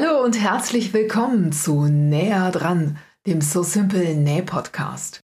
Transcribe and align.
Hallo 0.00 0.22
und 0.22 0.40
herzlich 0.40 0.94
willkommen 0.94 1.50
zu 1.50 1.86
Näher 1.86 2.52
dran, 2.52 2.98
dem 3.26 3.40
So 3.40 3.64
Simple 3.64 4.14
Näh 4.14 4.42
Podcast. 4.42 5.22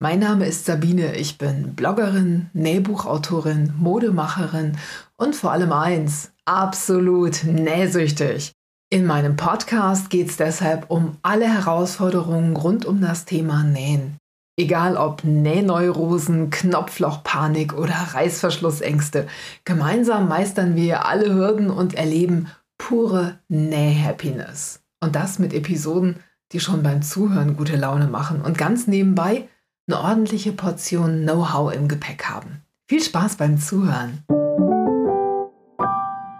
Mein 0.00 0.18
Name 0.18 0.44
ist 0.44 0.64
Sabine, 0.64 1.14
ich 1.14 1.38
bin 1.38 1.76
Bloggerin, 1.76 2.50
Nähbuchautorin, 2.52 3.72
Modemacherin 3.78 4.76
und 5.18 5.36
vor 5.36 5.52
allem 5.52 5.70
eins, 5.70 6.32
absolut 6.46 7.44
nähsüchtig. 7.44 8.50
In 8.90 9.06
meinem 9.06 9.36
Podcast 9.36 10.10
geht 10.10 10.30
es 10.30 10.36
deshalb 10.36 10.90
um 10.90 11.18
alle 11.22 11.46
Herausforderungen 11.46 12.56
rund 12.56 12.86
um 12.86 13.00
das 13.00 13.24
Thema 13.24 13.62
Nähen. 13.62 14.16
Egal 14.58 14.96
ob 14.96 15.22
Nähneurosen, 15.22 16.50
Knopflochpanik 16.50 17.72
oder 17.72 17.94
Reißverschlussängste, 17.94 19.28
gemeinsam 19.64 20.26
meistern 20.26 20.74
wir 20.74 21.06
alle 21.06 21.32
Hürden 21.32 21.70
und 21.70 21.94
erleben 21.94 22.48
pure 22.78 23.40
Näh-Happiness. 23.48 24.80
Und 25.00 25.14
das 25.14 25.38
mit 25.38 25.52
Episoden, 25.52 26.22
die 26.52 26.60
schon 26.60 26.82
beim 26.82 27.02
Zuhören 27.02 27.56
gute 27.56 27.76
Laune 27.76 28.06
machen 28.06 28.40
und 28.40 28.56
ganz 28.56 28.86
nebenbei 28.86 29.48
eine 29.86 30.00
ordentliche 30.00 30.52
Portion 30.52 31.22
Know-how 31.22 31.74
im 31.74 31.88
Gepäck 31.88 32.24
haben. 32.24 32.62
Viel 32.88 33.02
Spaß 33.02 33.36
beim 33.36 33.58
Zuhören. 33.58 34.24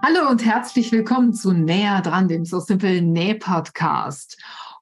Hallo 0.02 0.30
und 0.30 0.45
herzlich 0.45 0.91
willkommen 0.93 1.34
zu 1.34 1.52
Näher 1.52 2.01
dran, 2.01 2.29
dem 2.29 2.45
So 2.46 2.60
Simple 2.60 3.02
Näh-Podcast. 3.02 4.38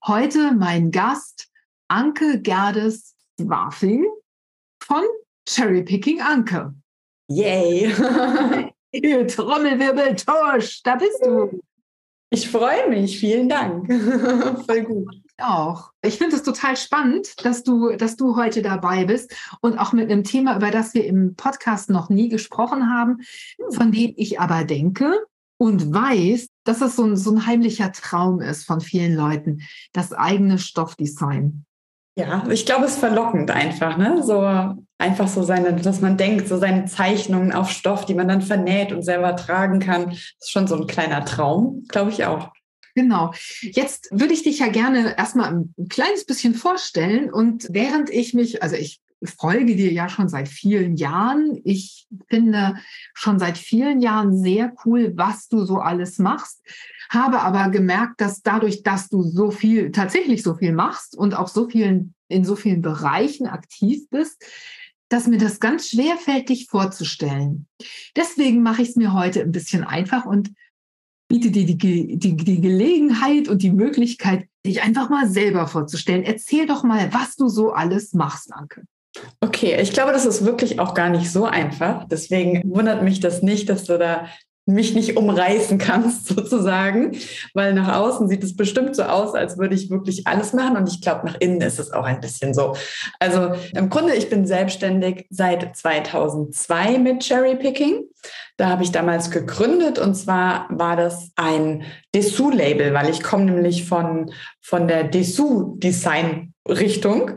Heute 0.06 0.52
mein 0.52 0.92
Gast 0.92 1.48
Anke 1.88 2.40
Gerdes 2.40 3.16
Wafing 3.38 4.06
von 4.80 5.02
Cherry 5.48 5.82
Picking 5.82 6.20
Anke. 6.20 6.74
Yay! 7.28 7.92
Trommelwirbel, 8.92 10.16
Tusch, 10.16 10.82
da 10.82 10.96
bist 10.96 11.24
du. 11.24 11.60
Ich 12.30 12.50
freue 12.50 12.88
mich, 12.88 13.18
vielen 13.18 13.48
Dank. 13.48 13.86
Voll 14.66 14.82
gut. 14.82 15.14
Ich 15.14 15.44
auch. 15.44 15.92
Ich 16.02 16.18
finde 16.18 16.36
es 16.36 16.42
total 16.42 16.76
spannend, 16.76 17.44
dass 17.44 17.62
du, 17.62 17.96
dass 17.96 18.16
du 18.16 18.36
heute 18.36 18.62
dabei 18.62 19.04
bist 19.04 19.34
und 19.60 19.78
auch 19.78 19.92
mit 19.92 20.10
einem 20.10 20.24
Thema, 20.24 20.56
über 20.56 20.70
das 20.70 20.92
wir 20.94 21.04
im 21.04 21.36
Podcast 21.36 21.88
noch 21.88 22.08
nie 22.08 22.28
gesprochen 22.28 22.90
haben, 22.90 23.18
von 23.70 23.92
dem 23.92 24.14
ich 24.16 24.40
aber 24.40 24.64
denke 24.64 25.14
und 25.58 25.94
weiß, 25.94 26.48
dass 26.64 26.80
es 26.80 26.96
so 26.96 27.04
ein, 27.04 27.16
so 27.16 27.30
ein 27.30 27.46
heimlicher 27.46 27.92
Traum 27.92 28.40
ist 28.40 28.64
von 28.64 28.80
vielen 28.80 29.14
Leuten, 29.14 29.62
das 29.92 30.12
eigene 30.12 30.58
Stoffdesign. 30.58 31.64
Ja, 32.18 32.46
ich 32.48 32.66
glaube, 32.66 32.86
es 32.86 32.92
ist 32.92 32.98
verlockend 32.98 33.50
einfach, 33.50 33.96
ne? 33.98 34.22
So 34.22 34.42
einfach 34.98 35.28
so 35.28 35.42
seine, 35.42 35.74
dass 35.74 36.00
man 36.00 36.16
denkt, 36.16 36.48
so 36.48 36.58
seine 36.58 36.86
Zeichnungen 36.86 37.52
auf 37.52 37.70
Stoff, 37.70 38.06
die 38.06 38.14
man 38.14 38.28
dann 38.28 38.42
vernäht 38.42 38.92
und 38.92 39.02
selber 39.02 39.36
tragen 39.36 39.80
kann. 39.80 40.12
Ist 40.12 40.50
schon 40.50 40.66
so 40.66 40.76
ein 40.76 40.86
kleiner 40.86 41.24
Traum, 41.24 41.84
glaube 41.88 42.10
ich 42.10 42.24
auch. 42.24 42.52
Genau. 42.94 43.32
Jetzt 43.60 44.08
würde 44.10 44.32
ich 44.32 44.42
dich 44.42 44.58
ja 44.58 44.68
gerne 44.68 45.18
erstmal 45.18 45.52
ein 45.52 45.74
kleines 45.90 46.24
bisschen 46.24 46.54
vorstellen. 46.54 47.30
Und 47.30 47.68
während 47.70 48.08
ich 48.08 48.32
mich, 48.32 48.62
also 48.62 48.74
ich 48.74 49.00
folge 49.22 49.76
dir 49.76 49.92
ja 49.92 50.08
schon 50.08 50.28
seit 50.28 50.48
vielen 50.48 50.96
Jahren. 50.96 51.60
Ich 51.64 52.06
finde 52.28 52.76
schon 53.12 53.38
seit 53.38 53.58
vielen 53.58 54.00
Jahren 54.00 54.38
sehr 54.38 54.72
cool, 54.84 55.12
was 55.14 55.48
du 55.48 55.64
so 55.64 55.76
alles 55.78 56.18
machst 56.18 56.62
habe 57.08 57.40
aber 57.40 57.70
gemerkt, 57.70 58.20
dass 58.20 58.42
dadurch, 58.42 58.82
dass 58.82 59.08
du 59.08 59.22
so 59.22 59.50
viel, 59.50 59.92
tatsächlich 59.92 60.42
so 60.42 60.54
viel 60.54 60.72
machst 60.72 61.16
und 61.16 61.34
auch 61.34 61.48
so 61.48 61.68
vielen, 61.68 62.14
in 62.28 62.44
so 62.44 62.56
vielen 62.56 62.82
Bereichen 62.82 63.46
aktiv 63.46 64.08
bist, 64.10 64.44
dass 65.08 65.26
mir 65.26 65.38
das 65.38 65.60
ganz 65.60 65.90
schwer 65.90 66.16
fällt, 66.16 66.48
dich 66.48 66.66
vorzustellen. 66.66 67.66
Deswegen 68.16 68.62
mache 68.62 68.82
ich 68.82 68.90
es 68.90 68.96
mir 68.96 69.12
heute 69.12 69.40
ein 69.40 69.52
bisschen 69.52 69.84
einfach 69.84 70.26
und 70.26 70.50
biete 71.28 71.50
dir 71.50 71.66
die, 71.66 71.76
die, 72.18 72.36
die 72.36 72.60
Gelegenheit 72.60 73.48
und 73.48 73.62
die 73.62 73.70
Möglichkeit, 73.70 74.48
dich 74.64 74.82
einfach 74.82 75.08
mal 75.10 75.28
selber 75.28 75.66
vorzustellen. 75.66 76.22
Erzähl 76.22 76.66
doch 76.66 76.82
mal, 76.82 77.12
was 77.12 77.36
du 77.36 77.48
so 77.48 77.72
alles 77.72 78.12
machst, 78.14 78.52
Anke. 78.52 78.84
Okay, 79.40 79.80
ich 79.80 79.92
glaube, 79.92 80.12
das 80.12 80.26
ist 80.26 80.44
wirklich 80.44 80.78
auch 80.78 80.94
gar 80.94 81.08
nicht 81.08 81.30
so 81.30 81.44
einfach. 81.44 82.04
Deswegen 82.04 82.62
wundert 82.66 83.02
mich 83.02 83.20
das 83.20 83.42
nicht, 83.42 83.68
dass 83.68 83.84
du 83.84 83.98
da 83.98 84.28
mich 84.66 84.94
nicht 84.94 85.16
umreißen 85.16 85.78
kannst, 85.78 86.26
sozusagen, 86.34 87.16
weil 87.54 87.72
nach 87.72 87.96
außen 87.96 88.28
sieht 88.28 88.42
es 88.44 88.56
bestimmt 88.56 88.96
so 88.96 89.04
aus, 89.04 89.34
als 89.34 89.56
würde 89.56 89.74
ich 89.74 89.90
wirklich 89.90 90.26
alles 90.26 90.52
machen 90.52 90.76
und 90.76 90.88
ich 90.88 91.00
glaube, 91.00 91.26
nach 91.26 91.36
innen 91.38 91.60
ist 91.60 91.78
es 91.78 91.92
auch 91.92 92.04
ein 92.04 92.20
bisschen 92.20 92.52
so. 92.52 92.74
Also 93.20 93.52
im 93.74 93.88
Grunde, 93.88 94.14
ich 94.14 94.28
bin 94.28 94.46
selbstständig 94.46 95.26
seit 95.30 95.76
2002 95.76 96.98
mit 96.98 97.20
Cherry 97.20 97.56
Picking. 97.56 98.04
Da 98.56 98.68
habe 98.68 98.82
ich 98.82 98.90
damals 98.90 99.30
gegründet 99.30 99.98
und 99.98 100.14
zwar 100.14 100.66
war 100.70 100.96
das 100.96 101.30
ein 101.36 101.84
Dessous-Label, 102.14 102.92
weil 102.92 103.10
ich 103.10 103.22
komme 103.22 103.44
nämlich 103.44 103.86
von, 103.86 104.32
von 104.60 104.88
der 104.88 105.04
Dessous-Design 105.04 106.54
Richtung 106.68 107.32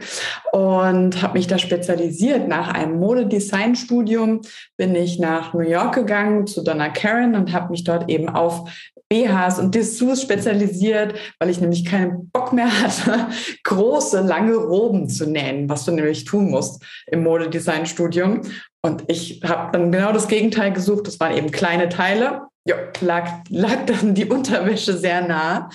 und 0.51 1.21
habe 1.21 1.37
mich 1.37 1.47
da 1.47 1.57
spezialisiert. 1.57 2.47
Nach 2.47 2.73
einem 2.73 2.99
Modedesign-Studium 2.99 4.41
bin 4.77 4.95
ich 4.95 5.19
nach 5.19 5.53
New 5.53 5.67
York 5.67 5.95
gegangen 5.95 6.47
zu 6.47 6.63
Donna 6.63 6.89
Karen 6.89 7.35
und 7.35 7.53
habe 7.53 7.71
mich 7.71 7.83
dort 7.83 8.09
eben 8.09 8.29
auf 8.29 8.69
BHs 9.09 9.57
und 9.57 9.73
Dessous 9.73 10.21
spezialisiert, 10.21 11.15
weil 11.39 11.49
ich 11.49 11.59
nämlich 11.59 11.83
keinen 11.83 12.29
Bock 12.29 12.53
mehr 12.53 12.69
hatte, 12.81 13.27
große, 13.63 14.21
lange 14.21 14.55
Roben 14.55 15.09
zu 15.09 15.27
nähen, 15.27 15.67
was 15.67 15.85
du 15.85 15.91
nämlich 15.91 16.25
tun 16.25 16.51
musst 16.51 16.83
im 17.07 17.23
Modedesign-Studium. 17.23 18.41
Und 18.81 19.03
ich 19.07 19.41
habe 19.43 19.71
dann 19.73 19.91
genau 19.91 20.13
das 20.13 20.27
Gegenteil 20.27 20.71
gesucht. 20.71 21.07
Das 21.07 21.19
waren 21.19 21.35
eben 21.35 21.51
kleine 21.51 21.89
Teile 21.89 22.48
ja, 22.69 22.75
lag, 23.01 23.27
lag 23.49 23.85
dann 23.87 24.13
die 24.13 24.25
Unterwäsche 24.25 24.95
sehr 24.95 25.27
nah. 25.27 25.69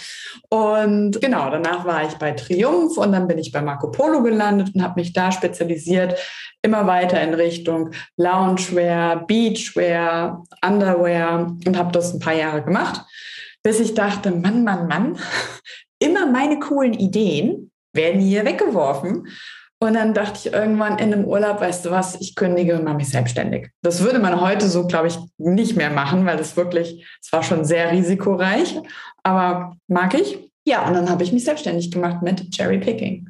Und 0.48 1.20
genau, 1.20 1.50
danach 1.50 1.84
war 1.84 2.06
ich 2.06 2.14
bei 2.14 2.30
Triumph 2.30 2.96
und 2.96 3.10
dann 3.10 3.26
bin 3.26 3.38
ich 3.38 3.50
bei 3.50 3.60
Marco 3.60 3.90
Polo 3.90 4.22
gelandet 4.22 4.70
und 4.74 4.82
habe 4.82 5.00
mich 5.00 5.12
da 5.12 5.32
spezialisiert, 5.32 6.16
immer 6.62 6.86
weiter 6.86 7.20
in 7.20 7.34
Richtung 7.34 7.90
Loungewear, 8.16 9.26
Beachwear, 9.26 10.44
Underwear 10.64 11.56
und 11.66 11.76
habe 11.76 11.90
das 11.90 12.14
ein 12.14 12.20
paar 12.20 12.34
Jahre 12.34 12.62
gemacht, 12.62 13.02
bis 13.64 13.80
ich 13.80 13.94
dachte, 13.94 14.30
Mann, 14.30 14.62
Mann, 14.62 14.86
Mann, 14.86 15.18
immer 15.98 16.26
meine 16.30 16.60
coolen 16.60 16.94
Ideen 16.94 17.72
werden 17.92 18.20
hier 18.20 18.44
weggeworfen. 18.44 19.26
Und 19.80 19.94
dann 19.94 20.14
dachte 20.14 20.38
ich 20.38 20.54
irgendwann 20.54 20.98
in 20.98 21.12
einem 21.12 21.24
Urlaub, 21.24 21.60
weißt 21.60 21.84
du 21.84 21.90
was, 21.90 22.20
ich 22.20 22.36
kündige 22.36 22.78
und 22.78 22.84
mache 22.84 22.96
mich 22.96 23.10
selbstständig. 23.10 23.68
Das 23.82 24.02
würde 24.02 24.18
man 24.18 24.40
heute 24.40 24.68
so, 24.68 24.86
glaube 24.86 25.08
ich, 25.08 25.18
nicht 25.36 25.76
mehr 25.76 25.90
machen, 25.90 26.24
weil 26.24 26.36
das 26.36 26.56
wirklich, 26.56 27.06
es 27.22 27.32
war 27.32 27.42
schon 27.42 27.64
sehr 27.64 27.92
risikoreich, 27.92 28.80
aber 29.22 29.76
mag 29.88 30.14
ich. 30.14 30.38
Ja, 30.66 30.86
und 30.86 30.94
dann 30.94 31.10
habe 31.10 31.22
ich 31.22 31.32
mich 31.32 31.44
selbstständig 31.44 31.90
gemacht 31.90 32.22
mit 32.22 32.50
Cherry 32.52 32.78
Picking. 32.78 33.28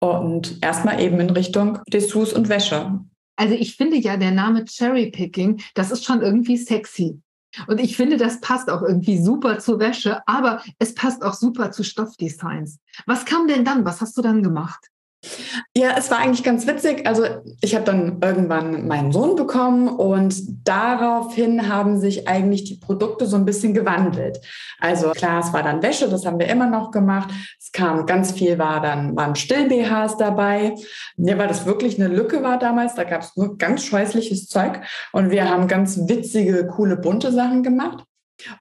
Und 0.00 0.62
erstmal 0.62 1.00
eben 1.00 1.18
in 1.20 1.30
Richtung 1.30 1.78
Dessous 1.88 2.32
und 2.32 2.48
Wäsche. 2.48 3.00
Also 3.36 3.54
ich 3.54 3.76
finde 3.76 3.96
ja, 3.96 4.16
der 4.16 4.32
Name 4.32 4.64
Cherry 4.64 5.10
Picking, 5.10 5.62
das 5.74 5.90
ist 5.90 6.04
schon 6.04 6.20
irgendwie 6.20 6.56
sexy. 6.56 7.20
Und 7.66 7.80
ich 7.80 7.96
finde, 7.96 8.16
das 8.16 8.40
passt 8.40 8.68
auch 8.70 8.82
irgendwie 8.82 9.18
super 9.18 9.58
zur 9.58 9.78
Wäsche, 9.80 10.20
aber 10.26 10.62
es 10.78 10.94
passt 10.94 11.22
auch 11.22 11.34
super 11.34 11.70
zu 11.70 11.82
Stoffdesigns. 11.82 12.78
Was 13.06 13.24
kam 13.24 13.48
denn 13.48 13.64
dann? 13.64 13.84
Was 13.84 14.00
hast 14.00 14.16
du 14.18 14.22
dann 14.22 14.42
gemacht? 14.42 14.88
Ja, 15.74 15.96
es 15.98 16.10
war 16.10 16.18
eigentlich 16.18 16.44
ganz 16.44 16.66
witzig. 16.66 17.06
Also 17.06 17.24
ich 17.60 17.74
habe 17.74 17.84
dann 17.84 18.18
irgendwann 18.22 18.86
meinen 18.86 19.10
Sohn 19.10 19.34
bekommen 19.34 19.88
und 19.88 20.36
daraufhin 20.66 21.68
haben 21.68 21.98
sich 21.98 22.28
eigentlich 22.28 22.64
die 22.64 22.76
Produkte 22.76 23.26
so 23.26 23.36
ein 23.36 23.44
bisschen 23.44 23.74
gewandelt. 23.74 24.40
Also 24.78 25.10
klar, 25.10 25.40
es 25.40 25.52
war 25.52 25.62
dann 25.62 25.82
Wäsche, 25.82 26.08
das 26.08 26.24
haben 26.24 26.38
wir 26.38 26.48
immer 26.48 26.68
noch 26.68 26.92
gemacht. 26.92 27.30
Es 27.58 27.72
kam 27.72 28.06
ganz 28.06 28.32
viel, 28.32 28.58
war 28.58 28.80
dann 28.80 29.16
waren 29.16 29.34
Still-BHs 29.34 30.16
dabei. 30.18 30.74
Ja, 31.16 31.36
weil 31.36 31.48
das 31.48 31.66
wirklich 31.66 32.00
eine 32.00 32.14
Lücke 32.14 32.42
war 32.42 32.58
damals. 32.58 32.94
Da 32.94 33.04
gab 33.04 33.22
es 33.22 33.36
nur 33.36 33.58
ganz 33.58 33.84
scheußliches 33.84 34.46
Zeug 34.46 34.80
und 35.12 35.30
wir 35.30 35.48
haben 35.50 35.66
ganz 35.66 35.98
witzige, 36.08 36.66
coole, 36.68 36.96
bunte 36.96 37.32
Sachen 37.32 37.62
gemacht. 37.64 38.04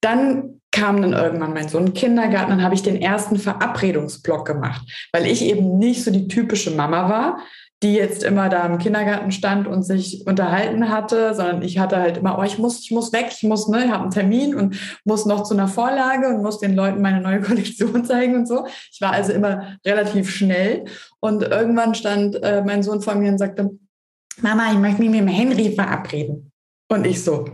Dann 0.01 0.61
kam 0.71 1.01
dann 1.01 1.13
irgendwann 1.13 1.53
mein 1.53 1.69
Sohn 1.69 1.87
den 1.87 1.93
Kindergarten, 1.93 2.51
dann 2.51 2.63
habe 2.63 2.75
ich 2.75 2.83
den 2.83 3.01
ersten 3.01 3.37
Verabredungsblock 3.37 4.45
gemacht, 4.45 5.09
weil 5.11 5.25
ich 5.25 5.43
eben 5.43 5.77
nicht 5.79 6.03
so 6.03 6.11
die 6.11 6.27
typische 6.27 6.71
Mama 6.71 7.09
war, 7.09 7.39
die 7.83 7.93
jetzt 7.93 8.23
immer 8.23 8.49
da 8.49 8.65
im 8.65 8.79
Kindergarten 8.79 9.31
stand 9.31 9.67
und 9.67 9.83
sich 9.83 10.25
unterhalten 10.25 10.89
hatte, 10.89 11.35
sondern 11.35 11.61
ich 11.61 11.77
hatte 11.77 11.97
halt 11.97 12.17
immer, 12.17 12.39
oh, 12.39 12.43
ich 12.43 12.57
muss, 12.57 12.81
ich 12.81 12.91
muss 12.91 13.13
weg, 13.13 13.27
ich 13.29 13.43
muss, 13.43 13.67
ne, 13.67 13.85
ich 13.85 13.91
habe 13.91 14.03
einen 14.03 14.11
Termin 14.11 14.55
und 14.55 14.77
muss 15.05 15.27
noch 15.27 15.43
zu 15.43 15.53
einer 15.53 15.67
Vorlage 15.67 16.27
und 16.27 16.41
muss 16.41 16.59
den 16.59 16.75
Leuten 16.75 17.01
meine 17.01 17.21
neue 17.21 17.39
Kollektion 17.41 18.03
zeigen 18.03 18.35
und 18.35 18.47
so. 18.47 18.65
Ich 18.91 18.99
war 18.99 19.11
also 19.11 19.31
immer 19.31 19.77
relativ 19.85 20.31
schnell 20.31 20.85
und 21.19 21.43
irgendwann 21.43 21.93
stand 21.93 22.41
äh, 22.43 22.63
mein 22.65 22.81
Sohn 22.81 23.01
vor 23.01 23.13
mir 23.13 23.31
und 23.31 23.37
sagte, 23.37 23.69
Mama, 24.41 24.71
ich 24.71 24.77
möchte 24.79 25.01
mich 25.01 25.11
mit 25.11 25.19
dem 25.19 25.27
Henry 25.27 25.73
verabreden. 25.73 26.51
Und 26.89 27.05
ich 27.05 27.23
so, 27.23 27.45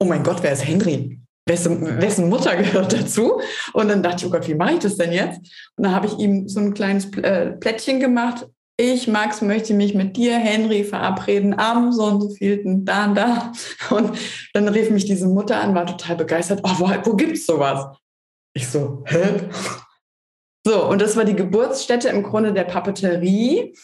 oh 0.00 0.04
mein 0.04 0.22
Gott, 0.22 0.42
wer 0.42 0.52
ist 0.52 0.66
Henry? 0.66 1.19
Wessen, 1.46 2.00
wessen 2.00 2.28
Mutter 2.28 2.56
gehört 2.56 2.92
dazu? 2.92 3.40
Und 3.72 3.88
dann 3.88 4.02
dachte 4.02 4.18
ich, 4.18 4.26
oh 4.26 4.30
Gott, 4.30 4.48
wie 4.48 4.54
mache 4.54 4.74
ich 4.74 4.78
das 4.80 4.96
denn 4.96 5.12
jetzt? 5.12 5.38
Und 5.76 5.84
dann 5.84 5.94
habe 5.94 6.06
ich 6.06 6.18
ihm 6.18 6.48
so 6.48 6.60
ein 6.60 6.74
kleines 6.74 7.12
äh, 7.18 7.52
Plättchen 7.52 8.00
gemacht. 8.00 8.46
Ich, 8.76 9.08
Max, 9.08 9.42
möchte 9.42 9.74
mich 9.74 9.94
mit 9.94 10.16
dir, 10.16 10.38
Henry, 10.38 10.84
verabreden 10.84 11.58
am 11.58 11.92
so 11.92 12.04
und 12.04 12.20
so 12.22 12.30
vielten, 12.30 12.86
da 12.86 13.06
und 13.06 13.14
da. 13.14 13.52
Und 13.90 14.16
dann 14.54 14.68
rief 14.68 14.90
mich 14.90 15.04
diese 15.04 15.26
Mutter 15.26 15.60
an, 15.60 15.74
war 15.74 15.84
total 15.84 16.16
begeistert. 16.16 16.60
Oh, 16.62 16.70
wo, 16.78 16.88
wo 16.88 17.16
es 17.30 17.44
sowas? 17.44 17.98
Ich 18.54 18.68
so, 18.68 19.04
hä? 19.06 19.50
So, 20.66 20.86
und 20.88 21.00
das 21.00 21.16
war 21.16 21.24
die 21.24 21.36
Geburtsstätte 21.36 22.08
im 22.08 22.22
Grunde 22.22 22.52
der 22.52 22.64
Papeterie, 22.64 23.74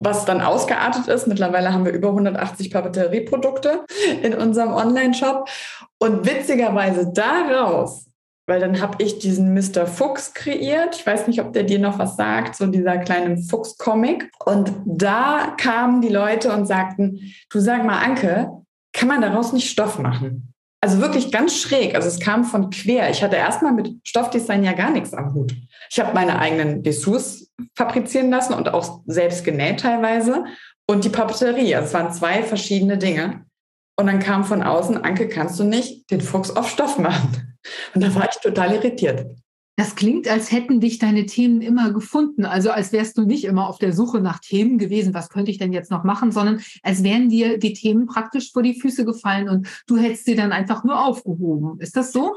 was 0.00 0.24
dann 0.24 0.40
ausgeartet 0.40 1.08
ist. 1.08 1.26
Mittlerweile 1.26 1.72
haben 1.72 1.84
wir 1.84 1.92
über 1.92 2.08
180 2.08 2.70
Papeterieprodukte 2.70 3.84
in 4.22 4.34
unserem 4.34 4.72
Online-Shop. 4.72 5.48
Und 5.98 6.26
witzigerweise 6.26 7.12
daraus 7.12 8.08
weil 8.48 8.60
dann 8.60 8.80
habe 8.80 9.04
ich 9.04 9.18
diesen 9.18 9.52
Mr. 9.52 9.86
Fuchs 9.86 10.32
kreiert. 10.32 10.96
Ich 10.96 11.06
weiß 11.06 11.28
nicht, 11.28 11.40
ob 11.40 11.52
der 11.52 11.64
dir 11.64 11.78
noch 11.78 11.98
was 11.98 12.16
sagt, 12.16 12.56
so 12.56 12.66
dieser 12.66 12.96
kleine 12.96 13.36
Fuchs-Comic. 13.36 14.30
Und 14.44 14.72
da 14.86 15.54
kamen 15.58 16.00
die 16.00 16.08
Leute 16.08 16.50
und 16.52 16.64
sagten, 16.64 17.20
du 17.50 17.60
sag 17.60 17.84
mal, 17.84 17.98
Anke, 17.98 18.50
kann 18.94 19.08
man 19.08 19.20
daraus 19.20 19.52
nicht 19.52 19.70
Stoff 19.70 19.98
machen? 19.98 20.54
Also 20.80 21.00
wirklich 21.00 21.32
ganz 21.32 21.56
schräg. 21.56 21.94
Also 21.94 22.06
es 22.06 22.20
kam 22.20 22.44
von 22.44 22.70
quer. 22.70 23.10
Ich 23.10 23.22
hatte 23.22 23.36
erstmal 23.36 23.72
mit 23.72 23.96
Stoffdesign 24.04 24.62
ja 24.62 24.72
gar 24.72 24.90
nichts 24.90 25.12
am 25.12 25.34
Hut. 25.34 25.54
Ich 25.90 25.98
habe 25.98 26.14
meine 26.14 26.38
eigenen 26.38 26.82
Dessous 26.82 27.50
fabrizieren 27.76 28.30
lassen 28.30 28.54
und 28.54 28.72
auch 28.72 29.00
selbst 29.06 29.44
genäht 29.44 29.80
teilweise. 29.80 30.44
Und 30.86 31.04
die 31.04 31.10
Papeterie. 31.10 31.74
Also 31.74 31.88
es 31.88 31.94
waren 31.94 32.12
zwei 32.12 32.42
verschiedene 32.42 32.96
Dinge. 32.96 33.44
Und 33.98 34.06
dann 34.06 34.20
kam 34.20 34.44
von 34.44 34.62
außen, 34.62 35.02
Anke, 35.02 35.28
kannst 35.28 35.58
du 35.58 35.64
nicht 35.64 36.08
den 36.12 36.20
Fuchs 36.20 36.50
auf 36.50 36.68
Stoff 36.68 36.98
machen? 36.98 37.58
Und 37.94 38.04
da 38.04 38.14
war 38.14 38.28
ich 38.30 38.36
total 38.40 38.72
irritiert. 38.74 39.26
Das 39.78 39.94
klingt, 39.94 40.26
als 40.26 40.50
hätten 40.50 40.80
dich 40.80 40.98
deine 40.98 41.24
Themen 41.24 41.60
immer 41.60 41.92
gefunden. 41.92 42.44
Also 42.44 42.72
als 42.72 42.90
wärst 42.90 43.16
du 43.16 43.22
nicht 43.22 43.44
immer 43.44 43.68
auf 43.68 43.78
der 43.78 43.92
Suche 43.92 44.20
nach 44.20 44.40
Themen 44.40 44.76
gewesen, 44.76 45.14
was 45.14 45.28
könnte 45.28 45.52
ich 45.52 45.58
denn 45.58 45.72
jetzt 45.72 45.92
noch 45.92 46.02
machen, 46.02 46.32
sondern 46.32 46.60
als 46.82 47.04
wären 47.04 47.28
dir 47.28 47.58
die 47.58 47.74
Themen 47.74 48.06
praktisch 48.06 48.50
vor 48.52 48.64
die 48.64 48.74
Füße 48.74 49.04
gefallen 49.04 49.48
und 49.48 49.68
du 49.86 49.96
hättest 49.96 50.24
sie 50.24 50.34
dann 50.34 50.50
einfach 50.50 50.82
nur 50.82 51.06
aufgehoben. 51.06 51.78
Ist 51.78 51.96
das 51.96 52.10
so? 52.10 52.34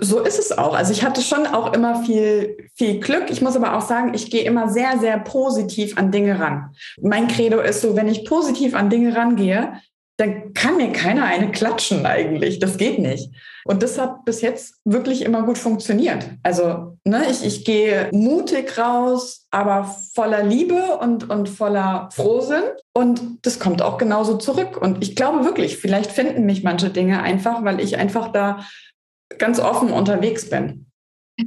So 0.00 0.20
ist 0.20 0.38
es 0.38 0.56
auch. 0.56 0.74
Also 0.74 0.92
ich 0.92 1.04
hatte 1.04 1.20
schon 1.20 1.44
auch 1.44 1.74
immer 1.74 2.04
viel, 2.04 2.56
viel 2.72 3.00
Glück. 3.00 3.30
Ich 3.30 3.42
muss 3.42 3.54
aber 3.54 3.76
auch 3.76 3.82
sagen, 3.82 4.14
ich 4.14 4.30
gehe 4.30 4.44
immer 4.44 4.70
sehr, 4.70 4.98
sehr 4.98 5.18
positiv 5.18 5.98
an 5.98 6.10
Dinge 6.10 6.40
ran. 6.40 6.70
Mein 7.02 7.28
Credo 7.28 7.60
ist 7.60 7.82
so, 7.82 7.96
wenn 7.96 8.08
ich 8.08 8.24
positiv 8.24 8.74
an 8.74 8.88
Dinge 8.88 9.14
rangehe, 9.14 9.74
dann 10.18 10.52
kann 10.54 10.76
mir 10.76 10.92
keiner 10.92 11.24
eine 11.24 11.50
klatschen 11.50 12.04
eigentlich. 12.06 12.58
Das 12.58 12.76
geht 12.76 12.98
nicht. 12.98 13.30
Und 13.64 13.82
das 13.82 13.98
hat 13.98 14.24
bis 14.24 14.40
jetzt 14.40 14.80
wirklich 14.84 15.22
immer 15.22 15.42
gut 15.42 15.58
funktioniert. 15.58 16.28
Also 16.42 16.98
ne, 17.04 17.24
ich, 17.30 17.44
ich 17.44 17.64
gehe 17.64 18.08
mutig 18.12 18.76
raus, 18.78 19.46
aber 19.50 19.84
voller 20.14 20.42
Liebe 20.42 20.98
und, 21.00 21.30
und 21.30 21.48
voller 21.48 22.08
Frohsinn. 22.12 22.62
Und 22.92 23.38
das 23.42 23.58
kommt 23.58 23.82
auch 23.82 23.98
genauso 23.98 24.36
zurück. 24.36 24.76
Und 24.80 25.02
ich 25.02 25.16
glaube 25.16 25.44
wirklich, 25.44 25.78
vielleicht 25.78 26.12
finden 26.12 26.44
mich 26.44 26.62
manche 26.62 26.90
Dinge 26.90 27.22
einfach, 27.22 27.64
weil 27.64 27.80
ich 27.80 27.96
einfach 27.96 28.32
da 28.32 28.64
ganz 29.38 29.60
offen 29.60 29.90
unterwegs 29.90 30.50
bin. 30.50 30.91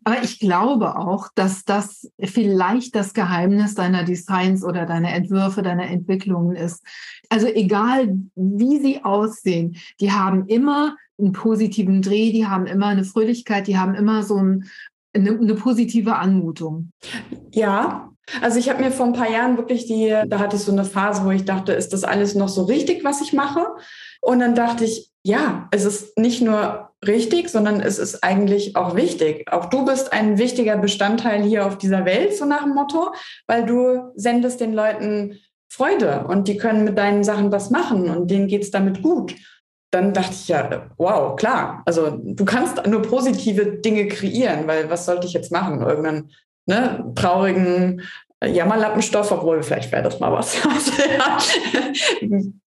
Aber 0.03 0.24
ich 0.24 0.39
glaube 0.39 0.97
auch, 0.97 1.30
dass 1.36 1.63
das 1.65 2.12
vielleicht 2.19 2.95
das 2.95 3.13
Geheimnis 3.13 3.75
deiner 3.75 4.03
Designs 4.03 4.63
oder 4.63 4.86
deiner 4.86 5.13
Entwürfe, 5.13 5.62
deiner 5.62 5.88
Entwicklungen 5.88 6.56
ist. 6.56 6.83
Also 7.30 7.47
egal, 7.47 8.15
wie 8.36 8.80
sie 8.80 9.03
aussehen, 9.03 9.77
die 10.00 10.12
haben 10.12 10.47
immer 10.47 10.95
einen 11.18 11.31
positiven 11.31 12.01
Dreh, 12.01 12.31
die 12.31 12.47
haben 12.47 12.65
immer 12.65 12.88
eine 12.88 13.06
Fröhlichkeit, 13.06 13.68
die 13.68 13.77
haben 13.77 13.95
immer 13.95 14.24
so 14.24 14.38
ein, 14.38 14.65
eine, 15.13 15.31
eine 15.31 15.56
positive 15.56 16.15
Anmutung. 16.15 16.91
Ja, 17.51 18.12
also 18.41 18.57
ich 18.57 18.69
habe 18.69 18.83
mir 18.83 18.91
vor 18.91 19.06
ein 19.06 19.13
paar 19.13 19.30
Jahren 19.30 19.57
wirklich 19.57 19.86
die, 19.86 20.09
da 20.27 20.39
hatte 20.39 20.56
ich 20.56 20.63
so 20.63 20.71
eine 20.71 20.86
Phase, 20.86 21.24
wo 21.24 21.31
ich 21.31 21.45
dachte, 21.45 21.74
ist 21.74 21.94
das 21.94 22.03
alles 22.03 22.36
noch 22.36 22.50
so 22.50 22.63
richtig, 22.63 23.03
was 23.03 23.21
ich 23.21 23.33
mache? 23.33 23.65
Und 24.21 24.39
dann 24.39 24.56
dachte 24.56 24.83
ich, 24.83 25.12
ja, 25.24 25.68
es 25.71 25.86
ist 25.86 26.18
nicht 26.18 26.41
nur 26.41 26.91
richtig, 27.07 27.49
sondern 27.49 27.81
es 27.81 27.99
ist 27.99 28.23
eigentlich 28.23 28.75
auch 28.75 28.95
wichtig. 28.95 29.51
Auch 29.51 29.65
du 29.65 29.85
bist 29.85 30.13
ein 30.13 30.37
wichtiger 30.37 30.77
Bestandteil 30.77 31.43
hier 31.43 31.65
auf 31.65 31.77
dieser 31.77 32.05
Welt, 32.05 32.35
so 32.35 32.45
nach 32.45 32.63
dem 32.63 32.73
Motto, 32.73 33.13
weil 33.47 33.65
du 33.65 34.11
sendest 34.15 34.61
den 34.61 34.73
Leuten 34.73 35.39
Freude 35.69 36.25
und 36.27 36.47
die 36.47 36.57
können 36.57 36.83
mit 36.85 36.97
deinen 36.97 37.23
Sachen 37.23 37.51
was 37.51 37.69
machen 37.69 38.09
und 38.09 38.31
denen 38.31 38.47
geht 38.47 38.63
es 38.63 38.71
damit 38.71 39.01
gut. 39.01 39.35
Dann 39.91 40.13
dachte 40.13 40.31
ich 40.33 40.47
ja, 40.47 40.89
wow, 40.97 41.35
klar. 41.35 41.81
Also 41.85 42.19
du 42.21 42.45
kannst 42.45 42.85
nur 42.85 43.01
positive 43.01 43.65
Dinge 43.77 44.07
kreieren, 44.07 44.67
weil 44.67 44.89
was 44.89 45.05
sollte 45.05 45.27
ich 45.27 45.33
jetzt 45.33 45.51
machen? 45.51 45.81
Irgendeinen 45.81 46.31
ne, 46.65 47.11
traurigen 47.15 48.01
Jammerlappenstoff, 48.43 49.31
obwohl 49.31 49.63
vielleicht 49.63 49.91
wäre 49.91 50.03
das 50.03 50.19
mal 50.19 50.31
was. 50.31 50.55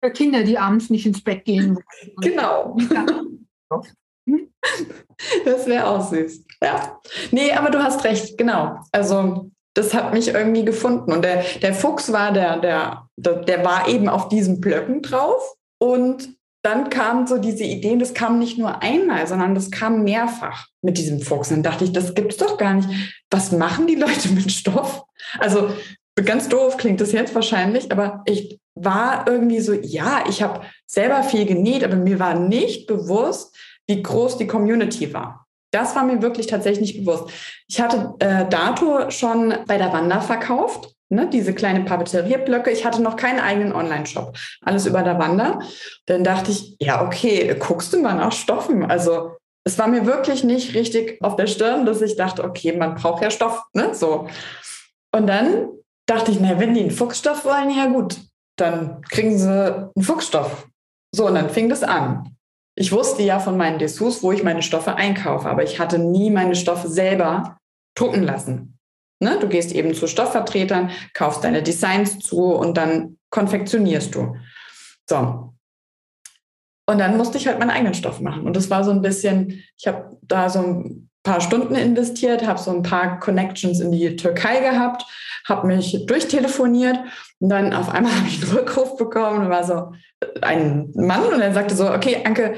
Für 0.03 0.12
Kinder, 0.12 0.44
die 0.44 0.57
abends 0.57 0.89
nicht 0.89 1.06
ins 1.06 1.24
Bett 1.24 1.45
gehen. 1.45 1.80
Genau. 2.21 2.77
Das 5.45 5.68
wäre 5.68 5.88
auch 5.88 6.10
süß. 6.10 6.44
Ja. 6.62 7.00
Nee, 7.31 7.51
aber 7.54 7.69
du 7.69 7.81
hast 7.81 8.04
recht, 8.04 8.38
genau. 8.38 8.77
Also 8.92 9.50
das 9.74 9.94
hat 9.94 10.13
mich 10.13 10.30
irgendwie 10.30 10.65
gefunden. 10.65 11.12
Und 11.12 11.24
der, 11.24 11.44
der 11.62 11.74
Fuchs 11.74 12.12
war 12.12 12.31
der, 12.31 12.57
der, 12.60 13.07
der, 13.15 13.36
der 13.36 13.65
war 13.65 13.88
eben 13.88 14.10
auf 14.10 14.30
diesen 14.30 14.60
Blöcken 14.62 15.01
drauf. 15.01 15.42
Und 15.80 16.36
dann 16.63 16.89
kam 16.89 17.27
so 17.27 17.38
diese 17.38 17.65
Idee, 17.65 17.98
das 17.98 18.13
kam 18.13 18.39
nicht 18.39 18.57
nur 18.57 18.81
einmal, 18.81 19.27
sondern 19.27 19.54
das 19.54 19.69
kam 19.69 20.04
mehrfach 20.04 20.68
mit 20.81 20.98
diesem 20.98 21.19
Fuchs. 21.19 21.50
Und 21.50 21.57
dann 21.57 21.71
dachte 21.71 21.83
ich, 21.83 21.92
das 21.92 22.13
gibt's 22.13 22.38
doch 22.38 22.57
gar 22.57 22.74
nicht. 22.75 22.88
Was 23.30 23.51
machen 23.51 23.88
die 23.88 23.95
Leute 23.95 24.30
mit 24.30 24.51
Stoff? 24.51 25.04
Also 25.39 25.69
ganz 26.16 26.48
doof 26.48 26.77
klingt 26.77 27.01
das 27.01 27.12
jetzt 27.12 27.36
wahrscheinlich, 27.36 27.92
aber 27.92 28.24
ich 28.25 28.59
war 28.75 29.27
irgendwie 29.27 29.59
so, 29.59 29.74
ja, 29.74 30.24
ich 30.30 30.42
habe 30.42 30.62
selber 30.86 31.24
viel 31.24 31.45
genäht, 31.45 31.83
aber 31.83 31.95
mir 31.95 32.19
war 32.19 32.39
nicht 32.39 32.88
bewusst, 32.88 33.56
wie 33.88 34.01
groß 34.01 34.38
die 34.38 34.47
Community 34.47 35.13
war. 35.13 35.45
Das 35.71 35.95
war 35.95 36.03
mir 36.03 36.21
wirklich 36.21 36.47
tatsächlich 36.47 36.94
nicht 36.94 37.06
bewusst. 37.06 37.31
Ich 37.68 37.81
hatte 37.81 38.13
äh, 38.19 38.47
Dato 38.47 39.09
schon 39.09 39.56
bei 39.65 39.77
der 39.77 39.91
Wanda 39.91 40.21
verkauft, 40.21 40.94
ne, 41.09 41.27
diese 41.27 41.53
kleine 41.53 41.83
Papeterierblöcke. 41.83 42.69
Ich 42.69 42.85
hatte 42.85 43.01
noch 43.01 43.15
keinen 43.15 43.39
eigenen 43.39 43.74
Online-Shop, 43.74 44.38
alles 44.62 44.85
über 44.85 45.01
der 45.01 45.18
Wanda. 45.18 45.59
Dann 46.06 46.24
dachte 46.24 46.51
ich, 46.51 46.75
ja, 46.80 47.03
okay, 47.03 47.56
guckst 47.59 47.91
du 47.91 48.01
mal 48.01 48.13
nach 48.13 48.31
Stoffen. 48.31 48.85
Also 48.85 49.31
es 49.63 49.80
war 49.80 49.88
mir 49.88 50.06
wirklich 50.06 50.44
nicht 50.44 50.75
richtig 50.75 51.18
auf 51.24 51.35
der 51.38 51.47
Stirn, 51.47 51.85
dass 51.85 52.01
ich 52.01 52.18
dachte, 52.18 52.44
okay, 52.44 52.75
man 52.77 52.95
braucht 52.95 53.24
ja 53.24 53.31
Stoff, 53.31 53.63
ne, 53.74 53.95
so. 53.95 54.27
Und 55.12 55.27
dann 55.27 55.69
dachte 56.06 56.31
ich, 56.31 56.39
na, 56.39 56.59
wenn 56.59 56.74
die 56.74 56.81
einen 56.81 56.91
Fuchsstoff 56.91 57.45
wollen, 57.45 57.69
ja 57.69 57.88
gut, 57.88 58.18
dann 58.57 59.01
kriegen 59.09 59.38
sie 59.38 59.89
einen 59.95 60.03
Fuchsstoff. 60.03 60.68
So, 61.15 61.27
und 61.27 61.35
dann 61.35 61.50
fing 61.50 61.69
das 61.69 61.83
an. 61.83 62.35
Ich 62.75 62.92
wusste 62.92 63.21
ja 63.21 63.40
von 63.40 63.57
meinen 63.57 63.78
Dessous, 63.80 64.24
wo 64.24 64.31
ich 64.31 64.44
meine 64.44 64.64
Stoffe 64.64 64.95
einkaufe, 64.95 65.50
aber 65.50 65.64
ich 65.64 65.80
hatte 65.80 66.00
nie 66.00 66.31
meine 66.31 66.56
Stoffe 66.56 66.88
selber 66.88 67.57
drucken 67.95 68.24
lassen. 68.24 68.80
Ne? 69.19 69.40
Du 69.40 69.47
gehst 69.47 69.71
eben 69.71 69.94
zu 69.94 70.07
Stoffvertretern, 70.07 70.92
kaufst 71.14 71.44
deine 71.44 71.62
Designs 71.62 72.19
zu 72.19 72.56
und 72.56 72.76
dann 72.78 73.18
konfektionierst 73.30 74.16
du. 74.16 74.36
So. 75.07 75.54
Und 76.86 76.97
dann 76.97 77.16
musste 77.16 77.38
ich 77.38 77.47
halt 77.47 77.59
meinen 77.59 77.69
eigenen 77.69 77.94
Stoff 77.94 78.19
machen. 78.19 78.45
Und 78.45 78.56
das 78.56 78.69
war 78.69 78.83
so 78.83 78.92
ein 78.92 79.02
bisschen, 79.02 79.64
ich 79.78 79.88
habe 79.88 80.18
da 80.21 80.50
so 80.50 80.59
ein 80.59 81.09
paar 81.23 81.42
Stunden 81.42 81.75
investiert, 81.75 82.45
habe 82.45 82.59
so 82.59 82.71
ein 82.71 82.83
paar 82.83 83.19
Connections 83.19 83.80
in 83.80 83.92
die 83.92 84.15
Türkei 84.15 84.59
gehabt, 84.59 85.06
habe 85.47 85.68
mich 85.68 86.06
durchtelefoniert 86.06 86.99
und 87.39 87.49
dann 87.49 87.73
auf 87.73 87.89
einmal 87.89 88.11
habe 88.15 88.27
ich 88.27 88.44
einen 88.44 88.51
Rückruf 88.51 88.97
bekommen 88.97 89.45
und 89.45 89.49
war 89.49 89.63
so 89.63 89.94
ein 90.42 90.92
Mann 90.95 91.25
und 91.25 91.42
er 91.42 91.53
sagte 91.53 91.75
so, 91.75 91.89
okay, 91.89 92.23
Anke, 92.25 92.56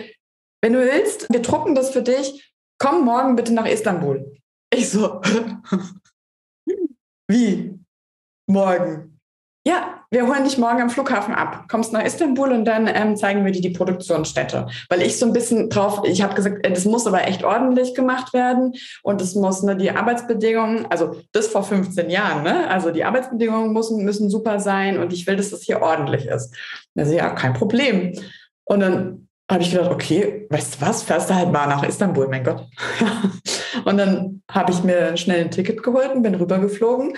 wenn 0.62 0.74
du 0.74 0.80
willst, 0.80 1.32
wir 1.32 1.42
drucken 1.42 1.76
das 1.76 1.92
für 1.92 2.02
dich, 2.02 2.54
komm 2.80 3.06
morgen 3.06 3.36
bitte 3.36 3.54
nach 3.54 3.68
Istanbul. 3.68 4.40
Ich 4.74 4.90
so, 4.90 5.22
wie? 7.28 7.80
Morgen? 8.48 9.20
Ja, 9.66 9.95
wir 10.12 10.28
holen 10.28 10.44
dich 10.44 10.58
morgen 10.58 10.82
am 10.82 10.90
Flughafen 10.90 11.34
ab, 11.34 11.66
kommst 11.70 11.94
nach 11.94 12.04
Istanbul 12.04 12.52
und 12.52 12.66
dann 12.66 12.88
ähm, 12.88 13.16
zeigen 13.16 13.44
wir 13.44 13.52
dir 13.52 13.62
die 13.62 13.72
Produktionsstätte. 13.72 14.68
Weil 14.90 15.02
ich 15.02 15.18
so 15.18 15.26
ein 15.26 15.34
bisschen 15.34 15.70
drauf, 15.70 16.02
ich 16.06 16.22
habe 16.22 16.36
gesagt, 16.36 16.66
äh, 16.66 16.72
das 16.72 16.86
muss 16.86 17.08
aber 17.08 17.28
echt 17.28 17.44
ordentlich 17.44 17.96
gemacht 17.96 18.34
werden 18.34 18.74
und 19.04 19.22
es 19.22 19.36
muss 19.36 19.64
ne, 19.64 19.76
die 19.76 19.92
Arbeitsbedingungen, 19.92 20.86
also 20.90 21.16
das 21.32 21.48
vor 21.48 21.64
15 21.64 22.10
Jahren, 22.10 22.44
ne? 22.44 22.70
also 22.70 22.92
die 22.92 23.04
Arbeitsbedingungen 23.04 23.74
müssen, 23.74 24.04
müssen 24.04 24.30
super 24.30 24.60
sein 24.60 25.00
und 25.00 25.14
ich 25.14 25.28
will, 25.28 25.36
dass 25.36 25.52
das 25.52 25.64
hier 25.64 25.82
ordentlich 25.82 26.28
ist. 26.28 26.56
Also 26.96 27.14
ja, 27.14 27.30
kein 27.32 27.54
Problem. 27.54 28.14
Und 28.66 28.80
dann 28.80 29.28
habe 29.50 29.62
ich 29.62 29.72
gedacht, 29.72 29.92
okay, 29.92 30.48
weißt 30.50 30.76
du 30.76 30.86
was, 30.86 31.04
fährst 31.04 31.30
du 31.30 31.36
halt 31.36 31.52
mal 31.52 31.68
nach 31.68 31.84
Istanbul, 31.84 32.28
mein 32.28 32.44
Gott. 32.44 32.66
und 33.86 33.98
dann 33.98 34.42
habe 34.50 34.72
ich 34.72 34.84
mir 34.84 35.16
schnell 35.18 35.42
ein 35.42 35.52
Ticket 35.52 35.84
geholt 35.84 36.12
und 36.16 36.24
bin 36.24 36.36
rübergeflogen, 36.36 37.16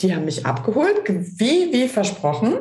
die 0.00 0.14
haben 0.14 0.24
mich 0.24 0.44
abgeholt, 0.44 1.02
wie, 1.08 1.72
wie 1.72 1.88
versprochen, 1.88 2.58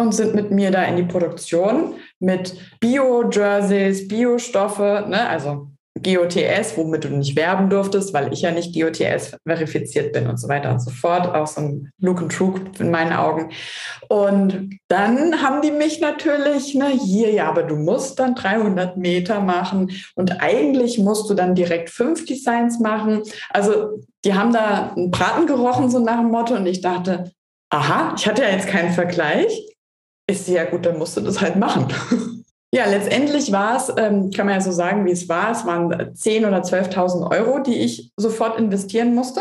und 0.00 0.12
sind 0.12 0.34
mit 0.34 0.50
mir 0.50 0.70
da 0.70 0.84
in 0.84 0.96
die 0.96 1.02
Produktion 1.02 1.94
mit 2.18 2.56
Bio-Jerseys, 2.80 4.08
Bio-Stoffe, 4.08 5.04
ne? 5.08 5.28
also 5.28 5.69
GOTS, 6.02 6.76
womit 6.76 7.04
du 7.04 7.08
nicht 7.08 7.36
werben 7.36 7.70
durftest, 7.70 8.12
weil 8.12 8.32
ich 8.32 8.42
ja 8.42 8.50
nicht 8.50 8.74
GOTS 8.74 9.36
verifiziert 9.46 10.12
bin 10.12 10.26
und 10.26 10.38
so 10.38 10.48
weiter 10.48 10.70
und 10.70 10.80
so 10.80 10.90
fort. 10.90 11.34
Auch 11.34 11.46
so 11.46 11.60
ein 11.60 11.92
Look 11.98 12.20
and 12.20 12.32
True 12.32 12.60
in 12.78 12.90
meinen 12.90 13.12
Augen. 13.12 13.50
Und 14.08 14.78
dann 14.88 15.42
haben 15.42 15.62
die 15.62 15.70
mich 15.70 16.00
natürlich, 16.00 16.74
na 16.74 16.88
hier, 16.88 17.30
ja, 17.32 17.48
aber 17.48 17.62
du 17.62 17.76
musst 17.76 18.18
dann 18.18 18.34
300 18.34 18.96
Meter 18.96 19.40
machen 19.40 19.90
und 20.14 20.40
eigentlich 20.40 20.98
musst 20.98 21.28
du 21.30 21.34
dann 21.34 21.54
direkt 21.54 21.90
fünf 21.90 22.24
Designs 22.26 22.80
machen. 22.80 23.22
Also 23.50 24.00
die 24.24 24.34
haben 24.34 24.52
da 24.52 24.92
einen 24.96 25.10
Braten 25.10 25.46
gerochen, 25.46 25.90
so 25.90 25.98
nach 25.98 26.20
dem 26.20 26.30
Motto. 26.30 26.54
Und 26.54 26.66
ich 26.66 26.80
dachte, 26.80 27.32
aha, 27.70 28.14
ich 28.16 28.26
hatte 28.26 28.42
ja 28.42 28.50
jetzt 28.50 28.68
keinen 28.68 28.92
Vergleich. 28.92 29.66
Ist 30.26 30.48
ja 30.48 30.64
gut, 30.64 30.86
dann 30.86 30.98
musst 30.98 31.16
du 31.16 31.20
das 31.20 31.40
halt 31.40 31.56
machen. 31.56 31.86
Ja, 32.72 32.86
letztendlich 32.86 33.50
war 33.50 33.76
es, 33.76 33.92
ähm, 33.96 34.30
kann 34.30 34.46
man 34.46 34.54
ja 34.54 34.60
so 34.60 34.70
sagen, 34.70 35.04
wie 35.04 35.10
es 35.10 35.28
war. 35.28 35.50
Es 35.50 35.66
waren 35.66 35.92
10.000 35.92 36.46
oder 36.46 36.62
12.000 36.62 37.30
Euro, 37.30 37.58
die 37.58 37.76
ich 37.76 38.12
sofort 38.16 38.58
investieren 38.58 39.14
musste. 39.14 39.40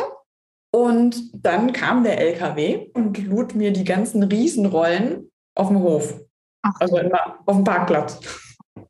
Und 0.71 1.31
dann 1.33 1.73
kam 1.73 2.03
der 2.03 2.19
LKW 2.19 2.89
und 2.93 3.17
lud 3.25 3.55
mir 3.55 3.71
die 3.71 3.83
ganzen 3.83 4.23
Riesenrollen 4.23 5.29
auf 5.55 5.67
dem 5.67 5.79
Hof. 5.79 6.19
Ach. 6.63 6.73
Also 6.79 6.97
immer 6.97 7.39
auf 7.45 7.55
dem 7.55 7.63
Parkplatz. 7.63 8.19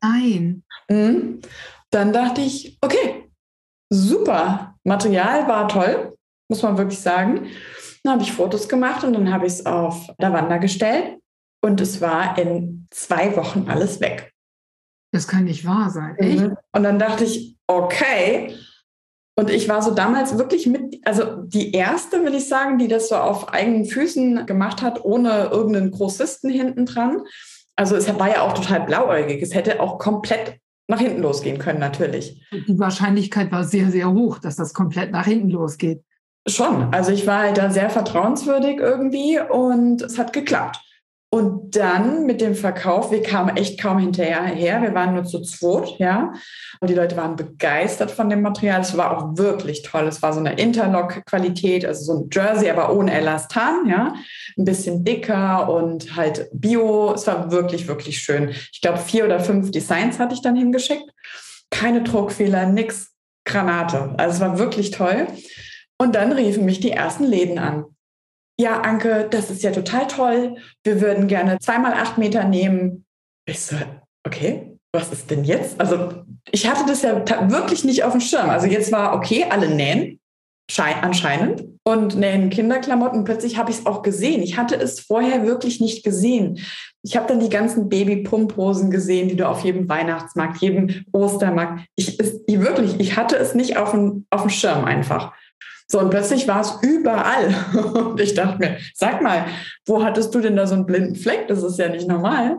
Nein. 0.02 0.62
Mhm. 0.88 1.40
Dann 1.90 2.12
dachte 2.12 2.40
ich, 2.40 2.78
okay, 2.80 3.30
super. 3.90 4.76
Material 4.84 5.48
war 5.48 5.68
toll, 5.68 6.16
muss 6.48 6.62
man 6.62 6.78
wirklich 6.78 7.00
sagen. 7.00 7.48
Dann 8.02 8.14
habe 8.14 8.22
ich 8.22 8.32
Fotos 8.32 8.68
gemacht 8.68 9.04
und 9.04 9.12
dann 9.12 9.32
habe 9.32 9.46
ich 9.46 9.54
es 9.54 9.66
auf 9.66 10.08
Lavanda 10.18 10.56
gestellt. 10.56 11.18
Und 11.62 11.80
es 11.80 12.00
war 12.00 12.38
in 12.38 12.86
zwei 12.90 13.36
Wochen 13.36 13.66
alles 13.68 14.00
weg. 14.00 14.32
Das 15.12 15.26
kann 15.26 15.44
nicht 15.44 15.66
wahr 15.66 15.90
sein. 15.90 16.16
Mhm. 16.20 16.56
Und 16.72 16.82
dann 16.82 16.98
dachte 16.98 17.24
ich, 17.24 17.56
okay. 17.66 18.54
Und 19.36 19.50
ich 19.50 19.68
war 19.68 19.82
so 19.82 19.92
damals 19.92 20.38
wirklich 20.38 20.66
mit, 20.66 21.00
also 21.06 21.42
die 21.42 21.72
erste, 21.72 22.24
will 22.24 22.34
ich 22.34 22.48
sagen, 22.48 22.78
die 22.78 22.88
das 22.88 23.08
so 23.08 23.16
auf 23.16 23.52
eigenen 23.52 23.84
Füßen 23.86 24.46
gemacht 24.46 24.82
hat, 24.82 25.04
ohne 25.04 25.48
irgendeinen 25.50 25.90
Großisten 25.90 26.50
hinten 26.50 26.86
dran. 26.86 27.22
Also 27.76 27.96
es 27.96 28.06
war 28.18 28.28
ja 28.28 28.42
auch 28.42 28.52
total 28.52 28.82
blauäugig. 28.82 29.42
Es 29.42 29.54
hätte 29.54 29.80
auch 29.80 29.98
komplett 29.98 30.58
nach 30.88 31.00
hinten 31.00 31.22
losgehen 31.22 31.58
können, 31.58 31.78
natürlich. 31.78 32.46
Die 32.52 32.78
Wahrscheinlichkeit 32.78 33.50
war 33.52 33.64
sehr, 33.64 33.90
sehr 33.90 34.12
hoch, 34.12 34.38
dass 34.38 34.56
das 34.56 34.74
komplett 34.74 35.12
nach 35.12 35.24
hinten 35.24 35.50
losgeht. 35.50 36.02
Schon. 36.46 36.92
Also 36.92 37.12
ich 37.12 37.26
war 37.26 37.40
halt 37.40 37.58
da 37.58 37.70
sehr 37.70 37.90
vertrauenswürdig 37.90 38.78
irgendwie 38.78 39.38
und 39.40 40.02
es 40.02 40.18
hat 40.18 40.32
geklappt. 40.32 40.80
Und 41.32 41.76
dann 41.76 42.26
mit 42.26 42.40
dem 42.40 42.56
Verkauf, 42.56 43.12
wir 43.12 43.22
kamen 43.22 43.56
echt 43.56 43.80
kaum 43.80 44.00
hinterher. 44.00 44.82
Wir 44.82 44.92
waren 44.94 45.14
nur 45.14 45.24
zu 45.24 45.40
zweit, 45.42 45.96
ja. 45.98 46.32
Und 46.80 46.90
die 46.90 46.94
Leute 46.94 47.16
waren 47.16 47.36
begeistert 47.36 48.10
von 48.10 48.28
dem 48.28 48.42
Material. 48.42 48.80
Es 48.80 48.96
war 48.96 49.16
auch 49.16 49.38
wirklich 49.38 49.82
toll. 49.82 50.08
Es 50.08 50.22
war 50.22 50.32
so 50.32 50.40
eine 50.40 50.54
Interlock-Qualität, 50.54 51.86
also 51.86 52.02
so 52.02 52.20
ein 52.20 52.30
Jersey, 52.32 52.68
aber 52.68 52.92
ohne 52.92 53.12
Elastan, 53.12 53.86
ja. 53.88 54.14
Ein 54.58 54.64
bisschen 54.64 55.04
dicker 55.04 55.72
und 55.72 56.16
halt 56.16 56.48
Bio. 56.52 57.12
Es 57.14 57.28
war 57.28 57.52
wirklich, 57.52 57.86
wirklich 57.86 58.18
schön. 58.18 58.48
Ich 58.72 58.80
glaube, 58.80 58.98
vier 58.98 59.24
oder 59.24 59.38
fünf 59.38 59.70
Designs 59.70 60.18
hatte 60.18 60.34
ich 60.34 60.42
dann 60.42 60.56
hingeschickt. 60.56 61.08
Keine 61.70 62.02
Druckfehler, 62.02 62.66
nix 62.66 63.12
Granate. 63.44 64.14
Also 64.16 64.34
es 64.34 64.40
war 64.40 64.58
wirklich 64.58 64.90
toll. 64.90 65.28
Und 65.96 66.16
dann 66.16 66.32
riefen 66.32 66.64
mich 66.64 66.80
die 66.80 66.90
ersten 66.90 67.24
Läden 67.24 67.60
an 67.60 67.84
ja, 68.60 68.80
Anke, 68.80 69.28
das 69.30 69.50
ist 69.50 69.62
ja 69.62 69.70
total 69.70 70.06
toll. 70.06 70.56
Wir 70.84 71.00
würden 71.00 71.28
gerne 71.28 71.58
zweimal 71.58 71.94
acht 71.94 72.18
Meter 72.18 72.44
nehmen. 72.44 73.04
Ich 73.46 73.60
so, 73.60 73.76
okay, 74.26 74.76
was 74.92 75.12
ist 75.12 75.30
denn 75.30 75.44
jetzt? 75.44 75.80
Also 75.80 76.24
ich 76.50 76.68
hatte 76.68 76.84
das 76.86 77.02
ja 77.02 77.24
wirklich 77.50 77.84
nicht 77.84 78.04
auf 78.04 78.12
dem 78.12 78.20
Schirm. 78.20 78.50
Also 78.50 78.66
jetzt 78.66 78.92
war 78.92 79.14
okay, 79.14 79.46
alle 79.48 79.68
nähen, 79.68 80.20
anscheinend, 80.78 81.64
und 81.84 82.16
nähen 82.16 82.50
Kinderklamotten. 82.50 83.24
Plötzlich 83.24 83.56
habe 83.56 83.70
ich 83.70 83.78
es 83.78 83.86
auch 83.86 84.02
gesehen. 84.02 84.42
Ich 84.42 84.56
hatte 84.56 84.76
es 84.76 85.00
vorher 85.00 85.46
wirklich 85.46 85.80
nicht 85.80 86.04
gesehen. 86.04 86.60
Ich 87.02 87.16
habe 87.16 87.26
dann 87.26 87.40
die 87.40 87.48
ganzen 87.48 87.88
Baby-Pumphosen 87.88 88.90
gesehen, 88.90 89.28
die 89.28 89.36
du 89.36 89.48
auf 89.48 89.64
jedem 89.64 89.88
Weihnachtsmarkt, 89.88 90.58
jedem 90.58 91.04
Ostermarkt. 91.12 91.86
Ich, 91.96 92.18
ich 92.20 92.60
wirklich, 92.60 93.00
ich 93.00 93.16
hatte 93.16 93.36
es 93.36 93.54
nicht 93.54 93.78
auf 93.78 93.92
dem, 93.92 94.26
auf 94.30 94.42
dem 94.42 94.50
Schirm 94.50 94.84
einfach. 94.84 95.32
So, 95.90 95.98
und 95.98 96.10
plötzlich 96.10 96.46
war 96.46 96.60
es 96.60 96.78
überall. 96.82 97.52
Und 97.74 98.20
ich 98.20 98.34
dachte 98.34 98.58
mir, 98.58 98.78
sag 98.94 99.22
mal, 99.22 99.46
wo 99.86 100.04
hattest 100.04 100.32
du 100.32 100.40
denn 100.40 100.54
da 100.54 100.64
so 100.64 100.76
einen 100.76 100.86
blinden 100.86 101.16
Fleck? 101.16 101.48
Das 101.48 101.64
ist 101.64 101.80
ja 101.80 101.88
nicht 101.88 102.06
normal. 102.06 102.58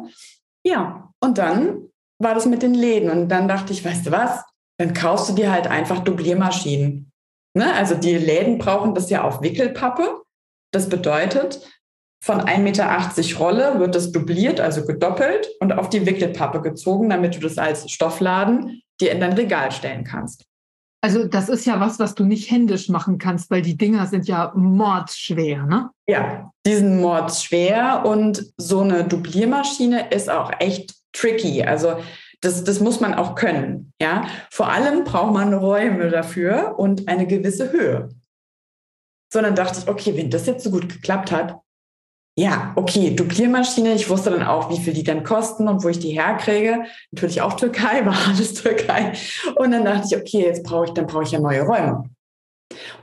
Ja, 0.65 1.13
und 1.21 1.37
dann 1.37 1.87
war 2.19 2.35
das 2.35 2.45
mit 2.45 2.61
den 2.61 2.73
Läden. 2.73 3.09
Und 3.09 3.29
dann 3.29 3.47
dachte 3.47 3.71
ich, 3.71 3.85
weißt 3.85 4.07
du 4.07 4.11
was? 4.11 4.43
Dann 4.77 4.93
kaufst 4.93 5.29
du 5.29 5.33
dir 5.33 5.49
halt 5.49 5.67
einfach 5.67 5.99
Dubliermaschinen. 5.99 7.09
Ne? 7.53 7.73
Also 7.73 7.95
die 7.95 8.17
Läden 8.17 8.57
brauchen 8.57 8.93
das 8.95 9.09
ja 9.09 9.23
auf 9.23 9.41
Wickelpappe. 9.41 10.23
Das 10.73 10.89
bedeutet, 10.89 11.65
von 12.21 12.41
1,80 12.41 12.59
Meter 12.59 13.39
Rolle 13.39 13.79
wird 13.79 13.95
das 13.95 14.11
dubliert, 14.11 14.59
also 14.59 14.85
gedoppelt 14.85 15.49
und 15.61 15.71
auf 15.71 15.89
die 15.89 16.05
Wickelpappe 16.05 16.61
gezogen, 16.61 17.09
damit 17.09 17.35
du 17.35 17.39
das 17.39 17.57
als 17.57 17.89
Stoffladen 17.89 18.81
dir 18.99 19.13
in 19.13 19.21
dein 19.21 19.33
Regal 19.33 19.71
stellen 19.71 20.03
kannst. 20.03 20.50
Also 21.03 21.25
das 21.25 21.49
ist 21.49 21.65
ja 21.65 21.79
was, 21.79 21.97
was 21.97 22.13
du 22.13 22.23
nicht 22.23 22.51
händisch 22.51 22.87
machen 22.87 23.17
kannst, 23.17 23.49
weil 23.49 23.63
die 23.63 23.75
Dinger 23.75 24.05
sind 24.05 24.27
ja 24.27 24.51
mordsschwer, 24.55 25.65
ne? 25.65 25.89
Ja, 26.07 26.51
die 26.65 26.75
sind 26.75 27.01
mordsschwer 27.01 28.05
und 28.05 28.53
so 28.57 28.81
eine 28.81 29.03
Dubliermaschine 29.03 30.11
ist 30.11 30.29
auch 30.29 30.51
echt 30.59 30.93
tricky. 31.11 31.63
Also 31.63 31.95
das, 32.41 32.63
das 32.63 32.79
muss 32.79 32.99
man 32.99 33.15
auch 33.15 33.33
können, 33.33 33.93
ja. 33.99 34.27
Vor 34.51 34.69
allem 34.69 35.03
braucht 35.03 35.33
man 35.33 35.53
Räume 35.53 36.09
dafür 36.09 36.75
und 36.77 37.07
eine 37.07 37.25
gewisse 37.25 37.71
Höhe. 37.71 38.09
Sondern 39.33 39.55
dachte 39.55 39.79
ich, 39.79 39.87
okay, 39.87 40.15
wenn 40.15 40.29
das 40.29 40.45
jetzt 40.45 40.63
so 40.63 40.69
gut 40.69 40.87
geklappt 40.87 41.31
hat, 41.31 41.57
ja, 42.37 42.71
okay, 42.75 43.13
Dupliermaschine. 43.13 43.93
Ich 43.93 44.09
wusste 44.09 44.29
dann 44.29 44.43
auch, 44.43 44.69
wie 44.69 44.81
viel 44.81 44.93
die 44.93 45.03
dann 45.03 45.23
kosten 45.23 45.67
und 45.67 45.83
wo 45.83 45.89
ich 45.89 45.99
die 45.99 46.11
herkriege. 46.11 46.83
Natürlich 47.11 47.41
auch 47.41 47.53
Türkei, 47.53 48.05
war 48.05 48.15
alles 48.27 48.53
Türkei. 48.53 49.13
Und 49.55 49.71
dann 49.71 49.85
dachte 49.85 50.07
ich, 50.09 50.17
okay, 50.17 50.45
jetzt 50.45 50.63
brauche 50.63 50.85
ich, 50.85 50.91
dann 50.91 51.07
brauche 51.07 51.23
ich 51.23 51.31
ja 51.31 51.39
neue 51.39 51.61
Räume. 51.63 52.03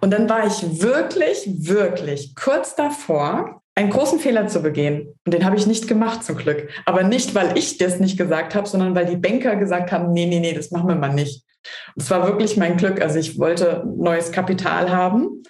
Und 0.01 0.13
dann 0.13 0.29
war 0.31 0.47
ich 0.47 0.83
wirklich, 0.83 1.47
wirklich 1.47 2.35
kurz 2.35 2.75
davor, 2.75 3.61
einen 3.75 3.91
großen 3.91 4.19
Fehler 4.19 4.49
zu 4.49 4.61
begehen. 4.61 5.15
Und 5.25 5.35
den 5.35 5.45
habe 5.45 5.57
ich 5.57 5.67
nicht 5.67 5.87
gemacht, 5.87 6.25
zum 6.25 6.37
Glück. 6.37 6.69
Aber 6.87 7.03
nicht, 7.03 7.35
weil 7.35 7.57
ich 7.57 7.79
das 7.79 8.01
nicht 8.01 8.17
gesagt 8.17 8.55
habe, 8.55 8.67
sondern 8.67 8.95
weil 8.95 9.07
die 9.07 9.17
Banker 9.17 9.57
gesagt 9.57 9.93
haben, 9.93 10.13
nee, 10.13 10.27
nee, 10.27 10.41
nee, 10.41 10.55
das 10.55 10.71
machen 10.71 10.89
wir 10.89 10.97
mal 10.97 11.13
nicht. 11.13 11.45
Und 11.95 12.03
es 12.03 12.11
war 12.11 12.27
wirklich 12.27 12.57
mein 12.57 12.77
Glück. 12.77 13.01
Also 13.03 13.19
ich 13.19 13.39
wollte 13.39 13.85
neues 13.87 14.33
Kapital 14.33 14.91
haben, 14.91 15.43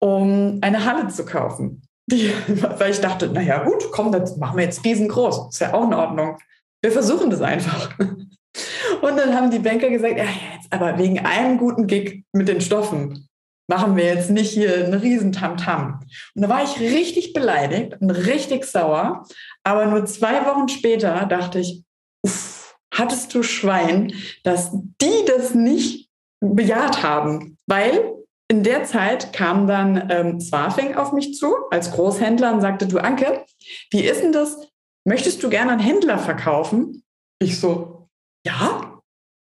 um 0.00 0.58
eine 0.62 0.84
Halle 0.84 1.08
zu 1.08 1.24
kaufen. 1.24 1.82
Weil 2.78 2.90
ich 2.90 3.00
dachte, 3.00 3.28
naja 3.28 3.62
gut, 3.64 3.90
komm, 3.92 4.12
das 4.12 4.36
machen 4.36 4.56
wir 4.56 4.64
jetzt 4.64 4.84
riesengroß. 4.84 5.48
Ist 5.52 5.60
ja 5.60 5.74
auch 5.74 5.84
in 5.84 5.94
Ordnung. 5.94 6.38
Wir 6.82 6.92
versuchen 6.92 7.30
das 7.30 7.40
einfach. 7.40 7.98
Und 7.98 9.16
dann 9.16 9.34
haben 9.34 9.50
die 9.50 9.58
Banker 9.58 9.88
gesagt, 9.90 10.16
ja, 10.16 10.24
jetzt 10.24 10.72
aber 10.72 10.98
wegen 10.98 11.20
einem 11.20 11.58
guten 11.58 11.86
Gig 11.86 12.24
mit 12.32 12.48
den 12.48 12.60
Stoffen 12.60 13.28
machen 13.68 13.96
wir 13.96 14.04
jetzt 14.04 14.30
nicht 14.30 14.50
hier 14.50 14.84
einen 14.84 14.94
riesen 14.94 15.30
Tamtam. 15.30 16.00
Und 16.34 16.42
da 16.42 16.48
war 16.48 16.64
ich 16.64 16.80
richtig 16.80 17.32
beleidigt 17.32 17.96
und 18.00 18.10
richtig 18.10 18.64
sauer. 18.64 19.24
Aber 19.62 19.86
nur 19.86 20.04
zwei 20.06 20.44
Wochen 20.44 20.68
später 20.68 21.24
dachte 21.26 21.60
ich, 21.60 21.84
uff, 22.22 22.76
hattest 22.92 23.32
du 23.32 23.44
Schwein, 23.44 24.12
dass 24.42 24.72
die 24.72 25.24
das 25.26 25.54
nicht 25.54 26.10
bejaht 26.40 27.04
haben. 27.04 27.58
Weil 27.66 28.19
in 28.50 28.64
der 28.64 28.82
Zeit 28.82 29.32
kam 29.32 29.68
dann 29.68 30.10
ähm, 30.10 30.40
Swafing 30.40 30.96
auf 30.96 31.12
mich 31.12 31.34
zu 31.34 31.54
als 31.70 31.92
Großhändler 31.92 32.52
und 32.52 32.60
sagte, 32.60 32.88
du 32.88 32.98
Anke, 32.98 33.46
wie 33.92 34.02
ist 34.02 34.22
denn 34.22 34.32
das? 34.32 34.68
Möchtest 35.06 35.40
du 35.44 35.48
gerne 35.48 35.70
einen 35.70 35.80
Händler 35.80 36.18
verkaufen? 36.18 37.04
Ich 37.40 37.60
so, 37.60 38.08
ja. 38.44 39.00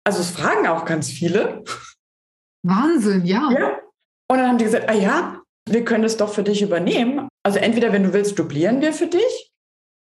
Also 0.03 0.19
es 0.19 0.31
fragen 0.31 0.67
auch 0.67 0.83
ganz 0.83 1.09
viele. 1.09 1.63
Wahnsinn, 2.63 3.25
ja. 3.25 3.49
ja. 3.51 3.79
Und 4.29 4.39
dann 4.39 4.49
haben 4.49 4.57
die 4.57 4.65
gesagt, 4.65 4.89
ah 4.89 4.93
ja, 4.93 5.41
wir 5.69 5.85
können 5.85 6.03
es 6.03 6.17
doch 6.17 6.33
für 6.33 6.43
dich 6.43 6.61
übernehmen. 6.61 7.29
Also 7.43 7.59
entweder, 7.59 7.93
wenn 7.93 8.03
du 8.03 8.11
willst, 8.11 8.37
dublieren 8.37 8.81
wir 8.81 8.91
für 8.91 9.07
dich. 9.07 9.53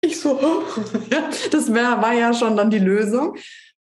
Ich 0.03 0.19
so, 0.19 0.63
das 1.51 1.71
wär, 1.71 2.01
war 2.01 2.13
ja 2.13 2.33
schon 2.33 2.57
dann 2.57 2.71
die 2.71 2.79
Lösung. 2.79 3.37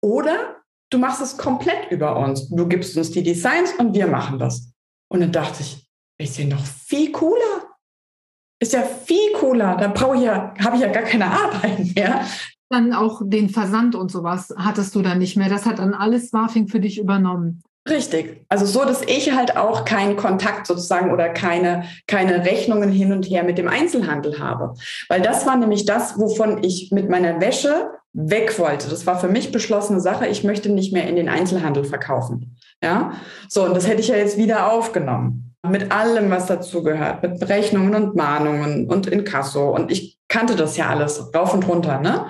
Oder 0.02 0.62
du 0.90 0.98
machst 0.98 1.22
es 1.22 1.38
komplett 1.38 1.90
über 1.90 2.18
uns. 2.18 2.50
Du 2.50 2.68
gibst 2.68 2.94
uns 2.98 3.12
die 3.12 3.22
Designs 3.22 3.72
und 3.78 3.94
wir 3.94 4.08
machen 4.08 4.38
das. 4.38 4.73
Und 5.14 5.20
dann 5.20 5.30
dachte 5.30 5.62
ich, 5.62 5.86
ist 6.18 6.38
ja 6.38 6.44
noch 6.44 6.66
viel 6.66 7.12
cooler. 7.12 7.68
Ist 8.60 8.72
ja 8.72 8.82
viel 8.82 9.32
cooler. 9.34 9.76
Da 9.76 9.86
brauche 9.86 10.16
ich 10.16 10.22
ja, 10.22 10.52
habe 10.58 10.74
ich 10.74 10.82
ja 10.82 10.88
gar 10.88 11.04
keine 11.04 11.26
Arbeit 11.26 11.94
mehr. 11.94 12.26
Dann 12.68 12.92
auch 12.92 13.22
den 13.24 13.48
Versand 13.48 13.94
und 13.94 14.10
sowas 14.10 14.52
hattest 14.58 14.92
du 14.96 15.02
dann 15.02 15.18
nicht 15.18 15.36
mehr. 15.36 15.48
Das 15.48 15.66
hat 15.66 15.78
dann 15.78 15.94
alles 15.94 16.32
Wafing 16.32 16.66
für 16.66 16.80
dich 16.80 16.98
übernommen. 16.98 17.62
Richtig. 17.88 18.44
Also 18.48 18.66
so, 18.66 18.84
dass 18.84 19.02
ich 19.02 19.32
halt 19.32 19.56
auch 19.56 19.84
keinen 19.84 20.16
Kontakt 20.16 20.66
sozusagen 20.66 21.12
oder 21.12 21.28
keine, 21.28 21.84
keine 22.08 22.44
Rechnungen 22.44 22.90
hin 22.90 23.12
und 23.12 23.22
her 23.24 23.44
mit 23.44 23.56
dem 23.56 23.68
Einzelhandel 23.68 24.40
habe. 24.40 24.74
Weil 25.08 25.22
das 25.22 25.46
war 25.46 25.56
nämlich 25.56 25.84
das, 25.84 26.18
wovon 26.18 26.64
ich 26.64 26.90
mit 26.90 27.08
meiner 27.08 27.40
Wäsche 27.40 27.92
weg 28.14 28.58
wollte. 28.58 28.88
Das 28.88 29.06
war 29.06 29.18
für 29.18 29.28
mich 29.28 29.52
beschlossene 29.52 30.00
Sache. 30.00 30.26
Ich 30.28 30.44
möchte 30.44 30.70
nicht 30.70 30.92
mehr 30.92 31.08
in 31.08 31.16
den 31.16 31.28
Einzelhandel 31.28 31.84
verkaufen. 31.84 32.56
Ja, 32.82 33.12
so 33.48 33.64
und 33.64 33.74
das 33.74 33.86
hätte 33.86 34.00
ich 34.00 34.08
ja 34.08 34.16
jetzt 34.16 34.38
wieder 34.38 34.72
aufgenommen 34.72 35.54
mit 35.68 35.92
allem, 35.92 36.30
was 36.30 36.46
dazugehört, 36.46 37.22
mit 37.22 37.40
Berechnungen 37.40 37.94
und 37.94 38.16
Mahnungen 38.16 38.88
und 38.88 39.06
Inkasso 39.06 39.74
und 39.74 39.90
ich 39.90 40.18
kannte 40.28 40.56
das 40.56 40.76
ja 40.76 40.88
alles 40.88 41.34
rauf 41.34 41.54
und 41.54 41.66
runter, 41.66 42.00
ne? 42.00 42.26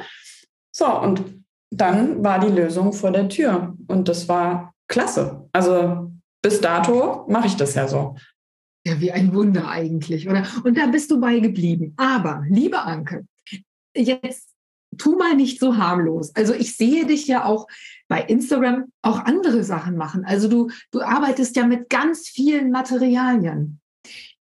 So 0.71 0.87
und 1.01 1.23
dann 1.71 2.23
war 2.23 2.39
die 2.39 2.53
Lösung 2.53 2.93
vor 2.93 3.11
der 3.11 3.29
Tür 3.29 3.75
und 3.89 4.09
das 4.09 4.29
war 4.29 4.75
klasse. 4.89 5.49
Also 5.53 6.13
bis 6.43 6.61
dato 6.61 7.27
mache 7.29 7.49
ich 7.49 7.57
das 7.57 7.75
ja 7.75 7.89
so. 7.89 8.17
Ja, 8.87 9.01
wie 9.01 9.11
ein 9.11 9.35
Wunder 9.35 9.69
eigentlich, 9.69 10.29
oder? 10.29 10.45
Und 10.63 10.77
da 10.77 10.87
bist 10.87 11.11
du 11.11 11.19
bei 11.19 11.39
geblieben. 11.39 11.95
Aber, 11.97 12.45
liebe 12.49 12.79
Anke, 12.79 13.27
jetzt 13.97 14.54
tu 14.97 15.17
mal 15.17 15.35
nicht 15.35 15.61
so 15.61 15.77
harmlos. 15.77 16.35
Also 16.35 16.55
ich 16.55 16.77
sehe 16.77 17.07
dich 17.07 17.27
ja 17.27 17.45
auch 17.45 17.67
bei 18.09 18.23
Instagram 18.23 18.85
auch 19.03 19.21
andere 19.21 19.65
Sachen 19.65 19.97
machen. 19.97 20.25
Also 20.25 20.49
du, 20.49 20.71
du 20.91 21.03
arbeitest 21.03 21.57
ja 21.57 21.67
mit 21.67 21.89
ganz 21.89 22.29
vielen 22.29 22.71
Materialien. 22.71 23.81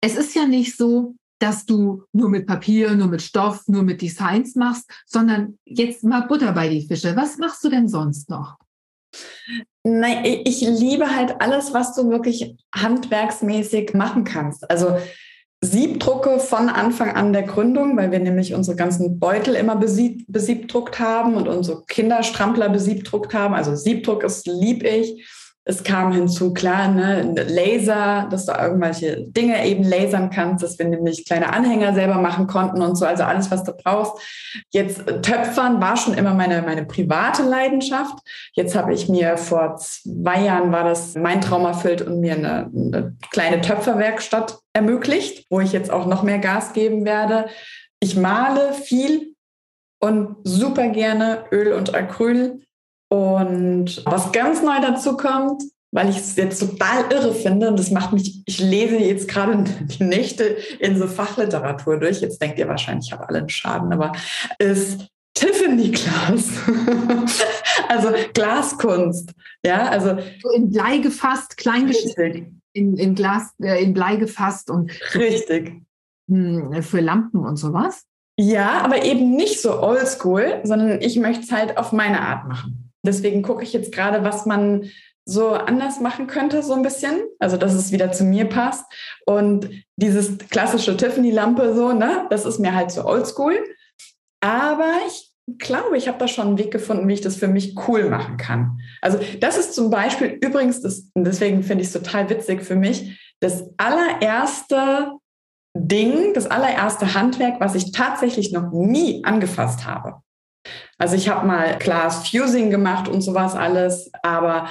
Es 0.01 0.17
ist 0.17 0.35
ja 0.35 0.47
nicht 0.47 0.77
so, 0.77 1.15
dass 1.41 1.67
du 1.67 2.05
nur 2.13 2.29
mit 2.29 2.47
Papier, 2.47 2.95
nur 2.95 3.09
mit 3.09 3.23
Stoff, 3.23 3.67
nur 3.67 3.83
mit 3.83 4.03
Designs 4.03 4.55
machst, 4.57 4.91
sondern 5.07 5.59
jetzt 5.65 6.05
mal 6.05 6.21
Butter 6.21 6.53
bei 6.53 6.69
die 6.69 6.87
Fische. 6.87 7.17
Was 7.17 7.39
machst 7.39 7.65
du 7.65 7.69
denn 7.69 7.89
sonst 7.89 8.29
noch? 8.29 8.57
Nein, 9.83 10.43
ich 10.45 10.61
liebe 10.61 11.15
halt 11.15 11.41
alles, 11.41 11.73
was 11.73 11.95
du 11.95 12.11
wirklich 12.11 12.55
handwerksmäßig 12.75 13.95
machen 13.95 14.25
kannst. 14.25 14.71
Also 14.71 14.99
Siebdrucke 15.63 16.39
von 16.39 16.71
Anfang 16.71 17.11
an 17.11 17.35
der 17.35 17.43
Gründung, 17.43 17.97
weil 17.97 18.11
wir 18.11 18.19
nämlich 18.19 18.55
unsere 18.55 18.77
ganzen 18.77 19.19
Beutel 19.19 19.55
immer 19.55 19.77
besieb, 19.77 20.25
besiebdruckt 20.27 20.99
haben 20.99 21.35
und 21.35 21.49
unsere 21.49 21.85
Kinderstrampler 21.85 22.71
besiebdruckt 22.71 23.35
haben. 23.35 23.55
Also 23.55 23.77
Siebdruck 23.77 24.25
ist 24.25 24.47
lieb 24.47 24.83
ich. 24.83 25.27
Es 25.65 25.85
kam 25.85 26.13
hinzu, 26.13 26.55
klar, 26.55 26.89
ne, 26.89 27.35
Laser, 27.47 28.29
dass 28.31 28.47
du 28.47 28.53
irgendwelche 28.53 29.27
Dinge 29.27 29.65
eben 29.67 29.85
lasern 29.85 30.31
kannst, 30.31 30.65
dass 30.65 30.79
wir 30.79 30.87
nämlich 30.87 31.27
kleine 31.27 31.53
Anhänger 31.53 31.93
selber 31.93 32.15
machen 32.15 32.47
konnten 32.47 32.81
und 32.81 32.97
so, 32.97 33.05
also 33.05 33.25
alles, 33.25 33.51
was 33.51 33.65
du 33.65 33.73
brauchst. 33.73 34.15
Jetzt 34.71 35.07
äh, 35.07 35.21
Töpfern 35.21 35.81
war 35.81 35.99
schon 35.99 36.15
immer 36.15 36.33
meine, 36.33 36.63
meine 36.63 36.87
private 36.87 37.43
Leidenschaft. 37.43 38.19
Jetzt 38.55 38.75
habe 38.75 38.95
ich 38.95 39.11
mir 39.11 39.37
vor 39.37 39.77
zwei 39.77 40.43
Jahren 40.43 40.73
war 40.73 40.85
das 40.85 41.15
mein 41.15 41.43
Traum 41.43 41.67
erfüllt 41.67 42.01
und 42.01 42.21
mir 42.21 42.35
eine, 42.35 42.71
eine 42.75 43.17
kleine 43.31 43.61
Töpferwerkstatt 43.61 44.59
ermöglicht, 44.73 45.47
wo 45.51 45.61
ich 45.61 45.73
jetzt 45.73 45.91
auch 45.91 46.07
noch 46.07 46.23
mehr 46.23 46.39
Gas 46.39 46.73
geben 46.73 47.05
werde. 47.05 47.47
Ich 48.01 48.17
male 48.17 48.73
viel 48.73 49.35
und 50.01 50.37
super 50.45 50.89
gerne 50.89 51.45
Öl 51.53 51.75
und 51.75 51.95
Acryl 51.95 52.61
und 53.11 54.03
was 54.07 54.31
ganz 54.31 54.63
neu 54.63 54.81
dazu 54.81 55.17
kommt, 55.17 55.63
weil 55.93 56.09
ich 56.09 56.19
es 56.19 56.37
jetzt 56.37 56.61
total 56.61 57.11
irre 57.11 57.35
finde, 57.35 57.69
und 57.69 57.79
das 57.79 57.91
macht 57.91 58.13
mich, 58.13 58.43
ich 58.47 58.61
lese 58.61 58.97
jetzt 58.97 59.27
gerade 59.29 59.65
die 59.81 60.05
Nächte 60.05 60.57
in 60.79 60.97
so 60.97 61.07
Fachliteratur 61.07 61.99
durch. 61.99 62.21
Jetzt 62.21 62.41
denkt 62.41 62.59
ihr 62.59 62.69
wahrscheinlich, 62.69 63.09
ich 63.09 63.13
habe 63.13 63.29
alle 63.29 63.39
einen 63.39 63.49
Schaden, 63.49 63.93
aber 63.93 64.13
ist 64.59 65.09
Tiffany 65.35 65.91
Glas. 65.91 66.51
also 67.89 68.11
Glaskunst. 68.33 69.33
Ja, 69.65 69.89
also. 69.89 70.19
So 70.43 70.51
in 70.51 70.71
Blei 70.71 70.99
gefasst, 70.99 71.57
kleingeschnitten. 71.57 72.63
In, 72.73 72.97
in 72.97 73.15
Glas, 73.17 73.53
äh, 73.61 73.83
in 73.83 73.93
Blei 73.93 74.17
gefasst 74.17 74.71
und. 74.71 74.93
Richtig. 75.15 75.83
Hm, 76.29 76.83
für 76.83 77.01
Lampen 77.01 77.45
und 77.45 77.57
sowas. 77.57 78.05
Ja, 78.39 78.81
aber 78.83 79.05
eben 79.05 79.35
nicht 79.35 79.61
so 79.61 79.83
oldschool, 79.83 80.61
sondern 80.63 81.01
ich 81.03 81.19
möchte 81.19 81.43
es 81.43 81.53
halt 81.53 81.77
auf 81.77 81.93
meine 81.93 82.21
Art 82.21 82.47
machen. 82.49 82.80
Deswegen 83.05 83.43
gucke 83.43 83.63
ich 83.63 83.73
jetzt 83.73 83.93
gerade, 83.93 84.25
was 84.25 84.47
man 84.47 84.91
so 85.25 85.51
anders 85.51 86.01
machen 86.01 86.27
könnte, 86.27 86.63
so 86.63 86.75
ein 86.75 86.83
bisschen. 86.83 87.21
Also, 87.39 87.57
dass 87.57 87.75
es 87.75 87.93
wieder 87.93 88.13
zu 88.13 88.25
mir 88.25 88.47
passt. 88.47 88.85
Und 89.27 89.71
dieses 89.97 90.39
klassische 90.39 90.97
Tiffany-Lampe, 90.97 91.75
so, 91.75 91.93
ne, 91.93 92.27
das 92.31 92.47
ist 92.47 92.59
mir 92.59 92.75
halt 92.75 92.91
so 92.91 93.05
oldschool. 93.05 93.59
Aber 94.41 94.93
ich 95.07 95.31
glaube, 95.59 95.97
ich 95.97 96.09
habe 96.09 96.19
da 96.19 96.29
schon 96.29 96.49
einen 96.49 96.59
Weg 96.59 96.71
gefunden, 96.71 97.09
wie 97.09 97.15
ich 97.15 97.21
das 97.21 97.37
für 97.37 97.49
mich 97.49 97.77
cool 97.89 98.09
machen 98.09 98.37
kann. 98.37 98.81
Also, 99.01 99.19
das 99.41 99.59
ist 99.59 99.75
zum 99.75 99.91
Beispiel 99.91 100.39
übrigens, 100.43 100.81
das, 100.81 101.11
deswegen 101.15 101.63
finde 101.63 101.83
ich 101.83 101.89
es 101.89 101.95
total 101.95 102.29
witzig 102.31 102.63
für 102.63 102.77
mich, 102.77 103.19
das 103.41 103.65
allererste 103.77 105.13
Ding, 105.75 106.35
das 106.35 106.47
allererste 106.47 107.15
Handwerk, 107.15 107.61
was 107.61 107.75
ich 107.75 107.93
tatsächlich 107.93 108.53
noch 108.53 108.71
nie 108.73 109.25
angefasst 109.25 109.87
habe. 109.87 110.21
Also 110.99 111.17
ich 111.17 111.29
habe 111.29 111.47
mal 111.47 111.79
Glas 111.79 112.29
Fusing 112.29 112.71
gemacht 112.71 113.09
und 113.09 113.23
sowas 113.23 113.55
alles, 113.55 114.11
aber 114.23 114.71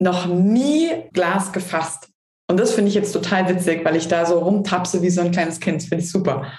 noch 0.00 0.26
nie 0.26 0.90
Glas 1.12 1.52
gefasst. 1.52 2.08
Und 2.50 2.58
das 2.58 2.72
finde 2.72 2.88
ich 2.88 2.94
jetzt 2.94 3.12
total 3.12 3.48
witzig, 3.48 3.84
weil 3.84 3.96
ich 3.96 4.08
da 4.08 4.24
so 4.24 4.38
rumtapse 4.38 5.02
wie 5.02 5.10
so 5.10 5.20
ein 5.20 5.32
kleines 5.32 5.60
Kind. 5.60 5.82
Finde 5.82 6.02
ich 6.02 6.10
super. 6.10 6.50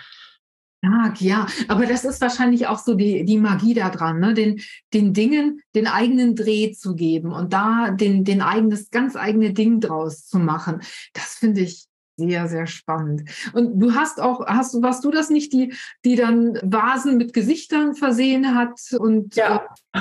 Ja, 0.82 1.14
ja, 1.20 1.48
aber 1.68 1.86
das 1.88 2.06
ist 2.06 2.22
wahrscheinlich 2.22 2.68
auch 2.68 2.80
so 2.80 2.94
die, 2.94 3.26
die 3.26 3.38
Magie 3.38 3.74
daran, 3.74 4.22
ne? 4.22 4.34
den, 4.34 4.62
den 4.94 5.14
Dingen 5.14 5.62
den 5.76 5.88
eigenen 5.88 6.36
Dreh 6.36 6.72
zu 6.72 6.96
geben 6.96 7.34
und 7.34 7.52
da 7.52 7.92
den, 7.92 8.24
den 8.24 8.42
eigenes, 8.42 8.90
ganz 8.90 9.18
eigene 9.18 9.52
Ding 9.52 9.82
draus 9.82 10.26
zu 10.26 10.40
machen. 10.40 10.82
Das 11.12 11.36
finde 11.36 11.62
ich, 11.62 11.89
sehr, 12.20 12.48
sehr 12.48 12.68
spannend. 12.68 13.24
Und 13.54 13.80
du 13.80 13.96
hast 13.96 14.22
auch, 14.22 14.46
hast 14.46 14.74
du, 14.74 14.82
warst 14.82 15.04
du 15.06 15.12
das 15.12 15.30
nicht, 15.30 15.54
die, 15.54 15.74
die 16.04 16.16
dann 16.16 16.60
Vasen 16.62 17.18
mit 17.18 17.34
Gesichtern 17.34 17.96
versehen 17.96 18.56
hat? 18.56 18.80
Und 18.98 19.36
ja. 19.36 19.66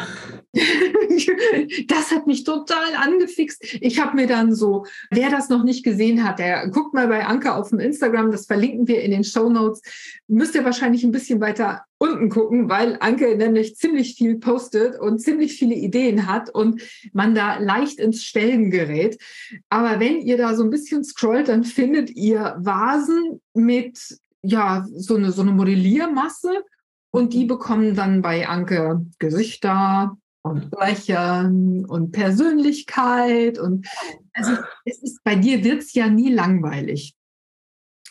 das 1.87 2.11
hat 2.11 2.27
mich 2.27 2.45
total 2.45 2.95
angefixt. 2.97 3.65
Ich 3.81 4.01
habe 4.01 4.17
mir 4.17 4.27
dann 4.27 4.55
so, 4.55 4.85
wer 5.11 5.31
das 5.31 5.49
noch 5.49 5.63
nicht 5.63 5.85
gesehen 5.85 6.25
hat, 6.25 6.39
der 6.39 6.69
guckt 6.69 6.93
mal 6.93 7.09
bei 7.09 7.25
Anke 7.25 7.55
auf 7.55 7.71
dem 7.71 7.79
Instagram, 7.79 8.31
das 8.33 8.47
verlinken 8.47 8.89
wir 8.89 9.03
in 9.03 9.13
den 9.13 9.25
Show 9.25 9.49
Notes. 9.49 9.81
Müsst 10.27 10.55
ihr 10.55 10.65
wahrscheinlich 10.65 11.05
ein 11.05 11.13
bisschen 11.13 11.41
weiter 11.41 11.85
unten 11.99 12.29
gucken, 12.29 12.69
weil 12.69 12.97
Anke 13.01 13.37
nämlich 13.37 13.77
ziemlich 13.77 14.15
viel 14.15 14.39
postet 14.39 14.99
und 14.99 15.19
ziemlich 15.19 15.55
viele 15.55 15.75
Ideen 15.75 16.27
hat 16.27 16.49
und 16.49 16.81
man 17.13 17.35
da 17.35 17.59
leicht 17.59 17.99
ins 17.99 18.25
Stellen 18.25 18.71
gerät. 18.71 19.19
Aber 19.69 20.01
wenn 20.01 20.21
ihr 20.21 20.39
da 20.39 20.55
so 20.55 20.63
ein 20.63 20.71
bisschen 20.71 21.05
scrollt, 21.05 21.49
dann 21.49 21.65
findet 21.65 22.11
ihr 22.11 22.57
Vasen 22.59 23.41
mit 23.53 24.19
ja 24.43 24.87
so 24.95 25.17
eine 25.17 25.33
so 25.33 25.43
eine 25.43 25.51
Modelliermasse 25.51 26.65
und 27.11 27.33
die 27.33 27.45
bekommen 27.45 27.97
dann 27.97 28.23
bei 28.23 28.49
Anke 28.49 29.05
Gesichter 29.19 30.17
und 30.43 30.71
Blechern 30.71 31.85
und 31.85 32.13
Persönlichkeit 32.13 33.59
und 33.59 33.87
also 34.33 34.53
es 34.85 35.03
ist 35.03 35.25
bei 35.25 35.35
dir 35.35 35.65
wird's 35.65 35.93
ja 35.95 36.09
nie 36.09 36.33
langweilig. 36.33 37.15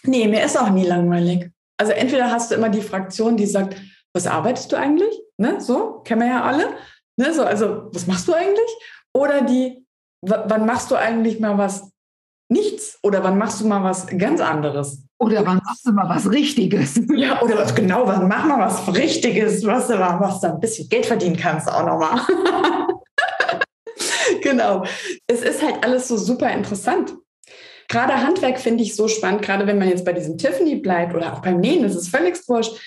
Nee, 0.04 0.28
mir 0.28 0.43
ist 0.43 0.60
auch 0.60 0.69
nie 0.69 0.86
langweilig. 0.86 1.52
Also 1.78 1.94
entweder 1.94 2.32
hast 2.32 2.52
du 2.52 2.56
immer 2.56 2.70
die 2.70 2.82
Fraktion, 2.82 3.38
die 3.38 3.46
sagt, 3.46 3.76
was 4.13 4.28
arbeitest 4.28 4.72
du 4.72 4.78
eigentlich? 4.78 5.13
Ne, 5.38 5.62
so, 5.62 6.02
kennen 6.04 6.22
wir 6.22 6.28
ja 6.28 6.44
alle. 6.44 6.70
Ne, 7.18 7.34
so, 7.34 7.44
also, 7.44 7.90
was 7.94 8.08
machst 8.08 8.28
du 8.28 8.34
eigentlich? 8.34 8.70
Oder 9.13 9.42
die, 9.42 9.86
wann 10.22 10.66
machst 10.66 10.92
du 10.92 10.96
eigentlich 10.96 11.40
mal 11.40 11.58
was 11.58 11.92
nichts? 12.50 12.98
Oder 13.04 13.24
wann 13.24 13.38
machst 13.38 13.62
du 13.62 13.68
mal 13.68 13.84
was 13.84 14.08
ganz 14.08 14.42
anderes? 14.42 15.04
Oder 15.20 15.46
wann 15.46 15.62
machst 15.66 15.86
du 15.86 15.92
mal 15.92 16.10
was 16.10 16.32
Richtiges? 16.32 17.00
Ja, 17.16 17.42
oder 17.42 17.58
was 17.58 17.74
genau, 17.74 18.08
wann 18.08 18.28
mach 18.28 18.46
mal 18.46 18.60
was 18.60 18.94
Richtiges, 18.96 19.66
was 19.66 19.88
du, 19.88 20.00
was 20.00 20.42
du 20.42 20.48
ein 20.48 20.60
bisschen 20.60 20.90
Geld 20.90 21.06
verdienen 21.06 21.38
kannst 21.38 21.72
auch 21.72 21.86
nochmal. 21.86 22.22
genau. 24.42 24.84
Es 25.26 25.42
ist 25.42 25.63
halt 25.63 25.84
alles 25.84 26.08
so 26.08 26.18
super 26.18 26.52
interessant. 26.52 27.16
Gerade 27.88 28.21
Handwerk 28.21 28.60
finde 28.60 28.84
ich 28.84 28.95
so 28.95 29.08
spannend, 29.08 29.41
gerade 29.41 29.65
wenn 29.65 29.80
man 29.80 29.89
jetzt 29.89 30.06
bei 30.06 30.13
diesem 30.13 30.38
Tiffany 30.38 30.76
bleibt 30.76 31.15
oder 31.15 31.34
auch 31.34 31.41
beim 31.41 31.60
Nähen, 31.60 31.84
das 31.84 31.95
ist 31.95 32.10
völlig 32.10 32.38
wurscht. 32.47 32.78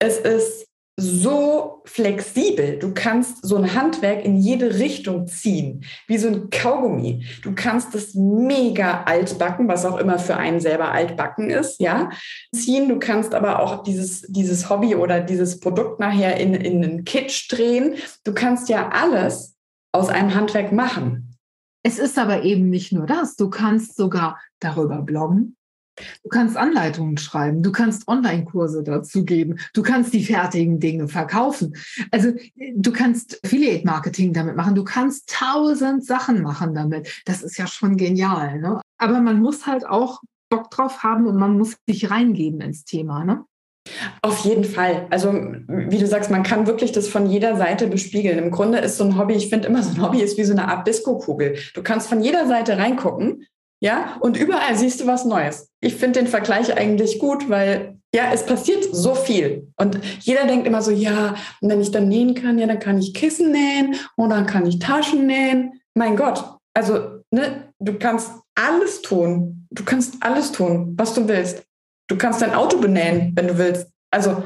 Es 0.00 0.18
ist 0.18 0.68
so 1.00 1.82
flexibel. 1.84 2.76
Du 2.76 2.92
kannst 2.92 3.46
so 3.46 3.54
ein 3.54 3.72
Handwerk 3.72 4.24
in 4.24 4.36
jede 4.36 4.80
Richtung 4.80 5.28
ziehen, 5.28 5.84
wie 6.08 6.18
so 6.18 6.26
ein 6.26 6.50
Kaugummi. 6.50 7.24
Du 7.42 7.54
kannst 7.54 7.94
das 7.94 8.14
mega 8.14 9.04
altbacken, 9.04 9.68
was 9.68 9.86
auch 9.86 9.96
immer 9.98 10.18
für 10.18 10.36
einen 10.36 10.58
selber 10.58 10.90
altbacken 10.90 11.50
ist, 11.50 11.80
ja, 11.80 12.10
ziehen. 12.52 12.88
Du 12.88 12.98
kannst 12.98 13.32
aber 13.32 13.60
auch 13.60 13.84
dieses, 13.84 14.22
dieses 14.22 14.68
Hobby 14.68 14.96
oder 14.96 15.20
dieses 15.20 15.60
Produkt 15.60 16.00
nachher 16.00 16.36
in, 16.36 16.54
in 16.54 16.82
einen 16.82 17.04
Kitsch 17.04 17.48
drehen. 17.48 17.94
Du 18.24 18.34
kannst 18.34 18.68
ja 18.68 18.88
alles 18.88 19.54
aus 19.92 20.08
einem 20.08 20.34
Handwerk 20.34 20.72
machen. 20.72 21.27
Es 21.82 21.98
ist 21.98 22.18
aber 22.18 22.42
eben 22.42 22.70
nicht 22.70 22.92
nur 22.92 23.06
das. 23.06 23.36
Du 23.36 23.50
kannst 23.50 23.96
sogar 23.96 24.40
darüber 24.60 25.02
bloggen. 25.02 25.56
Du 26.22 26.28
kannst 26.28 26.56
Anleitungen 26.56 27.16
schreiben, 27.16 27.62
du 27.62 27.72
kannst 27.72 28.06
Online-Kurse 28.06 28.84
dazu 28.84 29.24
geben, 29.24 29.58
du 29.74 29.82
kannst 29.82 30.12
die 30.12 30.24
fertigen 30.24 30.78
Dinge 30.78 31.08
verkaufen. 31.08 31.74
Also 32.10 32.32
du 32.76 32.92
kannst 32.92 33.44
Affiliate-Marketing 33.44 34.32
damit 34.32 34.56
machen, 34.56 34.74
du 34.74 34.84
kannst 34.84 35.28
tausend 35.28 36.04
Sachen 36.04 36.42
machen 36.42 36.74
damit. 36.74 37.22
Das 37.24 37.42
ist 37.42 37.58
ja 37.58 37.66
schon 37.66 37.96
genial. 37.96 38.60
Ne? 38.60 38.80
Aber 38.98 39.20
man 39.20 39.40
muss 39.40 39.66
halt 39.66 39.86
auch 39.86 40.20
Bock 40.50 40.70
drauf 40.70 41.02
haben 41.02 41.26
und 41.26 41.36
man 41.36 41.58
muss 41.58 41.76
sich 41.86 42.10
reingeben 42.10 42.60
ins 42.60 42.84
Thema. 42.84 43.24
Ne? 43.24 43.44
Auf 44.22 44.38
jeden 44.40 44.64
Fall. 44.64 45.06
Also, 45.10 45.32
wie 45.32 45.98
du 45.98 46.06
sagst, 46.06 46.30
man 46.30 46.42
kann 46.42 46.66
wirklich 46.66 46.92
das 46.92 47.08
von 47.08 47.26
jeder 47.26 47.56
Seite 47.56 47.86
bespiegeln. 47.86 48.38
Im 48.38 48.50
Grunde 48.50 48.78
ist 48.78 48.96
so 48.96 49.04
ein 49.04 49.18
Hobby, 49.18 49.34
ich 49.34 49.48
finde 49.48 49.68
immer, 49.68 49.82
so 49.82 49.90
ein 49.90 50.02
Hobby 50.02 50.20
ist 50.20 50.38
wie 50.38 50.44
so 50.44 50.52
eine 50.52 50.68
Art 50.68 50.86
Disco-Kugel. 50.86 51.56
Du 51.74 51.82
kannst 51.82 52.08
von 52.08 52.22
jeder 52.22 52.46
Seite 52.46 52.78
reingucken, 52.78 53.46
ja, 53.80 54.16
und 54.20 54.36
überall 54.36 54.76
siehst 54.76 55.00
du 55.00 55.06
was 55.06 55.24
Neues. 55.24 55.70
Ich 55.80 55.94
finde 55.94 56.20
den 56.20 56.28
Vergleich 56.28 56.76
eigentlich 56.76 57.18
gut, 57.18 57.48
weil 57.48 57.98
ja, 58.14 58.32
es 58.32 58.44
passiert 58.44 58.84
so 58.90 59.14
viel. 59.14 59.68
Und 59.76 60.00
jeder 60.20 60.46
denkt 60.46 60.66
immer 60.66 60.82
so, 60.82 60.90
ja, 60.90 61.36
und 61.60 61.70
wenn 61.70 61.80
ich 61.80 61.90
dann 61.90 62.08
nähen 62.08 62.34
kann, 62.34 62.58
ja, 62.58 62.66
dann 62.66 62.78
kann 62.78 62.98
ich 62.98 63.14
Kissen 63.14 63.52
nähen 63.52 63.96
und 64.16 64.30
dann 64.30 64.46
kann 64.46 64.66
ich 64.66 64.78
Taschen 64.78 65.26
nähen. 65.26 65.80
Mein 65.94 66.16
Gott, 66.16 66.42
also, 66.74 67.20
ne, 67.30 67.72
du 67.78 67.94
kannst 67.98 68.32
alles 68.54 69.02
tun. 69.02 69.66
Du 69.70 69.84
kannst 69.84 70.16
alles 70.20 70.52
tun, 70.52 70.94
was 70.96 71.14
du 71.14 71.28
willst. 71.28 71.62
Du 72.08 72.16
kannst 72.16 72.42
dein 72.42 72.54
Auto 72.54 72.78
benähen, 72.78 73.32
wenn 73.36 73.46
du 73.48 73.58
willst. 73.58 73.88
Also 74.10 74.42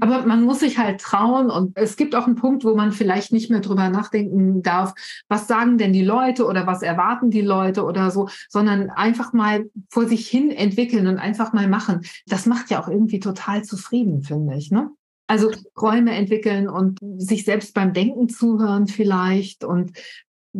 aber 0.00 0.26
man 0.26 0.42
muss 0.42 0.60
sich 0.60 0.78
halt 0.78 1.00
trauen 1.00 1.50
und 1.50 1.76
es 1.76 1.96
gibt 1.96 2.16
auch 2.16 2.26
einen 2.26 2.34
Punkt, 2.34 2.64
wo 2.64 2.74
man 2.74 2.90
vielleicht 2.90 3.32
nicht 3.32 3.50
mehr 3.50 3.60
drüber 3.60 3.88
nachdenken 3.88 4.62
darf, 4.62 4.94
was 5.28 5.46
sagen 5.46 5.78
denn 5.78 5.92
die 5.92 6.04
Leute 6.04 6.44
oder 6.44 6.66
was 6.66 6.82
erwarten 6.82 7.30
die 7.30 7.40
Leute 7.40 7.84
oder 7.84 8.10
so, 8.10 8.28
sondern 8.48 8.90
einfach 8.90 9.32
mal 9.32 9.70
vor 9.88 10.08
sich 10.08 10.26
hin 10.26 10.50
entwickeln 10.50 11.06
und 11.06 11.18
einfach 11.18 11.52
mal 11.52 11.68
machen. 11.68 12.00
Das 12.26 12.46
macht 12.46 12.70
ja 12.70 12.82
auch 12.82 12.88
irgendwie 12.88 13.20
total 13.20 13.62
zufrieden, 13.62 14.22
finde 14.22 14.56
ich. 14.56 14.72
Ne? 14.72 14.90
Also 15.28 15.52
Räume 15.80 16.12
entwickeln 16.12 16.68
und 16.68 16.98
sich 17.18 17.44
selbst 17.44 17.72
beim 17.72 17.92
Denken 17.92 18.28
zuhören 18.28 18.88
vielleicht 18.88 19.62
und 19.62 19.92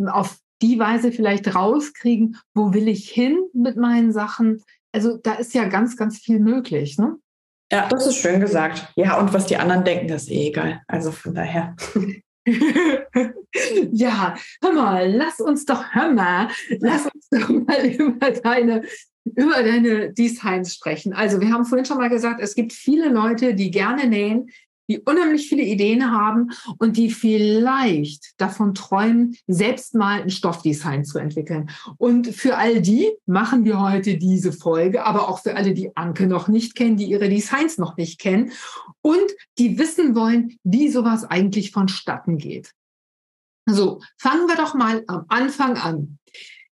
auf 0.07 0.39
die 0.63 0.79
Weise 0.79 1.11
vielleicht 1.11 1.55
rauskriegen, 1.55 2.37
wo 2.55 2.73
will 2.73 2.89
ich 2.89 3.11
hin 3.11 3.39
mit 3.53 3.77
meinen 3.77 4.13
Sachen, 4.13 4.63
also 4.97 5.19
da 5.19 5.35
ist 5.35 5.53
ja 5.53 5.67
ganz, 5.67 5.95
ganz 5.95 6.19
viel 6.19 6.41
möglich. 6.41 6.97
Ne? 6.97 7.17
Ja, 7.71 7.87
das 7.89 8.07
ist 8.07 8.17
schön 8.17 8.41
gesagt. 8.41 8.91
Ja, 8.97 9.19
und 9.21 9.35
was 9.35 9.45
die 9.45 9.59
anderen 9.59 9.85
denken, 9.85 10.09
das 10.09 10.23
ist 10.23 10.31
eh 10.31 10.49
egal. 10.49 10.81
Also 10.89 11.13
von 11.13 11.35
daher. 11.35 11.77
ja, 13.93 14.35
hör 14.63 14.73
mal, 14.73 15.13
lass 15.13 15.39
uns 15.39 15.67
doch, 15.67 15.85
hör 15.93 16.11
mal, 16.11 16.49
lass 16.81 17.05
uns 17.05 17.29
doch 17.31 17.51
mal 17.51 17.85
über 17.99 18.31
deine, 18.31 18.85
über 19.25 19.63
deine 19.63 20.15
Designs 20.15 20.73
sprechen. 20.75 21.13
Also 21.13 21.43
wir 21.43 21.53
haben 21.53 21.67
vorhin 21.67 21.85
schon 21.85 21.99
mal 21.99 22.09
gesagt, 22.09 22.41
es 22.41 22.55
gibt 22.55 22.73
viele 22.73 23.11
Leute, 23.11 23.55
die 23.55 23.71
gerne 23.71 24.07
nähen, 24.07 24.49
die 24.89 25.01
unheimlich 25.01 25.49
viele 25.49 25.63
Ideen 25.63 26.11
haben 26.11 26.51
und 26.79 26.97
die 26.97 27.11
vielleicht 27.11 28.41
davon 28.41 28.75
träumen, 28.75 29.37
selbst 29.47 29.95
mal 29.95 30.23
ein 30.23 30.31
Stoffdesign 30.31 31.05
zu 31.05 31.19
entwickeln. 31.19 31.71
Und 31.99 32.29
für 32.29 32.57
all 32.57 32.81
die 32.81 33.11
machen 33.27 33.65
wir 33.65 33.81
heute 33.81 34.17
diese 34.17 34.53
Folge, 34.53 35.05
aber 35.05 35.29
auch 35.29 35.41
für 35.41 35.57
alle, 35.57 35.75
die 35.75 35.97
Anke 35.97 36.27
noch 36.27 36.49
nicht 36.49 36.75
kennen, 36.75 36.97
die 36.97 37.07
ihre 37.07 37.29
Designs 37.29 37.79
noch 37.79 37.97
nicht 37.97 38.21
kennen 38.21 38.53
und 39.03 39.27
die 39.59 39.79
wissen 39.79 40.15
wollen, 40.15 40.57
wie 40.65 40.89
sowas 40.89 41.25
eigentlich 41.25 41.73
vonstatten 41.73 42.39
geht. 42.39 42.73
So, 43.69 44.01
fangen 44.17 44.47
wir 44.47 44.57
doch 44.57 44.75
mal 44.75 45.03
am 45.09 45.25
Anfang 45.29 45.77
an. 45.77 46.19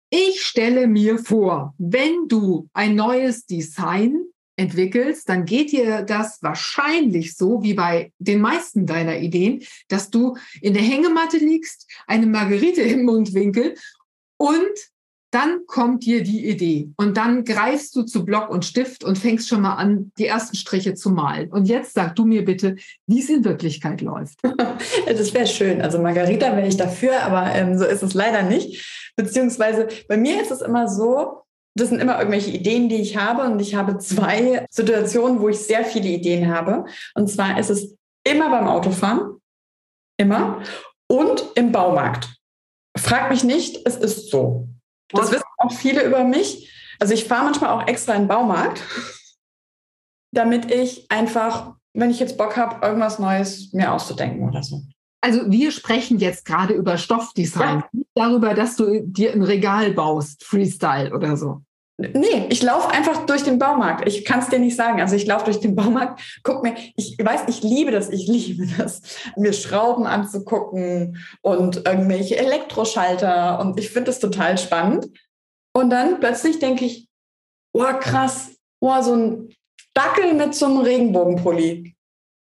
Ich 0.10 0.41
stelle 0.41 0.88
mir 0.88 1.19
vor, 1.19 1.76
wenn 1.78 2.28
du 2.28 2.67
ein 2.74 2.95
neues 2.95 3.45
Design 3.45 4.24
entwickelst, 4.60 5.28
dann 5.30 5.45
geht 5.45 5.72
dir 5.72 6.04
das 6.04 6.43
wahrscheinlich 6.43 7.36
so 7.36 7.63
wie 7.63 7.74
bei 7.74 8.12
den 8.19 8.41
meisten 8.41 8.86
deiner 8.86 9.17
Ideen, 9.17 9.63
dass 9.88 10.10
du 10.10 10.38
in 10.62 10.74
der 10.74 10.84
Hängematte 10.84 11.38
liegst, 11.38 11.89
eine 12.06 12.28
Margerite 12.28 12.82
im 12.84 13.06
Mundwinkel 13.06 13.76
und 14.38 14.76
dann 15.32 15.67
kommt 15.67 16.06
dir 16.06 16.24
die 16.24 16.50
Idee 16.50 16.89
und 16.98 17.17
dann 17.17 17.43
greifst 17.43 17.95
du 17.95 18.04
zu 18.04 18.26
Block 18.26 18.50
und 18.50 18.65
Stift 18.65 19.04
und 19.04 19.17
fängst 19.17 19.48
schon 19.48 19.62
mal 19.62 19.76
an, 19.76 20.12
die 20.17 20.26
ersten 20.26 20.56
Striche 20.56 20.95
zu 20.95 21.12
malen. 21.12 21.52
Und 21.52 21.65
jetzt 21.65 21.93
sag 21.93 22.15
du 22.15 22.26
mir 22.26 22.43
bitte, 22.43 22.78
wie 23.06 23.19
es 23.19 23.30
in 23.30 23.45
Wirklichkeit 23.45 24.02
läuft. 24.02 24.39
Das 25.06 25.34
wäre 25.34 25.48
schön. 25.48 25.82
Also 25.82 26.00
Margarita 26.00 26.56
wäre 26.56 26.67
ich 26.67 26.78
dafür, 26.78 27.22
aber 27.24 27.54
ähm, 27.54 27.78
so 27.78 27.86
ist 27.86 28.02
es 28.02 28.13
leider 28.13 28.43
nicht. 28.43 29.12
Beziehungsweise 29.15 29.88
bei 30.08 30.17
mir 30.17 30.41
ist 30.41 30.52
es 30.52 30.62
immer 30.62 30.88
so, 30.88 31.43
das 31.80 31.89
sind 31.89 32.02
immer 32.02 32.18
irgendwelche 32.18 32.52
Ideen, 32.52 32.89
die 32.89 33.02
ich 33.02 33.18
habe. 33.18 33.44
Und 33.44 33.60
ich 33.60 33.76
habe 33.76 33.98
zwei 33.98 34.65
Situationen, 34.70 35.39
wo 35.39 35.50
ich 35.50 35.60
sehr 35.60 35.86
viele 35.86 36.10
Ideen 36.10 36.54
habe. 36.54 36.86
Und 37.15 37.30
zwar 37.30 37.60
ist 37.60 37.70
es 37.70 37.96
immer 38.24 38.50
beim 38.50 38.68
Autofahren, 38.68 39.39
immer, 40.18 40.62
und 41.08 41.44
im 41.56 41.72
Baumarkt. 41.72 42.36
Frag 42.98 43.30
mich 43.30 43.44
nicht, 43.44 43.86
es 43.86 43.96
ist 43.96 44.30
so. 44.30 44.68
Das 45.10 45.32
wissen 45.32 45.44
auch 45.58 45.72
viele 45.72 46.04
über 46.04 46.24
mich. 46.24 46.72
Also 47.00 47.13
ich 47.13 47.26
fahre 47.26 47.46
manchmal 47.46 47.72
auch 47.72 47.88
extra 47.88 48.13
in 48.13 48.24
den 48.24 48.28
Baumarkt, 48.28 48.84
damit 50.32 50.72
ich 50.72 51.10
einfach, 51.10 51.76
wenn 51.94 52.12
ich 52.12 52.20
jetzt 52.20 52.38
Bock 52.38 52.58
habe, 52.58 52.86
irgendwas 52.86 53.20
Neues 53.20 53.74
mir 53.74 53.92
auszudenken 53.92 54.48
oder 54.48 54.62
so. 54.62 54.84
Also 55.22 55.50
wir 55.52 55.72
sprechen 55.72 56.20
jetzt 56.20 56.46
gerade 56.46 56.74
über 56.74 56.98
Stoffdesign, 56.98 57.84
ja. 57.92 58.02
darüber, 58.15 58.54
dass 58.54 58.76
du 58.76 59.02
dir 59.02 59.34
ein 59.34 59.44
Regal 59.44 59.92
baust, 59.92 60.44
Freestyle 60.44 61.13
oder 61.13 61.36
so. 61.36 61.63
Nee, 62.02 62.48
ich 62.50 62.64
laufe 62.64 62.90
einfach 62.90 63.26
durch 63.26 63.44
den 63.44 63.60
Baumarkt. 63.60 64.08
Ich 64.08 64.24
kann 64.24 64.40
es 64.40 64.48
dir 64.48 64.60
nicht 64.60 64.78
sagen. 64.78 65.02
Also 65.02 65.18
ich 65.18 65.26
laufe 65.26 65.46
durch 65.46 65.60
den 65.60 65.76
Baumarkt, 65.76 66.40
guck 66.44 66.64
mir, 66.64 66.74
ich 66.96 67.18
weiß, 67.22 67.42
ich 67.48 67.62
liebe 67.62 67.92
das, 67.92 68.10
ich 68.10 68.26
liebe 68.26 68.66
das, 68.78 69.02
mir 69.36 69.52
Schrauben 69.52 70.08
anzugucken 70.08 71.18
und 71.42 71.86
irgendwelche 71.86 72.38
Elektroschalter 72.38 73.60
und 73.60 73.78
ich 73.78 73.90
finde 73.90 74.12
das 74.12 74.20
total 74.20 74.58
spannend. 74.58 75.08
Und 75.74 75.90
dann 75.90 76.22
plötzlich 76.22 76.60
denke 76.60 76.86
ich, 76.86 77.10
oh 77.74 77.84
krass, 78.00 78.56
oh, 78.80 79.02
so 79.02 79.14
ein 79.14 79.50
Dackel 79.94 80.36
mit 80.36 80.56
so 80.56 80.68
einem 80.68 80.78
Regenbogenpulli. 80.78 81.96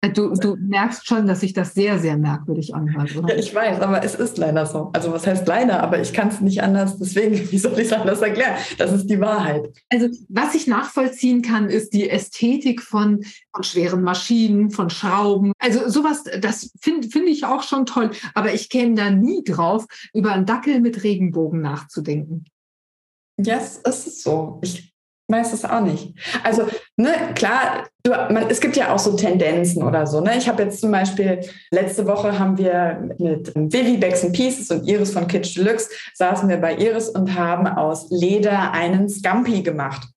Äh, 0.05 0.11
du, 0.11 0.35
du 0.35 0.57
merkst 0.57 1.07
schon, 1.07 1.27
dass 1.27 1.41
sich 1.41 1.53
das 1.53 1.75
sehr, 1.75 1.99
sehr 1.99 2.17
merkwürdig 2.17 2.75
anhört, 2.75 3.17
oder? 3.17 3.29
Ja, 3.29 3.41
ich 3.41 3.55
weiß, 3.55 3.81
aber 3.81 4.05
es 4.05 4.17
ist 4.17 4.37
leider 4.37 4.67
so. 4.67 4.91
Also 4.93 5.13
was 5.13 5.27
heißt 5.27 5.47
leider, 5.47 5.81
aber 5.81 6.01
ich 6.01 6.13
kann 6.13 6.29
es 6.29 6.41
nicht 6.41 6.63
anders. 6.63 6.99
Deswegen, 6.99 7.35
wie 7.53 7.59
soll 7.59 7.73
ich 7.79 7.87
es 7.87 7.93
anders 7.93 8.21
erklären? 8.21 8.57
Das 8.79 8.93
ist 8.93 9.07
die 9.07 9.21
Wahrheit. 9.21 9.73
Also 9.91 10.09
was 10.29 10.55
ich 10.57 10.67
nachvollziehen 10.67 11.43
kann, 11.43 11.69
ist 11.69 11.95
die 11.95 12.11
Ästhetik 12.11 12.83
von, 12.83 13.25
von 13.55 13.63
schweren 13.63 14.03
Maschinen, 14.03 14.71
von 14.71 14.91
Schrauben. 14.91 15.53
Also 15.59 15.89
sowas, 15.89 16.25
das 16.41 16.73
finde 16.81 17.09
find 17.09 17.29
ich 17.29 17.45
auch 17.45 17.63
schon 17.63 17.87
toll. 17.87 18.11
Aber 18.35 18.53
ich 18.53 18.69
käme 18.69 18.97
da 18.97 19.11
nie 19.11 19.45
drauf, 19.45 19.87
über 20.13 20.33
einen 20.33 20.47
Dackel 20.47 20.81
mit 20.81 21.05
Regenbogen 21.05 21.61
nachzudenken. 21.61 22.45
Ja, 23.39 23.55
yes, 23.55 23.81
es 23.85 24.07
ist 24.07 24.23
so. 24.25 24.59
Ich 24.63 24.92
weiß 25.33 25.53
es 25.53 25.65
auch 25.65 25.81
nicht. 25.81 26.15
Also, 26.45 26.67
ne, 26.97 27.13
klar, 27.35 27.89
du, 28.03 28.11
man, 28.11 28.49
es 28.49 28.61
gibt 28.61 28.77
ja 28.77 28.95
auch 28.95 28.99
so 28.99 29.17
Tendenzen 29.17 29.83
oder 29.83 30.07
so. 30.07 30.21
Ne? 30.21 30.37
Ich 30.37 30.49
habe 30.49 30.63
jetzt 30.63 30.81
zum 30.81 30.93
Beispiel, 30.93 31.41
letzte 31.71 32.07
Woche 32.07 32.39
haben 32.39 32.59
wir 32.59 33.09
mit 33.19 33.53
Vivi 33.55 33.97
Bags 33.97 34.25
and 34.25 34.35
Pieces 34.35 34.71
und 34.71 34.87
Iris 34.87 35.13
von 35.13 35.27
Kitsch 35.27 35.57
Deluxe, 35.57 35.91
saßen 36.15 36.49
wir 36.49 36.59
bei 36.59 36.77
Iris 36.77 37.09
und 37.09 37.35
haben 37.35 37.67
aus 37.67 38.11
Leder 38.11 38.73
einen 38.73 39.09
Scampi 39.09 39.63
gemacht. 39.63 40.09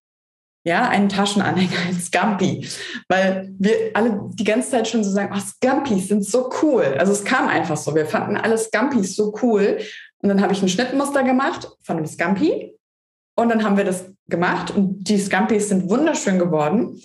Ja, 0.68 0.90
einen 0.90 1.10
Taschenanhänger, 1.10 1.78
ein 1.88 2.00
Scampi. 2.00 2.68
Weil 3.08 3.54
wir 3.60 3.92
alle 3.94 4.20
die 4.34 4.44
ganze 4.44 4.72
Zeit 4.72 4.88
schon 4.88 5.04
so 5.04 5.12
sagen, 5.12 5.32
oh, 5.36 5.40
Scampis 5.40 6.08
sind 6.08 6.26
so 6.26 6.50
cool. 6.64 6.96
Also 6.98 7.12
es 7.12 7.24
kam 7.24 7.48
einfach 7.48 7.78
so. 7.78 7.94
Wir 7.94 8.08
fanden 8.08 8.36
alle 8.36 8.58
Scampis 8.58 9.16
so 9.16 9.32
cool. 9.44 9.78
Und 10.24 10.30
dann 10.30 10.42
habe 10.42 10.54
ich 10.54 10.64
ein 10.64 10.70
Schnittmuster 10.70 11.24
gemacht 11.24 11.70
von 11.84 11.98
einem 11.98 12.08
Scampi 12.08 12.76
und 13.36 13.50
dann 13.50 13.64
haben 13.64 13.78
wir 13.78 13.84
das 13.84 14.06
gemacht 14.28 14.72
und 14.76 15.04
die 15.04 15.18
Scampis 15.18 15.70
sind 15.70 15.90
wunderschön 15.90 16.40
geworden. 16.40 17.02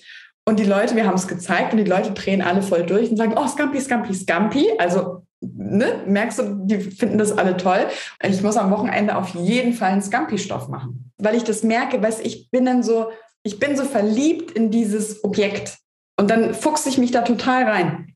Und 0.47 0.59
die 0.59 0.65
Leute, 0.65 0.97
wir 0.97 1.07
haben 1.07 1.15
es 1.15 1.29
gezeigt 1.29 1.73
und 1.73 1.79
die 1.79 1.85
Leute 1.85 2.13
drehen 2.13 2.43
alle 2.43 2.63
voll 2.63 2.85
durch 2.85 3.11
und 3.11 3.17
sagen, 3.17 3.35
oh, 3.37 3.47
Scampi, 3.47 3.81
Scampi, 3.81 4.15
Scampi. 4.15 4.73
Also, 4.79 5.25
ne, 5.41 6.03
merkst 6.07 6.39
du, 6.39 6.43
die 6.65 6.81
finden 6.81 7.19
das 7.19 7.37
alle 7.37 7.57
toll. 7.57 7.87
Ich 8.23 8.43
muss 8.43 8.57
am 8.57 8.71
Wochenende 8.71 9.17
auf 9.17 9.35
jeden 9.35 9.75
Fall 9.75 9.93
einen 9.93 10.03
Scampi-Stoff 10.03 10.69
machen, 10.69 11.13
weil 11.19 11.37
ich 11.37 11.45
das 11.45 11.63
merke, 11.63 12.03
weißt 12.03 12.25
ich 12.25 12.51
bin 12.51 12.65
dann 12.65 12.83
so, 12.83 13.11
ich 13.43 13.59
bin 13.59 13.77
so 13.77 13.85
verliebt 13.85 14.53
in 14.53 14.71
dieses 14.71 15.23
Objekt. 15.25 15.79
Und 16.19 16.31
dann 16.31 16.55
fuchse 16.55 16.89
ich 16.89 16.99
mich 16.99 17.11
da 17.11 17.23
total 17.23 17.65
rein. 17.65 18.15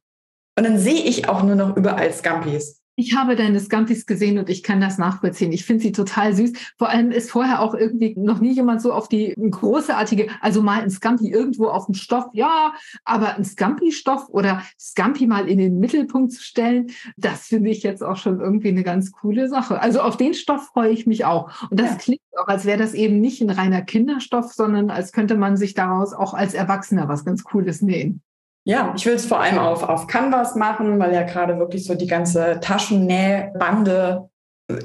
Und 0.58 0.64
dann 0.64 0.78
sehe 0.78 1.02
ich 1.02 1.28
auch 1.28 1.42
nur 1.42 1.56
noch 1.56 1.76
überall 1.76 2.12
Scampis. 2.12 2.83
Ich 2.96 3.16
habe 3.16 3.34
deine 3.34 3.58
Scampis 3.58 4.06
gesehen 4.06 4.38
und 4.38 4.48
ich 4.48 4.62
kann 4.62 4.80
das 4.80 4.98
nachvollziehen. 4.98 5.52
Ich 5.52 5.64
finde 5.64 5.82
sie 5.82 5.92
total 5.92 6.34
süß. 6.34 6.52
Vor 6.78 6.88
allem 6.88 7.10
ist 7.10 7.30
vorher 7.30 7.60
auch 7.60 7.74
irgendwie 7.74 8.14
noch 8.16 8.40
nie 8.40 8.52
jemand 8.52 8.80
so 8.82 8.92
auf 8.92 9.08
die 9.08 9.34
großartige, 9.36 10.28
also 10.40 10.62
mal 10.62 10.82
ein 10.82 10.90
Scampi 10.90 11.30
irgendwo 11.30 11.66
auf 11.66 11.86
dem 11.86 11.94
Stoff, 11.94 12.26
ja, 12.32 12.72
aber 13.04 13.34
ein 13.36 13.44
Scampi-Stoff 13.44 14.28
oder 14.28 14.62
Scampi 14.78 15.26
mal 15.26 15.48
in 15.48 15.58
den 15.58 15.78
Mittelpunkt 15.78 16.32
zu 16.32 16.42
stellen, 16.42 16.88
das 17.16 17.46
finde 17.46 17.70
ich 17.70 17.82
jetzt 17.82 18.02
auch 18.02 18.16
schon 18.16 18.40
irgendwie 18.40 18.68
eine 18.68 18.84
ganz 18.84 19.12
coole 19.12 19.48
Sache. 19.48 19.80
Also 19.80 20.00
auf 20.00 20.16
den 20.16 20.34
Stoff 20.34 20.66
freue 20.72 20.90
ich 20.90 21.06
mich 21.06 21.24
auch. 21.24 21.50
Und 21.70 21.80
das 21.80 21.90
ja. 21.90 21.96
klingt 21.96 22.22
auch, 22.38 22.46
als 22.46 22.64
wäre 22.64 22.78
das 22.78 22.94
eben 22.94 23.20
nicht 23.20 23.42
ein 23.42 23.50
reiner 23.50 23.82
Kinderstoff, 23.82 24.52
sondern 24.52 24.90
als 24.90 25.12
könnte 25.12 25.36
man 25.36 25.56
sich 25.56 25.74
daraus 25.74 26.12
auch 26.12 26.34
als 26.34 26.54
Erwachsener 26.54 27.08
was 27.08 27.24
ganz 27.24 27.42
Cooles 27.44 27.82
nähen. 27.82 28.22
Ja, 28.66 28.94
ich 28.96 29.04
will 29.04 29.14
es 29.14 29.26
vor 29.26 29.40
allem 29.40 29.58
auf, 29.58 29.82
auf 29.82 30.06
Canvas 30.06 30.54
machen, 30.54 30.98
weil 30.98 31.12
ja 31.12 31.22
gerade 31.22 31.58
wirklich 31.58 31.84
so 31.84 31.94
die 31.94 32.06
ganze 32.06 32.58
Taschennähbande 32.60 34.30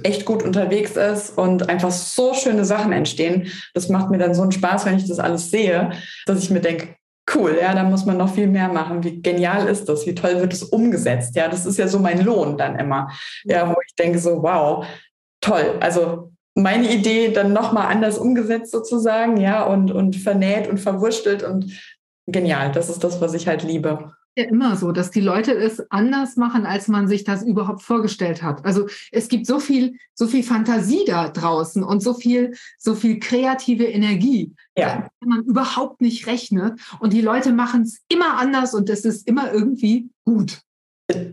echt 0.04 0.26
gut 0.26 0.44
unterwegs 0.44 0.98
ist 0.98 1.38
und 1.38 1.70
einfach 1.70 1.92
so 1.92 2.34
schöne 2.34 2.65
Sachen 2.65 2.92
entstehen. 2.92 3.48
Das 3.74 3.88
macht 3.88 4.10
mir 4.10 4.18
dann 4.18 4.34
so 4.34 4.42
einen 4.42 4.52
Spaß, 4.52 4.86
wenn 4.86 4.98
ich 4.98 5.08
das 5.08 5.20
alles 5.20 5.50
sehe, 5.50 5.92
dass 6.26 6.44
ich 6.44 6.50
mir 6.50 6.60
denke, 6.60 6.96
cool, 7.34 7.58
ja, 7.62 7.74
da 7.74 7.84
muss 7.84 8.06
man 8.06 8.18
noch 8.18 8.34
viel 8.34 8.48
mehr 8.48 8.68
machen. 8.68 9.04
Wie 9.04 9.22
genial 9.22 9.68
ist 9.68 9.88
das? 9.88 10.06
Wie 10.06 10.15
toll 10.15 10.39
wird 10.39 10.52
es 10.52 10.63
umgesetzt? 10.63 11.36
Ja, 11.36 11.48
das 11.48 11.65
ist 11.65 11.78
ja 11.78 11.88
so 11.88 12.00
mein 12.00 12.24
Lohn 12.24 12.58
dann 12.58 12.78
immer. 12.78 13.10
Ja, 13.46 13.70
wo 13.70 13.76
ich 13.86 13.96
denke 13.96 14.20
so, 14.20 14.44
wow, 14.44 14.86
toll. 15.39 15.78
Also 15.80 16.32
meine 16.56 16.92
Idee 16.92 17.32
dann 17.32 17.54
nochmal 17.54 17.88
anders 17.88 18.18
umgesetzt 18.18 18.72
sozusagen, 18.72 19.38
ja, 19.38 19.63
und, 19.63 19.92
und 19.92 20.15
vernäht 20.15 20.68
und 20.68 20.80
verwurstelt 20.80 21.44
und 21.44 21.72
genial. 22.32 22.72
Das 22.72 22.89
ist 22.89 23.04
das, 23.04 23.22
was 23.22 23.34
ich 23.34 23.48
halt 23.48 23.63
liebe 23.63 24.13
ja 24.39 24.46
immer 24.46 24.76
so, 24.76 24.92
dass 24.92 25.12
die 25.12 25.22
Leute 25.22 25.54
es 25.54 25.92
anders 25.92 26.36
machen, 26.36 26.65
als 26.65 26.88
man 26.88 27.08
sich 27.08 27.24
das 27.24 27.44
überhaupt 27.44 27.84
vorgestellt 27.84 28.42
hat. 28.42 28.65
Also 28.65 28.88
es 29.12 29.28
gibt 29.28 29.46
so 29.46 29.60
viel, 29.60 29.98
so 30.13 30.28
viel 30.28 30.44
Fantasie 30.44 31.04
da 31.06 31.30
draußen 31.30 31.84
und 31.84 32.02
so 32.02 32.13
viel, 32.13 32.54
so 32.78 32.96
viel 32.96 33.20
kreative 33.20 33.86
Energie, 33.86 34.54
ja. 34.78 35.10
die 35.22 35.28
man 35.28 35.44
überhaupt 35.44 36.02
nicht 36.02 36.28
rechnet. 36.28 36.80
Und 37.00 37.13
die 37.13 37.22
Leute 37.22 37.52
machen 37.52 37.82
es 37.82 38.02
immer 38.10 38.38
anders 38.38 38.74
und 38.74 38.89
es 38.89 39.06
ist 39.06 39.28
immer 39.28 39.52
irgendwie 39.54 40.10
gut. 40.26 40.60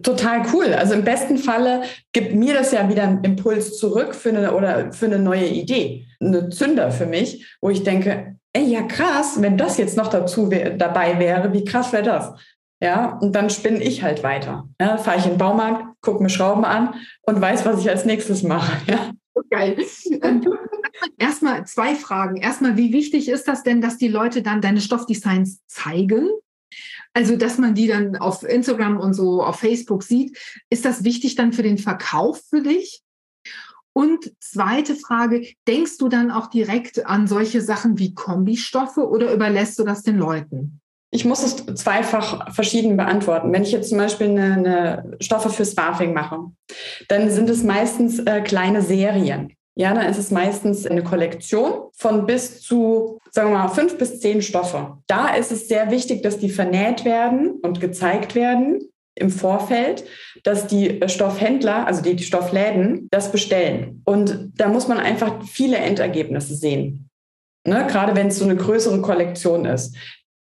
Total 0.03 0.43
cool. 0.55 0.73
Also 0.73 0.95
im 0.95 1.05
besten 1.05 1.37
Falle 1.37 1.83
gibt 2.13 2.35
mir 2.35 2.55
das 2.55 2.73
ja 2.73 2.89
wieder 2.89 3.03
einen 3.03 3.23
Impuls 3.23 3.77
zurück 3.79 4.15
für 4.15 4.31
eine 4.31 4.55
oder 4.55 4.91
für 4.93 5.05
eine 5.05 5.19
neue 5.19 5.49
Idee, 5.49 6.07
eine 6.19 6.49
Zünder 6.49 6.91
für 6.91 7.05
mich, 7.05 7.59
wo 7.61 7.69
ich 7.69 7.83
denke, 7.83 8.36
ey, 8.57 8.65
ja 8.65 8.83
krass, 8.83 9.41
wenn 9.43 9.59
das 9.59 9.77
jetzt 9.77 9.97
noch 9.97 10.09
dazu 10.09 10.51
wär, 10.51 10.71
dabei 10.71 11.19
wäre, 11.19 11.53
wie 11.53 11.65
krass 11.65 11.93
wäre 11.93 12.03
das? 12.03 12.33
Ja, 12.81 13.19
und 13.19 13.33
dann 13.33 13.49
spinne 13.51 13.83
ich 13.83 14.03
halt 14.03 14.23
weiter. 14.23 14.69
Ja, 14.81 14.99
fahre 14.99 15.19
ich 15.19 15.25
in 15.25 15.33
den 15.33 15.39
Baumarkt, 15.39 16.01
gucke 16.03 16.23
mir 16.23 16.29
Schrauben 16.29 16.65
an 16.65 16.95
und 17.23 17.41
weiß, 17.41 17.65
was 17.65 17.81
ich 17.81 17.89
als 17.89 18.05
nächstes 18.05 18.43
mache. 18.43 18.73
Ja. 18.87 19.11
Geil. 19.51 19.77
Erstmal 21.19 21.67
zwei 21.67 21.95
Fragen. 21.95 22.37
Erstmal, 22.37 22.79
wie 22.79 22.95
wichtig 22.95 23.29
ist 23.29 23.47
das 23.47 23.63
denn, 23.63 23.83
dass 23.83 23.99
die 23.99 24.09
Leute 24.09 24.41
dann 24.41 24.63
deine 24.63 24.81
Stoffdesigns 24.81 25.61
zeigen? 25.67 26.31
Also, 27.13 27.37
dass 27.37 27.59
man 27.59 27.75
die 27.75 27.87
dann 27.87 28.17
auf 28.17 28.43
Instagram 28.43 28.99
und 28.99 29.13
so 29.13 29.43
auf 29.43 29.61
Facebook 29.61 30.03
sieht. 30.03 30.39
Ist 30.71 30.87
das 30.87 31.05
wichtig 31.05 31.35
dann 31.35 31.53
für 31.53 31.63
den 31.63 31.77
Verkauf 31.77 32.41
für 32.49 32.63
dich? 32.63 33.03
Und 33.97 34.31
zweite 34.41 34.95
Frage, 34.95 35.47
denkst 35.67 35.97
du 35.97 36.11
dann 36.11 36.31
auch 36.31 36.49
direkt 36.49 37.07
an 37.07 37.27
solche 37.27 37.63
Sachen 37.63 37.99
wie 37.99 38.13
Kombistoffe 38.13 38.99
oder 38.99 39.33
überlässt 39.33 39.79
du 39.79 39.85
das 39.85 40.03
den 40.03 40.19
Leuten? 40.19 40.83
Ich 41.11 41.25
muss 41.25 41.43
es 41.43 41.65
zweifach 41.83 42.53
verschieden 42.53 42.99
beantworten. 42.99 43.51
Wenn 43.55 43.63
ich 43.63 43.73
jetzt 43.73 43.89
zum 43.89 43.97
Beispiel 43.97 44.29
eine, 44.29 44.53
eine 44.53 45.17
Stoffe 45.21 45.49
für 45.49 45.65
Sparfing 45.65 46.13
mache, 46.13 46.41
dann 47.09 47.31
sind 47.31 47.49
es 47.49 47.63
meistens 47.63 48.19
äh, 48.19 48.43
kleine 48.43 48.83
Serien. 48.83 49.55
Ja, 49.77 49.95
dann 49.95 50.11
ist 50.11 50.19
es 50.19 50.31
meistens 50.31 50.87
eine 50.87 51.03
Kollektion 51.03 51.89
von 51.95 52.27
bis 52.27 52.61
zu, 52.61 53.19
sagen 53.31 53.49
wir 53.51 53.61
mal, 53.61 53.69
fünf 53.69 53.97
bis 53.97 54.21
zehn 54.21 54.43
Stoffe. 54.43 54.99
Da 55.07 55.35
ist 55.35 55.53
es 55.53 55.69
sehr 55.69 55.91
wichtig, 55.91 56.23
dass 56.23 56.37
die 56.37 56.51
vernäht 56.51 57.07
werden 57.07 57.61
und 57.63 57.81
gezeigt 57.81 58.35
werden 58.35 58.91
im 59.17 59.31
Vorfeld, 59.31 60.05
dass 60.45 60.67
die 60.67 61.01
Stoffhändler, 61.07 61.87
also 61.87 62.03
die, 62.03 62.23
Stoffläden, 62.23 63.09
das 63.11 63.33
bestellen. 63.33 64.03
Und 64.05 64.53
da 64.57 64.69
muss 64.69 64.89
man 64.89 64.99
einfach 64.99 65.43
viele 65.45 65.79
Endergebnisse 65.79 66.55
sehen. 66.55 67.09
Ne? 67.67 67.87
Gerade 67.89 68.15
wenn 68.15 68.29
es 68.29 68.39
so 68.39 68.45
eine 68.45 68.57
größere 68.57 69.01
Kollektion 69.01 69.65
ist 69.65 69.97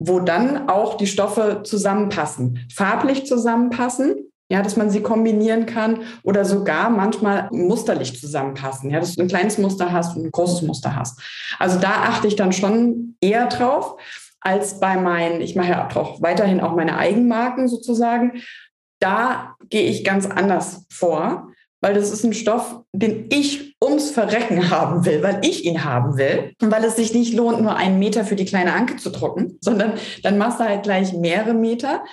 wo 0.06 0.20
dann 0.20 0.70
auch 0.70 0.98
die 0.98 1.08
Stoffe 1.08 1.62
zusammenpassen, 1.64 2.68
farblich 2.74 3.26
zusammenpassen, 3.26 4.16
ja, 4.50 4.62
dass 4.62 4.76
man 4.76 4.90
sie 4.90 5.02
kombinieren 5.02 5.66
kann 5.66 6.02
oder 6.24 6.44
sogar 6.46 6.90
manchmal 6.90 7.48
musterlich 7.52 8.20
zusammenpassen, 8.20 8.92
ja, 8.92 9.00
dass 9.00 9.16
du 9.16 9.22
ein 9.22 9.30
kleines 9.30 9.58
Muster 9.58 9.92
hast 9.92 10.18
und 10.18 10.26
ein 10.26 10.32
großes 10.32 10.62
Muster 10.64 10.96
hast. 10.96 11.22
Also 11.58 11.80
da 11.80 12.04
achte 12.04 12.28
ich 12.28 12.36
dann 12.36 12.52
schon 12.52 13.16
eher 13.22 13.48
drauf 13.48 13.96
als 14.42 14.82
bei 14.82 14.98
meinen, 14.98 15.40
ich 15.40 15.56
mache 15.56 15.70
ja 15.70 15.90
auch 15.96 16.22
weiterhin 16.22 16.60
auch 16.60 16.76
meine 16.76 16.98
Eigenmarken 16.98 17.70
sozusagen. 17.70 18.42
Da 19.04 19.56
gehe 19.70 19.84
ich 19.84 20.04
ganz 20.04 20.26
anders 20.26 20.86
vor 20.90 21.54
weil 21.84 21.94
das 21.94 22.12
ist 22.12 22.24
ein 22.24 22.34
Stoff, 22.34 22.80
den 22.94 23.28
ich 23.30 23.76
ums 23.84 24.10
Verrecken 24.10 24.70
haben 24.70 25.06
will, 25.06 25.22
weil 25.22 25.42
ich 25.44 25.66
ihn 25.66 25.84
haben 25.84 26.18
will 26.18 26.54
und 26.62 26.72
weil 26.72 26.86
es 26.86 26.96
sich 26.96 27.14
nicht 27.14 27.34
lohnt, 27.34 27.62
nur 27.62 27.76
einen 27.76 28.00
Meter 28.00 28.24
für 28.24 28.38
die 28.38 28.46
kleine 28.46 28.72
Anke 28.72 28.96
zu 28.96 29.10
drucken, 29.10 29.58
sondern 29.60 29.96
dann 30.24 30.38
machst 30.38 30.62
du 30.62 30.64
halt 30.64 30.84
gleich 30.84 31.12
mehrere 31.12 31.54
Meter. 31.54 32.06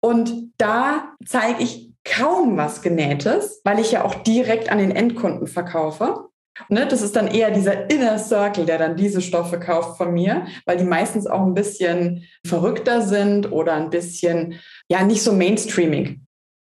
Und 0.00 0.52
da 0.58 1.08
zeige 1.26 1.60
ich 1.60 1.90
kaum 2.04 2.56
was 2.56 2.82
Genähtes, 2.82 3.60
weil 3.64 3.80
ich 3.80 3.90
ja 3.90 4.04
auch 4.04 4.14
direkt 4.14 4.70
an 4.70 4.78
den 4.78 4.92
Endkunden 4.92 5.48
verkaufe. 5.48 6.28
Ne, 6.68 6.86
das 6.86 7.02
ist 7.02 7.16
dann 7.16 7.26
eher 7.26 7.50
dieser 7.50 7.90
Inner 7.90 8.18
Circle, 8.18 8.64
der 8.64 8.78
dann 8.78 8.96
diese 8.96 9.20
Stoffe 9.20 9.58
kauft 9.58 9.98
von 9.98 10.14
mir, 10.14 10.46
weil 10.66 10.76
die 10.76 10.84
meistens 10.84 11.26
auch 11.26 11.42
ein 11.42 11.52
bisschen 11.52 12.24
verrückter 12.46 13.02
sind 13.02 13.50
oder 13.50 13.74
ein 13.74 13.90
bisschen, 13.90 14.54
ja, 14.88 15.02
nicht 15.02 15.22
so 15.22 15.32
mainstreaming. 15.32 16.25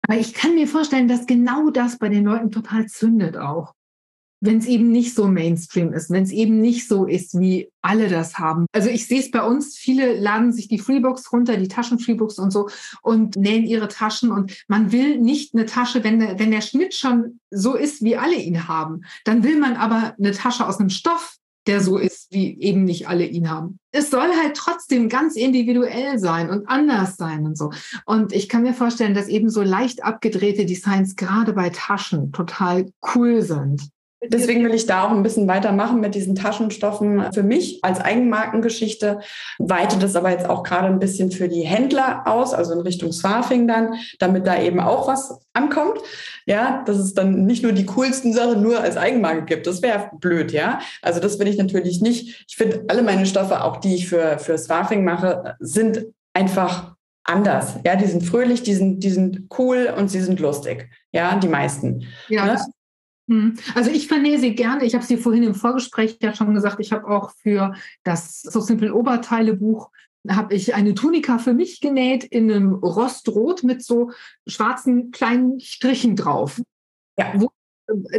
Aber 0.07 0.19
ich 0.19 0.35
kann 0.35 0.55
mir 0.55 0.69
vorstellen, 0.69 1.09
dass 1.09 1.27
genau 1.27 1.71
das 1.71 1.99
bei 1.99 2.09
den 2.09 2.25
Leuten 2.25 2.51
total 2.51 2.87
zündet 2.87 3.37
auch. 3.37 3.75
Wenn 4.40 4.59
es 4.59 4.67
eben 4.67 4.93
nicht 4.93 5.14
so 5.14 5.27
Mainstream 5.27 5.95
ist, 5.95 6.11
wenn 6.11 6.25
es 6.25 6.31
eben 6.31 6.61
nicht 6.61 6.87
so 6.87 7.07
ist, 7.07 7.40
wie 7.40 7.71
alle 7.81 8.11
das 8.11 8.38
haben. 8.38 8.67
Also 8.73 8.90
ich 8.90 9.07
sehe 9.07 9.21
es 9.21 9.31
bei 9.31 9.43
uns, 9.43 9.79
viele 9.79 10.21
laden 10.21 10.53
sich 10.53 10.69
die 10.69 10.79
Freebox 10.79 11.33
runter, 11.33 11.57
die 11.57 11.69
Taschen-Freebox 11.69 12.38
und 12.38 12.51
so 12.51 12.69
und 13.01 13.37
nähen 13.37 13.64
ihre 13.64 13.88
Taschen 13.88 14.31
und 14.31 14.64
man 14.69 14.93
will 14.93 15.19
nicht 15.19 15.55
eine 15.55 15.64
Tasche, 15.64 16.05
wenn 16.05 16.21
wenn 16.21 16.51
der 16.51 16.61
Schnitt 16.61 16.95
schon 16.95 17.40
so 17.51 17.75
ist, 17.75 18.03
wie 18.03 18.17
alle 18.17 18.37
ihn 18.37 18.69
haben, 18.69 19.05
dann 19.25 19.45
will 19.45 19.59
man 19.59 19.77
aber 19.77 20.14
eine 20.19 20.33
Tasche 20.33 20.69
aus 20.69 20.79
einem 20.79 20.90
Stoff, 20.90 21.38
der 21.66 21.81
so 21.81 21.98
ist, 21.98 22.31
wie 22.31 22.61
eben 22.61 22.85
nicht 22.85 23.09
alle 23.09 23.24
ihn 23.24 23.50
haben. 23.50 23.79
Es 23.90 24.11
soll 24.11 24.29
halt 24.42 24.57
trotzdem 24.57 25.09
ganz 25.09 25.37
individuell 25.37 26.18
sein 26.18 26.50
und 26.50 26.68
anders 26.68 27.16
sein 27.16 27.44
und 27.44 27.57
so. 27.57 27.70
Und 28.05 28.33
ich 28.33 28.48
kann 28.48 28.62
mir 28.62 28.74
vorstellen, 28.74 29.14
dass 29.14 29.29
eben 29.29 29.48
so 29.48 29.62
leicht 29.62 30.05
abgedrehte 30.05 30.66
Designs 30.66 31.16
gerade 31.16 31.53
bei 31.53 31.70
Taschen 31.70 32.33
total 32.33 32.90
cool 33.14 33.42
sind. 33.42 33.88
Deswegen 34.29 34.65
will 34.65 34.75
ich 34.75 34.87
da 34.87 35.05
auch 35.05 35.11
ein 35.11 35.23
bisschen 35.23 35.49
weitermachen 35.49 36.01
mit 36.01 36.15
diesen 36.15 36.35
Taschenstoffen 36.35 37.33
für 37.33 37.43
mich 37.43 37.81
als 37.83 38.01
Eigenmarkengeschichte. 38.01 39.21
Weite 39.59 39.99
das 39.99 40.17
aber 40.17 40.31
jetzt 40.31 40.49
auch 40.49 40.63
gerade 40.63 40.89
ein 40.89 40.99
bisschen 40.99 41.31
für 41.31 41.49
die 41.49 41.63
Händler 41.63 42.23
aus, 42.27 42.55
also 42.55 42.73
in 42.73 42.81
Richtung 42.81 43.13
Swarfing 43.13 43.67
dann, 43.69 43.95
damit 44.19 44.47
da 44.47 44.61
eben 44.61 44.81
auch 44.81 45.09
was 45.09 45.41
ankommt. 45.53 45.99
Ja, 46.47 46.83
dass 46.85 46.99
es 46.99 47.15
dann 47.15 47.47
nicht 47.47 47.63
nur 47.63 47.73
die 47.73 47.87
coolsten 47.87 48.33
Sachen 48.33 48.63
nur 48.63 48.81
als 48.81 48.97
Eigenmarke 48.97 49.45
gibt. 49.45 49.67
Das 49.67 49.81
wäre 49.81 50.11
blöd, 50.19 50.53
ja. 50.53 50.81
Also 51.01 51.21
das 51.21 51.39
will 51.39 51.49
ich 51.49 51.57
natürlich 51.57 52.03
nicht. 52.03 52.45
Ich 52.49 52.57
finde 52.57 52.85
alle 52.89 53.03
meine 53.03 53.25
Stoffe, 53.25 53.65
auch 53.65 53.79
die 53.79 53.95
ich 53.95 54.09
für, 54.09 54.39
für 54.39 54.59
Swarfing 54.59 55.05
mache, 55.05 55.57
sind 55.61 56.07
einfach 56.35 56.95
anders. 57.25 57.77
Ja, 57.85 57.97
die 57.97 58.07
sind 58.07 58.23
fröhlich, 58.23 58.63
die 58.63 58.75
sind, 58.75 59.01
die 59.01 59.11
sind 59.11 59.49
cool 59.59 59.93
und 59.97 60.09
sie 60.09 60.21
sind 60.21 60.41
lustig. 60.41 60.91
Ja, 61.13 61.37
die 61.37 61.49
meisten. 61.49 62.07
Ja, 62.29 62.47
ne? 62.47 62.61
Hm. 63.29 63.57
Also 63.75 63.91
ich 63.91 64.09
vernähe 64.09 64.39
sie 64.39 64.55
gerne. 64.55 64.85
Ich 64.85 64.95
habe 64.95 65.05
sie 65.05 65.17
vorhin 65.17 65.43
im 65.43 65.55
Vorgespräch 65.55 66.19
ja 66.21 66.35
schon 66.35 66.55
gesagt. 66.55 66.81
Ich 66.81 66.93
habe 66.93 67.07
auch 67.09 67.33
für 67.43 67.75
das 68.03 68.43
So 68.43 68.61
Simple 68.61 68.95
Oberteile 68.95 69.55
Buch 69.55 69.91
habe 70.29 70.55
ich 70.55 70.75
eine 70.75 70.95
Tunika 70.95 71.39
für 71.39 71.53
mich 71.53 71.81
genäht 71.81 72.25
in 72.25 72.51
einem 72.51 72.75
Rostrot 72.75 73.63
mit 73.63 73.85
so 73.85 74.11
schwarzen 74.47 75.11
kleinen 75.11 75.61
Strichen 75.61 76.17
drauf. 76.17 76.63
Ja. 77.19 77.35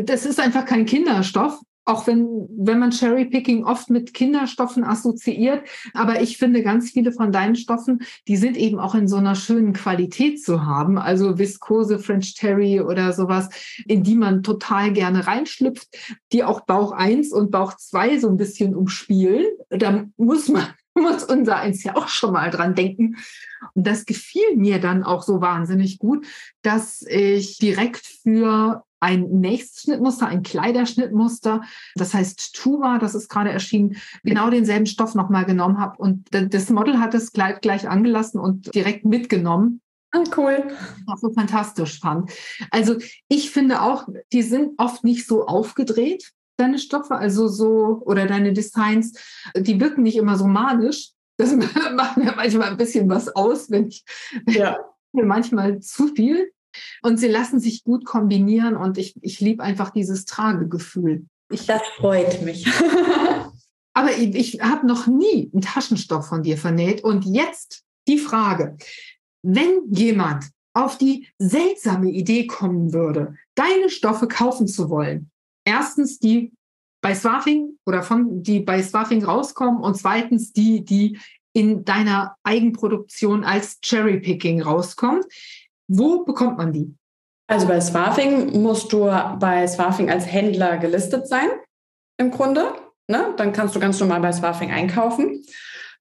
Das 0.04 0.26
ist 0.26 0.40
einfach 0.40 0.66
kein 0.66 0.86
Kinderstoff 0.86 1.60
auch 1.86 2.08
wenn, 2.08 2.48
wenn 2.58 2.80
man 2.80 2.92
Cherry-Picking 2.92 3.64
oft 3.64 3.90
mit 3.90 4.14
Kinderstoffen 4.14 4.84
assoziiert. 4.84 5.64
Aber 5.94 6.22
ich 6.22 6.38
finde, 6.38 6.64
ganz 6.64 6.92
viele 6.92 7.12
von 7.12 7.32
deinen 7.32 7.56
Stoffen, 7.56 8.00
die 8.28 8.38
sind 8.38 8.58
eben 8.58 8.80
auch 8.80 8.96
in 8.96 9.08
so 9.08 9.18
einer 9.18 9.36
schönen 9.36 9.74
Qualität 9.74 10.44
zu 10.44 10.66
haben. 10.66 10.98
Also 10.98 11.38
Viskose, 11.38 12.00
French 12.00 12.34
Terry 12.34 12.82
oder 12.82 13.14
sowas, 13.14 13.50
in 13.88 14.04
die 14.04 14.16
man 14.16 14.42
total 14.42 14.94
gerne 14.94 15.28
reinschlüpft, 15.28 15.88
die 16.32 16.44
auch 16.44 16.62
Bauch 16.62 16.92
1 16.92 17.32
und 17.32 17.52
Bauch 17.52 17.78
2 17.78 18.20
so 18.20 18.30
ein 18.30 18.38
bisschen 18.38 18.76
umspielen. 18.76 19.46
Da 19.70 20.06
muss 20.18 20.50
man 20.50 20.66
muss 20.96 21.26
unser 21.26 21.58
eins 21.58 21.84
ja 21.84 21.96
auch 21.96 22.08
schon 22.08 22.34
mal 22.34 22.50
dran 22.50 22.74
denken. 22.74 23.18
Und 23.74 23.86
das 23.86 24.06
gefiel 24.06 24.56
mir 24.56 24.80
dann 24.80 25.04
auch 25.04 25.24
so 25.24 25.42
wahnsinnig 25.42 26.00
gut, 26.00 26.26
dass 26.62 27.02
ich 27.02 27.58
direkt 27.58 28.06
für 28.06 28.85
ein 29.00 29.28
nächstes 29.40 29.84
Schnittmuster, 29.84 30.28
ein 30.28 30.44
Kleiderschnittmuster, 30.44 31.64
das 31.96 32.14
heißt 32.14 32.56
Tuba, 32.56 32.98
das 32.98 33.16
ist 33.16 33.30
gerade 33.30 33.52
erschienen, 33.52 33.98
genau 34.24 34.50
denselben 34.50 34.86
Stoff 34.86 35.16
nochmal 35.16 35.46
genommen 35.46 35.80
habe. 35.80 35.98
Und 35.98 36.28
das 36.32 36.70
Model 36.70 37.00
hat 37.00 37.14
das 37.14 37.32
Kleid 37.32 37.62
gleich 37.62 37.88
angelassen 37.88 38.40
und 38.40 38.74
direkt 38.74 39.06
mitgenommen. 39.06 39.82
Ah, 40.12 40.24
cool. 40.38 40.72
Was 41.08 41.22
so 41.22 41.32
fantastisch 41.34 42.00
fand. 42.00 42.32
Also 42.72 42.96
ich 43.28 43.52
finde 43.52 43.82
auch, 43.82 44.08
die 44.32 44.44
sind 44.44 44.74
oft 44.78 45.04
nicht 45.04 45.28
so 45.28 45.46
aufgedreht, 45.46 46.32
deine 46.58 46.80
Stoffe, 46.80 47.16
also 47.16 47.48
so, 47.48 48.02
oder 48.06 48.26
deine 48.26 48.54
Designs, 48.54 49.14
die 49.58 49.80
wirken 49.80 50.04
nicht 50.04 50.16
immer 50.16 50.38
so 50.38 50.48
manisch. 50.48 51.12
Das 51.38 51.54
macht 51.96 52.18
mir 52.18 52.34
manchmal 52.36 52.70
ein 52.70 52.78
bisschen 52.78 53.10
was 53.10 53.28
aus, 53.36 53.70
wenn 53.70 53.88
ich 53.88 54.06
ja. 54.48 54.78
manchmal 55.12 55.80
zu 55.82 56.08
viel. 56.08 56.52
Und 57.02 57.18
sie 57.18 57.28
lassen 57.28 57.60
sich 57.60 57.84
gut 57.84 58.06
kombinieren 58.06 58.76
und 58.76 58.98
ich, 58.98 59.16
ich 59.22 59.40
liebe 59.40 59.64
einfach 59.64 59.90
dieses 59.90 60.26
Tragegefühl. 60.26 61.26
Ich, 61.50 61.66
das 61.66 61.82
freut 61.98 62.42
mich. 62.42 62.68
aber 63.94 64.12
ich, 64.18 64.36
ich 64.36 64.62
habe 64.62 64.86
noch 64.88 65.08
nie 65.08 65.50
einen 65.54 65.62
Taschenstoff 65.62 66.28
von 66.28 66.44
dir 66.44 66.58
vernäht 66.58 67.04
und 67.04 67.26
jetzt 67.26 67.84
die 68.08 68.18
Frage, 68.18 68.78
wenn 69.44 69.92
jemand 69.92 70.46
auf 70.74 70.98
die 70.98 71.28
seltsame 71.38 72.10
Idee 72.10 72.48
kommen 72.48 72.94
würde, 72.94 73.36
deine 73.56 73.90
Stoffe 73.90 74.28
kaufen 74.28 74.68
zu 74.68 74.90
wollen, 74.90 75.32
erstens 75.66 76.20
die 76.20 76.52
bei 77.02 77.16
Swaffing 77.16 77.78
oder 77.86 78.04
von 78.04 78.44
die 78.44 78.60
bei 78.60 78.82
Swaffing 78.82 79.24
rauskommen 79.24 79.82
und 79.82 79.96
zweitens 79.96 80.52
die, 80.52 80.84
die 80.84 81.20
in 81.54 81.86
deiner 81.86 82.36
Eigenproduktion 82.44 83.44
als 83.46 83.80
Cherry-Picking 83.80 84.62
rauskommt. 84.62 85.24
Wo 85.88 86.24
bekommt 86.24 86.58
man 86.58 86.74
die? 86.74 86.96
Also 87.48 87.68
bei 87.68 87.80
Swaffing 87.80 88.62
musst 88.62 88.92
du 88.92 89.06
bei 89.40 89.68
Swaffing 89.68 90.10
als 90.10 90.26
Händler 90.26 90.78
gelistet 90.78 91.28
sein, 91.28 91.50
im 92.18 92.32
Grunde. 92.32 92.74
Ne? 93.08 93.34
Dann 93.38 93.54
kannst 93.54 93.76
du 93.76 93.80
ganz 93.80 94.00
normal 94.00 94.22
bei 94.22 94.32
Swaffing 94.32 94.72
einkaufen. 94.72 95.44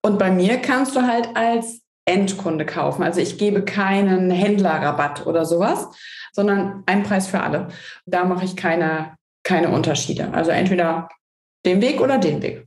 Und 0.03 0.19
bei 0.19 0.31
mir 0.31 0.59
kannst 0.59 0.97
du 0.97 1.03
halt 1.03 1.37
als 1.37 1.83
Endkunde 2.07 2.67
kaufen. 2.67 3.03
Also 3.03 3.21
ich 3.21 3.39
gebe 3.39 3.65
keinen 3.65 4.31
Händlerrabatt 4.31 5.27
oder 5.27 5.45
sowas, 5.45 5.89
sondern 6.33 6.83
einen 6.87 7.03
Preis 7.03 7.27
für 7.27 7.41
alle. 7.41 7.69
Da 8.07 8.25
mache 8.25 8.45
ich 8.45 8.57
keine, 8.57 9.17
keine 9.43 9.71
Unterschiede. 9.71 10.33
Also 10.33 10.51
entweder 10.51 11.09
den 11.65 11.81
Weg 11.81 12.01
oder 12.01 12.19
den 12.19 12.43
Weg. 12.43 12.64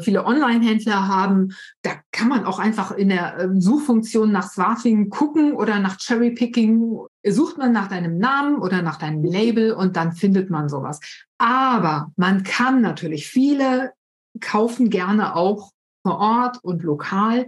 Viele 0.00 0.24
Online-Händler 0.24 1.08
haben, 1.08 1.54
da 1.82 1.92
kann 2.12 2.28
man 2.28 2.44
auch 2.44 2.58
einfach 2.58 2.92
in 2.92 3.08
der 3.08 3.38
ähm, 3.38 3.60
Suchfunktion 3.60 4.32
nach 4.32 4.50
Swaffing 4.50 5.10
gucken 5.10 5.52
oder 5.52 5.78
nach 5.78 5.98
Cherry-Picking. 5.98 6.98
Sucht 7.26 7.58
man 7.58 7.72
nach 7.72 7.88
deinem 7.88 8.18
Namen 8.18 8.58
oder 8.58 8.82
nach 8.82 8.96
deinem 8.96 9.24
Label 9.24 9.72
und 9.72 9.96
dann 9.96 10.12
findet 10.12 10.50
man 10.50 10.68
sowas. 10.68 11.00
Aber 11.38 12.12
man 12.16 12.42
kann 12.42 12.80
natürlich, 12.80 13.28
viele 13.28 13.92
kaufen 14.40 14.90
gerne 14.90 15.34
auch 15.34 15.72
vor 16.02 16.18
Ort 16.18 16.58
und 16.62 16.82
lokal. 16.82 17.46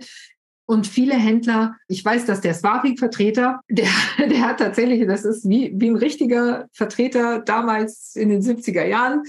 Und 0.70 0.86
viele 0.86 1.14
Händler, 1.14 1.74
ich 1.88 2.04
weiß, 2.04 2.26
dass 2.26 2.42
der 2.42 2.54
Swaping-Vertreter, 2.54 3.58
der, 3.68 3.88
der 4.20 4.46
hat 4.46 4.60
tatsächlich, 4.60 5.04
das 5.04 5.24
ist 5.24 5.48
wie, 5.48 5.72
wie 5.74 5.90
ein 5.90 5.96
richtiger 5.96 6.68
Vertreter 6.70 7.40
damals 7.40 8.14
in 8.14 8.28
den 8.28 8.40
70er 8.40 8.84
Jahren, 8.84 9.24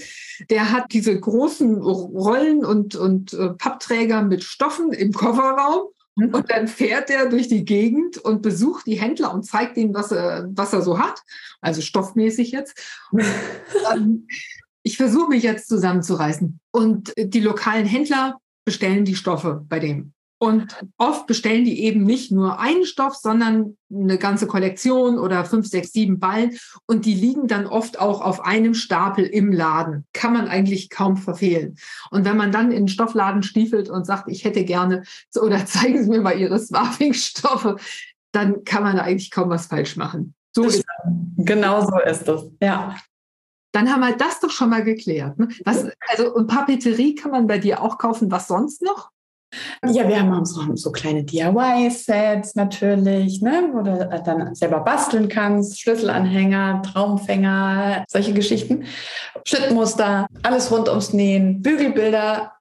der 0.50 0.70
hat 0.70 0.92
diese 0.92 1.18
großen 1.18 1.82
Rollen 1.82 2.64
und, 2.64 2.94
und 2.94 3.32
äh, 3.32 3.48
Pappträger 3.54 4.22
mit 4.22 4.44
Stoffen 4.44 4.92
im 4.92 5.12
Kofferraum 5.12 5.88
und 6.14 6.48
dann 6.48 6.68
fährt 6.68 7.10
er 7.10 7.28
durch 7.28 7.48
die 7.48 7.64
Gegend 7.64 8.18
und 8.18 8.42
besucht 8.42 8.86
die 8.86 9.00
Händler 9.00 9.34
und 9.34 9.42
zeigt 9.42 9.76
ihnen, 9.76 9.94
was 9.94 10.12
er, 10.12 10.48
was 10.54 10.72
er 10.72 10.82
so 10.82 11.00
hat. 11.00 11.22
Also 11.60 11.82
stoffmäßig 11.82 12.52
jetzt. 12.52 12.80
Ähm, 13.92 14.28
ich 14.84 14.96
versuche 14.96 15.28
mich 15.28 15.42
jetzt 15.42 15.66
zusammenzureißen. 15.68 16.60
Und 16.70 17.12
die 17.16 17.40
lokalen 17.40 17.86
Händler 17.86 18.38
bestellen 18.64 19.04
die 19.04 19.16
Stoffe 19.16 19.64
bei 19.68 19.80
dem. 19.80 20.12
Und 20.42 20.74
oft 20.98 21.28
bestellen 21.28 21.64
die 21.64 21.84
eben 21.84 22.02
nicht 22.02 22.32
nur 22.32 22.58
einen 22.58 22.84
Stoff, 22.84 23.14
sondern 23.14 23.76
eine 23.88 24.18
ganze 24.18 24.48
Kollektion 24.48 25.16
oder 25.16 25.44
fünf, 25.44 25.68
sechs, 25.68 25.92
sieben 25.92 26.18
Ballen. 26.18 26.58
Und 26.84 27.06
die 27.06 27.14
liegen 27.14 27.46
dann 27.46 27.64
oft 27.64 28.00
auch 28.00 28.20
auf 28.20 28.44
einem 28.44 28.74
Stapel 28.74 29.24
im 29.24 29.52
Laden. 29.52 30.04
Kann 30.12 30.32
man 30.32 30.48
eigentlich 30.48 30.90
kaum 30.90 31.16
verfehlen. 31.16 31.76
Und 32.10 32.24
wenn 32.24 32.36
man 32.36 32.50
dann 32.50 32.72
in 32.72 32.86
den 32.86 32.88
Stoffladen 32.88 33.44
stiefelt 33.44 33.88
und 33.88 34.04
sagt, 34.04 34.28
ich 34.28 34.42
hätte 34.42 34.64
gerne, 34.64 35.04
oder 35.40 35.64
zeigen 35.66 36.02
Sie 36.02 36.10
mir 36.10 36.20
mal 36.20 36.36
Ihre 36.36 36.58
Swapping-Stoffe, 36.58 37.76
dann 38.32 38.64
kann 38.64 38.82
man 38.82 38.96
da 38.96 39.02
eigentlich 39.02 39.30
kaum 39.30 39.48
was 39.48 39.66
falsch 39.66 39.96
machen. 39.96 40.34
So 40.56 40.64
ist 40.64 40.84
genau 41.36 41.86
so 41.86 42.00
ist 42.00 42.24
das. 42.24 42.50
Ja. 42.60 42.96
Dann 43.70 43.92
haben 43.92 44.00
wir 44.00 44.16
das 44.16 44.40
doch 44.40 44.50
schon 44.50 44.70
mal 44.70 44.82
geklärt. 44.82 45.38
Ne? 45.38 45.50
Was, 45.64 45.86
also, 46.08 46.34
und 46.34 46.48
Papeterie 46.48 47.14
kann 47.14 47.30
man 47.30 47.46
bei 47.46 47.58
dir 47.58 47.80
auch 47.80 47.96
kaufen. 47.96 48.28
Was 48.32 48.48
sonst 48.48 48.82
noch? 48.82 49.12
Ja, 49.86 50.08
wir 50.08 50.20
haben 50.20 50.44
so, 50.44 50.76
so 50.76 50.92
kleine 50.92 51.24
DIY-Sets 51.24 52.54
natürlich, 52.54 53.42
ne, 53.42 53.70
wo 53.72 53.82
du 53.82 54.22
dann 54.24 54.54
selber 54.54 54.80
basteln 54.80 55.28
kannst, 55.28 55.80
Schlüsselanhänger, 55.80 56.82
Traumfänger, 56.82 58.04
solche 58.08 58.32
Geschichten. 58.32 58.84
Schnittmuster, 59.44 60.26
alles 60.42 60.70
rund 60.70 60.88
ums 60.88 61.12
Nähen, 61.12 61.62
Bügelbilder, 61.62 62.52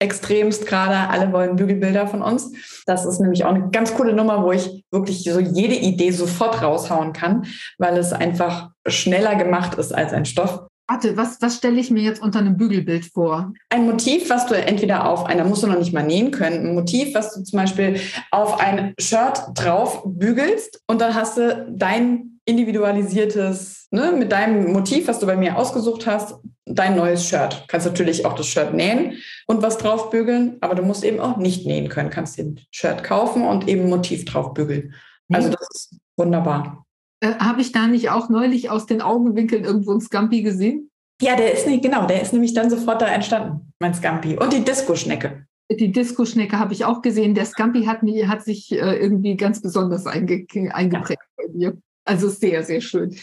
extremst 0.00 0.66
gerade, 0.66 1.10
alle 1.10 1.30
wollen 1.32 1.56
Bügelbilder 1.56 2.06
von 2.06 2.22
uns. 2.22 2.52
Das 2.86 3.04
ist 3.04 3.20
nämlich 3.20 3.44
auch 3.44 3.54
eine 3.54 3.70
ganz 3.70 3.94
coole 3.94 4.14
Nummer, 4.14 4.42
wo 4.42 4.50
ich 4.50 4.84
wirklich 4.90 5.22
so 5.22 5.38
jede 5.38 5.76
Idee 5.76 6.10
sofort 6.10 6.62
raushauen 6.62 7.12
kann, 7.12 7.46
weil 7.78 7.96
es 7.98 8.12
einfach 8.12 8.70
schneller 8.86 9.36
gemacht 9.36 9.74
ist 9.74 9.94
als 9.94 10.12
ein 10.12 10.24
Stoff. 10.24 10.69
Warte, 10.90 11.16
was, 11.16 11.40
was 11.40 11.54
stelle 11.54 11.78
ich 11.78 11.92
mir 11.92 12.02
jetzt 12.02 12.20
unter 12.20 12.40
einem 12.40 12.56
Bügelbild 12.56 13.04
vor? 13.04 13.52
Ein 13.68 13.86
Motiv, 13.86 14.28
was 14.28 14.46
du 14.46 14.56
entweder 14.56 15.08
auf 15.08 15.24
einer, 15.24 15.44
musst 15.44 15.62
du 15.62 15.68
noch 15.68 15.78
nicht 15.78 15.92
mal 15.92 16.02
nähen 16.02 16.32
können, 16.32 16.66
ein 16.66 16.74
Motiv, 16.74 17.14
was 17.14 17.32
du 17.32 17.44
zum 17.44 17.60
Beispiel 17.60 18.00
auf 18.32 18.58
ein 18.58 18.94
Shirt 18.98 19.40
drauf 19.54 20.02
bügelst 20.04 20.82
und 20.88 21.00
dann 21.00 21.14
hast 21.14 21.36
du 21.36 21.68
dein 21.70 22.40
individualisiertes, 22.44 23.86
ne, 23.92 24.10
mit 24.10 24.32
deinem 24.32 24.72
Motiv, 24.72 25.06
was 25.06 25.20
du 25.20 25.26
bei 25.26 25.36
mir 25.36 25.56
ausgesucht 25.56 26.08
hast, 26.08 26.34
dein 26.66 26.96
neues 26.96 27.24
Shirt. 27.24 27.66
Kannst 27.68 27.86
natürlich 27.86 28.26
auch 28.26 28.34
das 28.34 28.48
Shirt 28.48 28.74
nähen 28.74 29.18
und 29.46 29.62
was 29.62 29.78
drauf 29.78 30.10
bügeln, 30.10 30.56
aber 30.60 30.74
du 30.74 30.82
musst 30.82 31.04
eben 31.04 31.20
auch 31.20 31.36
nicht 31.36 31.66
nähen 31.66 31.88
können. 31.88 32.10
Kannst 32.10 32.36
den 32.36 32.58
Shirt 32.72 33.04
kaufen 33.04 33.46
und 33.46 33.68
eben 33.68 33.82
ein 33.82 33.90
Motiv 33.90 34.24
drauf 34.24 34.54
bügeln. 34.54 34.92
Also 35.32 35.50
das 35.50 35.68
ist 35.72 36.00
wunderbar. 36.16 36.84
Äh, 37.20 37.34
Habe 37.34 37.60
ich 37.60 37.72
da 37.72 37.86
nicht 37.86 38.10
auch 38.10 38.28
neulich 38.28 38.70
aus 38.70 38.86
den 38.86 39.02
Augenwinkeln 39.02 39.64
irgendwo 39.64 39.92
ein 39.92 40.00
Scampi 40.00 40.42
gesehen? 40.42 40.90
Ja, 41.20 41.36
der 41.36 41.52
ist 41.52 41.66
nicht, 41.66 41.82
genau, 41.82 42.06
der 42.06 42.22
ist 42.22 42.32
nämlich 42.32 42.54
dann 42.54 42.70
sofort 42.70 43.02
da 43.02 43.06
entstanden, 43.06 43.72
mein 43.78 43.92
Scampi. 43.92 44.38
Und 44.38 44.52
die 44.52 44.64
Disco-Schnecke. 44.64 45.44
Die 45.70 45.92
Disco-Schnecke 45.92 46.58
habe 46.58 46.72
ich 46.72 46.84
auch 46.84 47.02
gesehen. 47.02 47.34
Der 47.34 47.44
Scampi 47.44 47.84
hat, 47.84 48.02
mir, 48.02 48.28
hat 48.28 48.42
sich 48.42 48.72
äh, 48.72 48.96
irgendwie 48.96 49.36
ganz 49.36 49.60
besonders 49.60 50.06
einge 50.06 50.46
eingeprägt 50.72 51.22
ja. 51.38 51.44
bei 51.44 51.52
mir. 51.52 51.76
Also 52.04 52.28
sehr, 52.28 52.64
sehr 52.64 52.80
schön. 52.80 53.14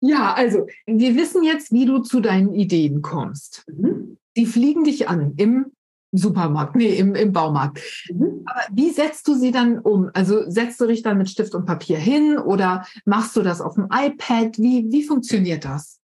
Ja, 0.00 0.34
also 0.34 0.66
wir 0.86 1.16
wissen 1.16 1.42
jetzt, 1.42 1.72
wie 1.72 1.86
du 1.86 1.98
zu 1.98 2.20
deinen 2.20 2.54
Ideen 2.54 3.02
kommst. 3.02 3.64
Mhm. 3.66 4.16
Die 4.36 4.46
fliegen 4.46 4.84
dich 4.84 5.08
an 5.08 5.34
im 5.36 5.72
Supermarkt, 6.16 6.76
nee, 6.76 6.94
im, 6.96 7.14
im 7.14 7.32
Baumarkt. 7.32 7.80
Mhm. 8.10 8.42
Aber 8.44 8.60
wie 8.72 8.90
setzt 8.90 9.26
du 9.28 9.34
sie 9.34 9.50
dann 9.50 9.78
um? 9.78 10.10
Also 10.14 10.48
setzt 10.48 10.80
du 10.80 10.86
dich 10.86 11.02
dann 11.02 11.18
mit 11.18 11.28
Stift 11.28 11.54
und 11.54 11.66
Papier 11.66 11.98
hin 11.98 12.38
oder 12.38 12.86
machst 13.04 13.36
du 13.36 13.42
das 13.42 13.60
auf 13.60 13.74
dem 13.74 13.88
iPad? 13.92 14.58
Wie, 14.58 14.86
wie 14.90 15.04
funktioniert 15.04 15.64
das? 15.64 16.00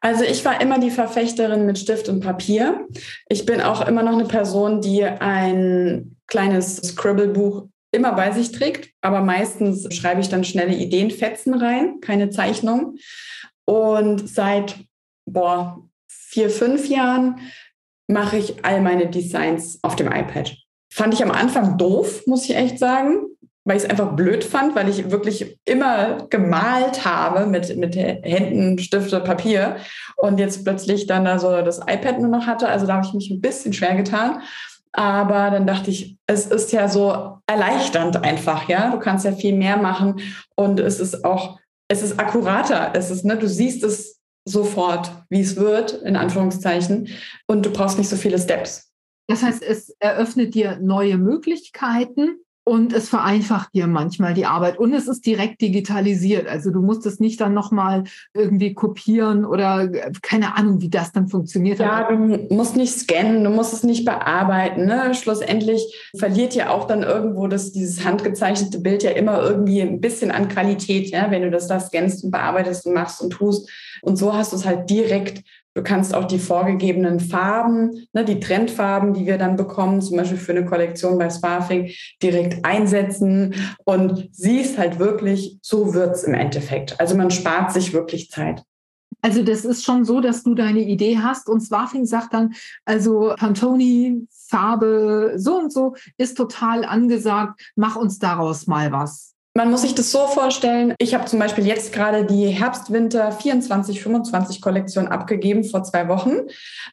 Also 0.00 0.22
ich 0.22 0.44
war 0.44 0.60
immer 0.60 0.78
die 0.78 0.90
Verfechterin 0.90 1.66
mit 1.66 1.78
Stift 1.78 2.08
und 2.08 2.20
Papier. 2.20 2.86
Ich 3.28 3.46
bin 3.46 3.60
auch 3.60 3.86
immer 3.86 4.02
noch 4.02 4.12
eine 4.12 4.26
Person, 4.26 4.80
die 4.80 5.04
ein 5.04 6.16
kleines 6.26 6.76
Scribble-Buch 6.76 7.66
immer 7.90 8.12
bei 8.12 8.30
sich 8.30 8.52
trägt, 8.52 8.90
aber 9.00 9.22
meistens 9.22 9.92
schreibe 9.94 10.20
ich 10.20 10.28
dann 10.28 10.44
schnelle 10.44 10.74
Ideenfetzen 10.74 11.54
rein, 11.54 12.00
keine 12.00 12.30
Zeichnung. 12.30 12.96
Und 13.64 14.28
seit 14.28 14.76
boah, 15.24 15.82
vier, 16.06 16.50
fünf 16.50 16.88
Jahren 16.88 17.40
mache 18.08 18.36
ich 18.36 18.64
all 18.64 18.80
meine 18.80 19.08
Designs 19.08 19.78
auf 19.82 19.96
dem 19.96 20.06
iPad. 20.06 20.56
Fand 20.92 21.14
ich 21.14 21.22
am 21.22 21.30
Anfang 21.30 21.76
doof, 21.78 22.22
muss 22.26 22.44
ich 22.44 22.56
echt 22.56 22.78
sagen, 22.78 23.26
weil 23.64 23.76
ich 23.76 23.82
es 23.82 23.90
einfach 23.90 24.12
blöd 24.12 24.44
fand, 24.44 24.76
weil 24.76 24.88
ich 24.88 25.10
wirklich 25.10 25.58
immer 25.64 26.26
gemalt 26.30 27.04
habe 27.04 27.46
mit, 27.46 27.76
mit 27.76 27.96
Händen, 27.96 28.78
Stifte, 28.78 29.20
Papier 29.20 29.76
und 30.16 30.38
jetzt 30.38 30.64
plötzlich 30.64 31.06
dann 31.06 31.24
da 31.24 31.38
so 31.38 31.50
das 31.62 31.80
iPad 31.80 32.20
nur 32.20 32.30
noch 32.30 32.46
hatte. 32.46 32.68
Also 32.68 32.86
da 32.86 32.94
habe 32.94 33.06
ich 33.06 33.12
mich 33.12 33.30
ein 33.30 33.40
bisschen 33.40 33.72
schwer 33.72 33.96
getan. 33.96 34.40
Aber 34.92 35.50
dann 35.50 35.66
dachte 35.66 35.90
ich, 35.90 36.16
es 36.26 36.46
ist 36.46 36.72
ja 36.72 36.88
so 36.88 37.38
erleichternd 37.46 38.22
einfach, 38.24 38.68
ja. 38.68 38.90
Du 38.90 38.98
kannst 38.98 39.26
ja 39.26 39.32
viel 39.32 39.54
mehr 39.54 39.76
machen 39.76 40.20
und 40.54 40.80
es 40.80 41.00
ist 41.00 41.24
auch, 41.24 41.58
es 41.88 42.02
ist 42.02 42.18
akkurater. 42.18 42.92
Es 42.94 43.10
ist, 43.10 43.24
ne, 43.24 43.36
du 43.36 43.46
siehst 43.48 43.84
es 43.84 44.15
sofort, 44.46 45.10
wie 45.28 45.40
es 45.40 45.56
wird, 45.56 45.92
in 45.92 46.16
Anführungszeichen. 46.16 47.08
Und 47.46 47.66
du 47.66 47.70
brauchst 47.70 47.98
nicht 47.98 48.08
so 48.08 48.16
viele 48.16 48.38
Steps. 48.38 48.92
Das 49.28 49.42
heißt, 49.42 49.62
es 49.62 49.90
eröffnet 49.98 50.54
dir 50.54 50.78
neue 50.80 51.18
Möglichkeiten 51.18 52.38
und 52.68 52.92
es 52.92 53.08
vereinfacht 53.08 53.74
dir 53.74 53.86
manchmal 53.86 54.34
die 54.34 54.44
Arbeit 54.44 54.76
und 54.76 54.92
es 54.92 55.06
ist 55.06 55.24
direkt 55.24 55.60
digitalisiert. 55.60 56.48
Also 56.48 56.72
du 56.72 56.82
musst 56.82 57.06
es 57.06 57.20
nicht 57.20 57.40
dann 57.40 57.54
nochmal 57.54 58.02
irgendwie 58.34 58.74
kopieren 58.74 59.44
oder 59.44 59.88
keine 60.20 60.56
Ahnung, 60.56 60.80
wie 60.80 60.88
das 60.88 61.12
dann 61.12 61.28
funktioniert. 61.28 61.78
Ja, 61.78 62.10
du 62.10 62.52
musst 62.52 62.74
nicht 62.74 62.92
scannen, 62.92 63.44
du 63.44 63.50
musst 63.50 63.72
es 63.72 63.84
nicht 63.84 64.04
bearbeiten. 64.04 64.84
Ne? 64.84 65.14
Schlussendlich 65.14 66.10
verliert 66.18 66.56
ja 66.56 66.70
auch 66.70 66.88
dann 66.88 67.04
irgendwo 67.04 67.46
das, 67.46 67.70
dieses 67.70 68.04
handgezeichnete 68.04 68.80
Bild 68.80 69.04
ja 69.04 69.12
immer 69.12 69.40
irgendwie 69.42 69.80
ein 69.80 70.00
bisschen 70.00 70.32
an 70.32 70.48
Qualität, 70.48 71.10
ja? 71.10 71.30
wenn 71.30 71.42
du 71.42 71.52
das 71.52 71.68
da 71.68 71.78
scannst 71.78 72.24
und 72.24 72.32
bearbeitest 72.32 72.84
und 72.84 72.94
machst 72.94 73.22
und 73.22 73.30
tust. 73.30 73.70
Und 74.02 74.16
so 74.16 74.34
hast 74.34 74.52
du 74.52 74.56
es 74.56 74.66
halt 74.66 74.90
direkt 74.90 75.44
Du 75.76 75.82
kannst 75.82 76.14
auch 76.14 76.24
die 76.24 76.38
vorgegebenen 76.38 77.20
Farben, 77.20 78.06
ne, 78.14 78.24
die 78.24 78.40
Trendfarben, 78.40 79.12
die 79.12 79.26
wir 79.26 79.36
dann 79.36 79.56
bekommen, 79.56 80.00
zum 80.00 80.16
Beispiel 80.16 80.38
für 80.38 80.52
eine 80.52 80.64
Kollektion 80.64 81.18
bei 81.18 81.28
Sparfing, 81.28 81.90
direkt 82.22 82.64
einsetzen 82.64 83.54
und 83.84 84.30
siehst 84.32 84.78
halt 84.78 84.98
wirklich, 84.98 85.58
so 85.60 85.92
wird 85.92 86.14
es 86.14 86.24
im 86.24 86.32
Endeffekt. 86.32 86.98
Also 86.98 87.14
man 87.14 87.30
spart 87.30 87.74
sich 87.74 87.92
wirklich 87.92 88.30
Zeit. 88.30 88.62
Also 89.20 89.42
das 89.42 89.66
ist 89.66 89.84
schon 89.84 90.06
so, 90.06 90.22
dass 90.22 90.42
du 90.44 90.54
deine 90.54 90.80
Idee 90.80 91.18
hast 91.18 91.46
und 91.46 91.60
Swafing 91.60 92.06
sagt 92.06 92.32
dann, 92.32 92.54
also 92.86 93.34
Pantone, 93.36 94.26
Farbe 94.30 95.34
so 95.36 95.58
und 95.58 95.70
so 95.70 95.94
ist 96.16 96.38
total 96.38 96.86
angesagt, 96.86 97.60
mach 97.74 97.96
uns 97.96 98.18
daraus 98.18 98.66
mal 98.66 98.92
was. 98.92 99.35
Man 99.56 99.70
muss 99.70 99.80
sich 99.80 99.94
das 99.94 100.12
so 100.12 100.26
vorstellen. 100.26 100.94
Ich 100.98 101.14
habe 101.14 101.24
zum 101.24 101.38
Beispiel 101.38 101.66
jetzt 101.66 101.90
gerade 101.90 102.26
die 102.26 102.48
Herbst-Winter 102.48 103.30
24-25 103.30 104.60
Kollektion 104.60 105.08
abgegeben 105.08 105.64
vor 105.64 105.82
zwei 105.82 106.08
Wochen. 106.08 106.40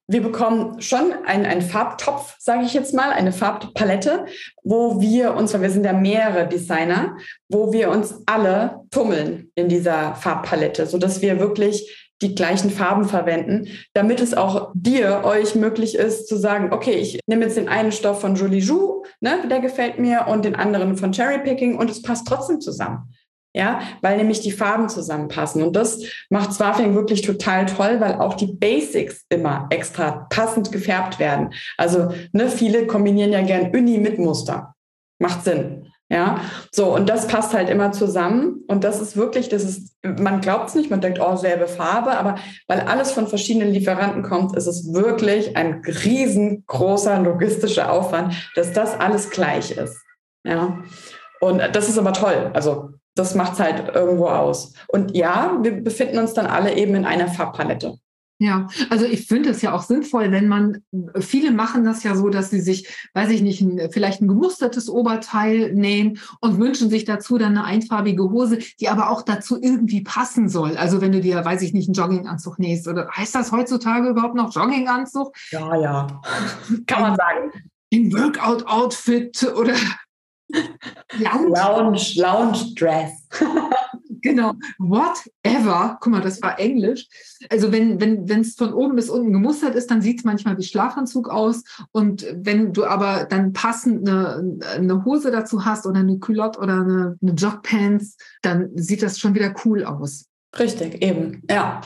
Wir 0.08 0.24
bekommen 0.24 0.80
schon 0.82 1.12
einen, 1.26 1.62
Farbtopf, 1.62 2.38
sage 2.40 2.64
ich 2.64 2.74
jetzt 2.74 2.94
mal, 2.94 3.12
eine 3.12 3.34
Farbpalette, 3.34 4.28
wo 4.64 5.02
wir 5.02 5.34
uns, 5.34 5.54
weil 5.54 5.64
wir 5.64 5.72
sind 5.72 5.86
ja 5.86 5.92
mehrere 5.92 6.48
Designer, 6.48 7.18
wo 7.50 7.74
wir 7.74 7.90
uns 7.90 8.22
alle 8.28 8.80
tummeln 8.92 9.52
in 9.56 9.68
dieser 9.68 10.16
Farbpalette, 10.16 10.88
sodass 10.88 11.22
wir 11.22 11.42
wirklich 11.42 12.03
die 12.24 12.36
gleichen 12.36 12.72
Farben 12.72 13.06
verwenden, 13.06 13.68
damit 13.94 14.22
es 14.22 14.34
auch 14.34 14.72
dir, 14.74 15.22
euch 15.26 15.56
möglich 15.56 15.96
ist 15.96 16.28
zu 16.28 16.38
sagen, 16.38 16.72
okay, 16.72 16.94
ich 16.94 17.20
nehme 17.28 17.44
jetzt 17.46 17.58
den 17.58 17.70
einen 17.70 17.92
Stoff 17.92 18.22
von 18.22 18.36
Jolie 18.36 18.60
Jou, 18.60 19.04
ne, 19.20 19.48
der 19.50 19.60
gefällt 19.60 20.00
mir, 20.00 20.26
und 20.28 20.46
den 20.46 20.56
anderen 20.56 20.98
von 20.98 21.12
Cherry 21.12 21.40
Picking 21.44 21.78
und 21.78 21.90
es 21.90 22.02
passt 22.02 22.28
trotzdem 22.28 22.62
zusammen. 22.62 23.14
Ja, 23.56 23.82
weil 24.02 24.18
nämlich 24.18 24.40
die 24.40 24.52
Farben 24.52 24.90
zusammenpassen. 24.90 25.62
Und 25.62 25.76
das 25.76 26.02
macht 26.32 26.54
Swarfing 26.54 26.96
wirklich 26.96 27.22
total 27.22 27.68
toll, 27.68 28.00
weil 28.00 28.16
auch 28.16 28.34
die 28.34 28.52
Basics 28.52 29.26
immer 29.30 29.68
extra 29.70 30.26
passend 30.32 30.72
gefärbt 30.72 31.20
werden. 31.20 31.54
Also, 31.78 32.12
ne, 32.32 32.50
viele 32.50 32.88
kombinieren 32.88 33.32
ja 33.32 33.44
gern 33.44 33.70
Uni 33.76 34.00
mit 34.00 34.18
Muster. 34.18 34.74
Macht 35.20 35.44
Sinn. 35.44 35.93
Ja, 36.14 36.42
so 36.72 36.94
und 36.94 37.10
das 37.10 37.26
passt 37.26 37.56
halt 37.56 37.72
immer 37.72 37.92
zusammen 37.92 38.64
und 38.68 38.84
das 38.84 39.02
ist 39.02 39.18
wirklich, 39.18 39.50
das 39.50 39.64
ist, 39.64 39.98
man 40.04 40.42
glaubt 40.42 40.70
es 40.70 40.76
nicht, 40.76 40.92
man 40.92 41.02
denkt, 41.02 41.20
oh, 41.20 41.36
selbe 41.38 41.68
Farbe, 41.68 42.16
aber 42.16 42.36
weil 42.68 42.82
alles 42.82 43.12
von 43.12 43.26
verschiedenen 43.26 43.74
Lieferanten 43.74 44.22
kommt, 44.22 44.56
ist 44.56 44.68
es 44.68 44.94
wirklich 44.94 45.58
ein 45.58 45.82
riesengroßer 45.84 47.20
logistischer 47.20 47.92
Aufwand, 47.92 48.36
dass 48.54 48.74
das 48.74 49.00
alles 49.00 49.32
gleich 49.32 49.72
ist. 49.72 49.98
Ja, 50.44 50.84
und 51.40 51.64
das 51.74 51.90
ist 51.90 51.98
aber 51.98 52.14
toll. 52.14 52.52
Also 52.54 52.92
das 53.16 53.34
macht 53.34 53.54
es 53.54 53.60
halt 53.60 53.96
irgendwo 53.96 54.28
aus. 54.28 54.76
Und 54.90 55.18
ja, 55.18 55.58
wir 55.64 55.84
befinden 55.84 56.20
uns 56.20 56.36
dann 56.36 56.46
alle 56.46 56.76
eben 56.76 56.94
in 56.94 57.06
einer 57.06 57.28
Farbpalette. 57.28 57.98
Ja, 58.40 58.68
also 58.90 59.06
ich 59.06 59.28
finde 59.28 59.52
es 59.52 59.62
ja 59.62 59.74
auch 59.74 59.84
sinnvoll, 59.84 60.32
wenn 60.32 60.48
man, 60.48 60.84
viele 61.20 61.52
machen 61.52 61.86
das 61.86 62.04
ja 62.04 62.16
so, 62.16 62.30
dass 62.30 62.50
sie 62.50 62.62
sich, 62.62 62.88
weiß 63.14 63.30
ich 63.30 63.42
nicht, 63.42 63.62
ein, 63.62 63.90
vielleicht 63.92 64.22
ein 64.22 64.28
gemustertes 64.28 64.90
Oberteil 64.90 65.74
nähen 65.74 66.20
und 66.42 66.58
wünschen 66.58 66.90
sich 66.90 67.06
dazu 67.06 67.38
dann 67.38 67.58
eine 67.58 67.64
einfarbige 67.64 68.24
Hose, 68.24 68.58
die 68.80 68.90
aber 68.90 69.12
auch 69.12 69.22
dazu 69.22 69.58
irgendwie 69.62 70.02
passen 70.02 70.50
soll. 70.50 70.78
Also 70.78 71.00
wenn 71.00 71.12
du 71.12 71.22
dir, 71.22 71.46
weiß 71.46 71.62
ich 71.62 71.74
nicht, 71.74 71.88
einen 71.88 71.94
Jogginganzug 71.94 72.60
nähst 72.60 72.88
oder 72.88 73.08
heißt 73.16 73.36
das 73.36 73.52
heutzutage 73.52 74.10
überhaupt 74.10 74.36
noch 74.36 74.54
Jogginganzug? 74.54 75.34
Ja, 75.52 75.76
ja, 75.76 76.22
kann 76.88 77.02
man 77.02 77.16
sagen. 77.16 77.52
Ein 77.94 78.12
Workout-Outfit 78.12 79.54
oder 79.56 79.76
Lounge, 81.18 81.50
Lounge, 81.56 82.14
Lounge 82.16 82.74
Dress. 82.76 83.12
genau, 84.24 84.54
whatever. 84.80 85.98
Guck 86.02 86.12
mal, 86.12 86.22
das 86.22 86.42
war 86.42 86.60
Englisch. 86.60 87.08
Also 87.50 87.72
wenn 87.72 88.02
wenn 88.02 88.28
wenn 88.28 88.42
es 88.42 88.56
von 88.56 88.74
oben 88.74 88.96
bis 88.96 89.10
unten 89.10 89.32
gemustert 89.32 89.76
ist, 89.76 89.92
dann 89.92 90.02
sieht 90.02 90.20
es 90.20 90.24
manchmal 90.24 90.58
wie 90.58 90.64
Schlafanzug 90.64 91.30
aus. 91.30 91.64
Und 91.92 92.26
wenn 92.34 92.74
du 92.74 92.86
aber 92.86 93.26
dann 93.26 93.54
passend 93.54 94.10
eine, 94.10 94.60
eine 94.76 95.06
Hose 95.06 95.30
dazu 95.30 95.66
hast 95.66 95.86
oder 95.86 96.00
eine 96.00 96.18
Culotte 96.18 96.60
oder 96.60 96.82
eine, 96.82 97.18
eine 97.22 97.32
Jogpants, 97.34 98.18
dann 98.42 98.72
sieht 98.76 99.04
das 99.04 99.20
schon 99.20 99.36
wieder 99.36 99.54
cool 99.66 99.86
aus. 99.86 100.26
Richtig, 100.58 101.04
eben, 101.04 101.44
ja. 101.50 101.82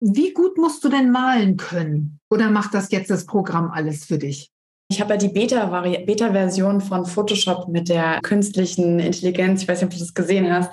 Wie 0.00 0.32
gut 0.32 0.58
musst 0.58 0.82
du 0.82 0.88
denn 0.88 1.12
malen 1.12 1.56
können? 1.56 2.18
Oder 2.28 2.50
macht 2.50 2.74
das 2.74 2.90
jetzt 2.90 3.08
das 3.10 3.24
Programm 3.24 3.70
alles 3.70 4.04
für 4.04 4.18
dich? 4.18 4.50
Ich 4.92 5.00
habe 5.00 5.14
ja 5.14 5.16
die 5.16 5.28
Beta-Version 5.28 6.78
Beta 6.78 6.86
von 6.86 7.06
Photoshop 7.06 7.68
mit 7.68 7.88
der 7.88 8.20
künstlichen 8.22 8.98
Intelligenz. 8.98 9.62
Ich 9.62 9.68
weiß 9.68 9.80
nicht, 9.80 9.86
ob 9.86 9.92
du 9.92 9.98
das 9.98 10.12
gesehen 10.12 10.52
hast. 10.52 10.70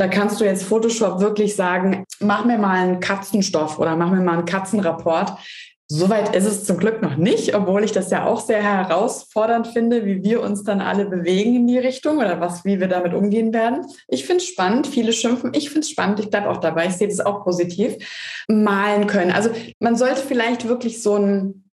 Da 0.00 0.08
kannst 0.08 0.40
du 0.40 0.46
jetzt 0.46 0.62
Photoshop 0.62 1.20
wirklich 1.20 1.54
sagen, 1.54 2.06
mach 2.20 2.46
mir 2.46 2.56
mal 2.56 2.78
einen 2.78 3.00
Katzenstoff 3.00 3.78
oder 3.78 3.96
mach 3.96 4.10
mir 4.10 4.22
mal 4.22 4.38
einen 4.38 4.46
Katzenrapport. 4.46 5.36
Soweit 5.88 6.34
ist 6.34 6.46
es 6.46 6.64
zum 6.64 6.78
Glück 6.78 7.02
noch 7.02 7.18
nicht, 7.18 7.54
obwohl 7.54 7.84
ich 7.84 7.92
das 7.92 8.10
ja 8.10 8.24
auch 8.24 8.40
sehr 8.40 8.62
herausfordernd 8.62 9.66
finde, 9.66 10.06
wie 10.06 10.22
wir 10.22 10.40
uns 10.40 10.64
dann 10.64 10.80
alle 10.80 11.04
bewegen 11.04 11.54
in 11.54 11.66
die 11.66 11.76
Richtung 11.76 12.16
oder 12.16 12.40
was, 12.40 12.64
wie 12.64 12.80
wir 12.80 12.88
damit 12.88 13.12
umgehen 13.12 13.52
werden. 13.52 13.84
Ich 14.08 14.24
finde 14.24 14.38
es 14.38 14.46
spannend. 14.46 14.86
Viele 14.86 15.12
schimpfen. 15.12 15.52
Ich 15.52 15.68
finde 15.68 15.80
es 15.80 15.90
spannend. 15.90 16.18
Ich 16.18 16.30
bleibe 16.30 16.48
auch 16.48 16.56
dabei. 16.56 16.86
Ich 16.86 16.94
sehe 16.94 17.08
das 17.08 17.20
auch 17.20 17.44
positiv. 17.44 17.96
Malen 18.48 19.06
können. 19.06 19.32
Also 19.32 19.50
man 19.80 19.96
sollte 19.96 20.22
vielleicht 20.22 20.66
wirklich 20.66 21.02
so 21.02 21.16
ein, 21.16 21.64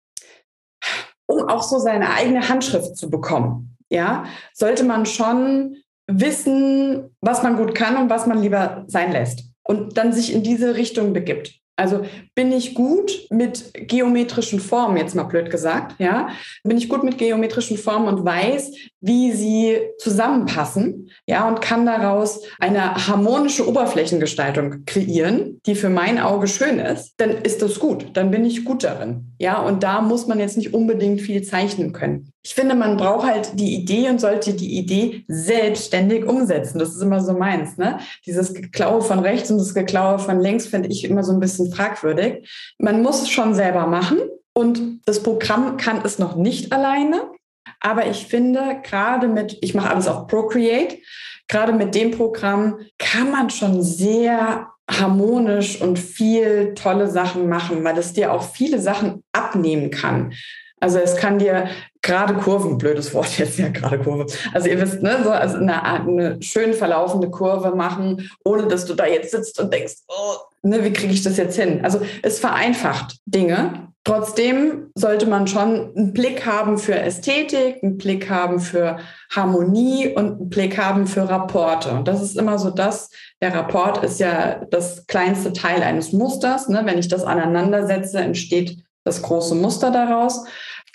um 1.28 1.48
auch 1.48 1.64
so 1.64 1.80
seine 1.80 2.10
eigene 2.10 2.50
Handschrift 2.50 2.98
zu 2.98 3.10
bekommen. 3.10 3.78
Ja, 3.90 4.26
sollte 4.54 4.84
man 4.84 5.06
schon 5.06 5.78
wissen, 6.08 7.16
was 7.22 7.44
man 7.44 7.58
gut 7.58 7.76
kann 7.76 7.98
und 7.98 8.10
was 8.10 8.26
man 8.26 8.42
lieber 8.42 8.86
sein 8.88 9.12
lässt. 9.12 9.44
Und 9.64 9.98
dann 9.98 10.14
sich 10.14 10.34
in 10.34 10.44
diese 10.44 10.76
Richtung 10.76 11.14
begibt. 11.14 11.60
Also 11.80 12.06
bin 12.34 12.52
ich 12.52 12.74
gut 12.74 13.28
mit 13.30 13.72
geometrischen 13.74 14.60
Formen, 14.60 14.98
jetzt 14.98 15.14
mal 15.14 15.24
blöd 15.24 15.52
gesagt, 15.52 16.00
ja? 16.00 16.30
Bin 16.64 16.78
ich 16.78 16.90
gut 16.90 17.04
mit 17.04 17.20
geometrischen 17.20 17.78
Formen 17.78 18.08
und 18.08 18.26
weiß, 18.26 18.72
wie 19.08 19.32
sie 19.32 19.78
zusammenpassen, 20.00 21.10
ja, 21.26 21.48
und 21.48 21.62
kann 21.62 21.86
daraus 21.86 22.42
eine 22.60 23.08
harmonische 23.08 23.68
Oberflächengestaltung 23.68 24.84
kreieren, 24.86 25.62
die 25.66 25.76
für 25.76 25.90
mein 25.90 26.20
Auge 26.20 26.48
schön 26.48 26.80
ist, 26.80 27.14
dann 27.18 27.32
ist 27.32 27.62
das 27.62 27.80
gut, 27.80 28.08
dann 28.14 28.32
bin 28.32 28.44
ich 28.44 28.66
gut 28.66 28.84
darin, 28.84 29.34
ja, 29.40 29.60
und 29.60 29.82
da 29.82 30.02
muss 30.02 30.28
man 30.28 30.40
jetzt 30.40 30.58
nicht 30.58 30.74
unbedingt 30.74 31.22
viel 31.22 31.42
zeichnen 31.42 31.94
können. 31.94 32.32
Ich 32.44 32.56
finde, 32.56 32.76
man 32.76 32.98
braucht 32.98 33.28
halt 33.28 33.60
die 33.60 33.76
Idee 33.76 34.10
und 34.10 34.22
sollte 34.22 34.54
die 34.54 34.78
Idee 34.78 35.26
selbstständig 35.28 36.26
umsetzen. 36.26 36.80
Das 36.80 36.96
ist 36.96 37.02
immer 37.02 37.20
so 37.20 37.34
meins, 37.34 37.76
ne? 37.76 38.00
Dieses 38.26 38.54
Geklaue 38.54 39.02
von 39.02 39.20
rechts 39.20 39.52
und 39.52 39.58
das 39.58 39.74
Geklaue 39.74 40.18
von 40.18 40.40
links 40.40 40.66
finde 40.66 40.88
ich 40.88 41.04
immer 41.04 41.26
so 41.26 41.34
ein 41.34 41.42
bisschen 41.42 41.74
fragwürdig. 41.74 42.48
Man 42.78 43.02
muss 43.02 43.22
es 43.22 43.30
schon 43.30 43.54
selber 43.54 43.86
machen 43.86 44.20
und 44.54 45.02
das 45.06 45.22
Programm 45.22 45.76
kann 45.78 46.02
es 46.06 46.20
noch 46.20 46.36
nicht 46.36 46.72
alleine. 46.72 47.30
Aber 47.80 48.08
ich 48.08 48.28
finde, 48.28 48.82
gerade 48.84 49.28
mit, 49.28 49.58
ich 49.62 49.74
mache 49.74 49.90
alles 49.90 50.08
auf 50.08 50.28
Procreate, 50.28 50.98
gerade 51.48 51.74
mit 51.74 51.96
dem 51.96 52.12
Programm 52.12 52.80
kann 52.98 53.32
man 53.32 53.50
schon 53.50 53.82
sehr 53.84 54.68
harmonisch 54.90 55.82
und 55.82 56.00
viel 56.00 56.74
tolle 56.74 57.10
Sachen 57.10 57.50
machen, 57.50 57.84
weil 57.84 57.98
es 57.98 58.14
dir 58.14 58.32
auch 58.32 58.44
viele 58.44 58.80
Sachen 58.80 59.24
abnehmen 59.34 59.92
kann. 59.92 60.34
Also 60.80 61.00
es 61.00 61.18
kann 61.18 61.40
dir 61.40 61.68
gerade 62.08 62.34
Kurven, 62.36 62.78
blödes 62.78 63.14
Wort 63.14 63.38
jetzt, 63.38 63.60
ja, 63.60 63.68
gerade 63.68 64.00
Kurve. 64.00 64.26
Also 64.54 64.68
ihr 64.68 64.82
wisst, 64.82 65.04
ne, 65.04 65.20
so 65.24 65.30
also 65.30 65.58
eine, 65.58 65.84
eine 65.84 66.42
schön 66.42 66.74
verlaufende 66.74 67.30
Kurve 67.30 67.76
machen, 67.76 68.32
ohne 68.44 68.68
dass 68.68 68.86
du 68.86 68.96
da 68.96 69.06
jetzt 69.06 69.32
sitzt 69.32 69.60
und 69.60 69.72
denkst, 69.72 69.96
oh, 70.08 70.38
ne, 70.64 70.84
wie 70.84 70.94
kriege 70.94 71.14
ich 71.14 71.22
das 71.22 71.38
jetzt 71.38 71.60
hin? 71.60 71.82
Also 71.84 72.02
es 72.24 72.40
vereinfacht 72.40 73.18
Dinge. 73.26 73.90
Trotzdem 74.06 74.90
sollte 74.96 75.26
man 75.26 75.48
schon 75.48 75.94
einen 75.94 76.14
Blick 76.14 76.46
haben 76.46 76.78
für 76.78 76.96
Ästhetik, 76.98 77.84
einen 77.84 77.98
Blick 77.98 78.30
haben 78.30 78.62
für 78.62 79.00
Harmonie 79.36 80.08
und 80.08 80.26
einen 80.26 80.50
Blick 80.50 80.78
haben 80.78 81.08
für 81.08 81.28
Rapporte. 81.28 81.92
Und 81.92 82.08
das 82.08 82.22
ist 82.22 82.38
immer 82.38 82.58
so 82.58 82.70
das, 82.70 83.10
der 83.42 83.54
Rapport 83.54 84.02
ist 84.06 84.22
ja 84.22 84.66
das 84.72 85.06
kleinste 85.08 85.52
Teil 85.52 85.84
eines 85.84 86.14
Musters. 86.14 86.70
Ne? 86.70 86.84
Wenn 86.86 86.98
ich 86.98 87.10
das 87.10 87.26
aneinandersetze, 87.26 88.20
entsteht 88.20 88.78
das 89.04 89.22
große 89.22 89.56
Muster 89.56 89.92
daraus. 89.92 90.46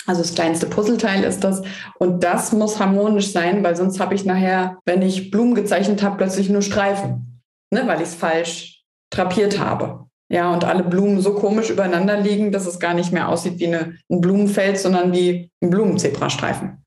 Also 0.06 0.22
das 0.22 0.34
kleinste 0.34 0.66
Puzzleteil 0.66 1.22
ist 1.22 1.44
das. 1.44 1.62
Und 1.98 2.24
das 2.24 2.52
muss 2.52 2.80
harmonisch 2.80 3.30
sein, 3.32 3.62
weil 3.62 3.76
sonst 3.76 4.00
habe 4.00 4.14
ich 4.14 4.24
nachher, 4.24 4.78
wenn 4.84 5.02
ich 5.02 5.30
Blumen 5.30 5.54
gezeichnet 5.54 6.02
habe, 6.02 6.16
plötzlich 6.16 6.48
nur 6.48 6.62
Streifen, 6.62 7.42
ne, 7.70 7.82
weil 7.86 7.98
ich 7.98 8.08
es 8.08 8.14
falsch 8.14 8.82
drapiert 9.10 9.58
habe. 9.58 10.06
Ja, 10.28 10.52
und 10.52 10.64
alle 10.64 10.82
Blumen 10.82 11.20
so 11.20 11.34
komisch 11.34 11.68
übereinander 11.68 12.18
liegen, 12.18 12.52
dass 12.52 12.66
es 12.66 12.80
gar 12.80 12.94
nicht 12.94 13.12
mehr 13.12 13.28
aussieht 13.28 13.58
wie 13.58 13.66
eine, 13.66 13.98
ein 14.10 14.20
Blumenfeld, 14.22 14.78
sondern 14.78 15.12
wie 15.12 15.50
ein 15.62 15.68
Blumenzebrastreifen. 15.68 16.82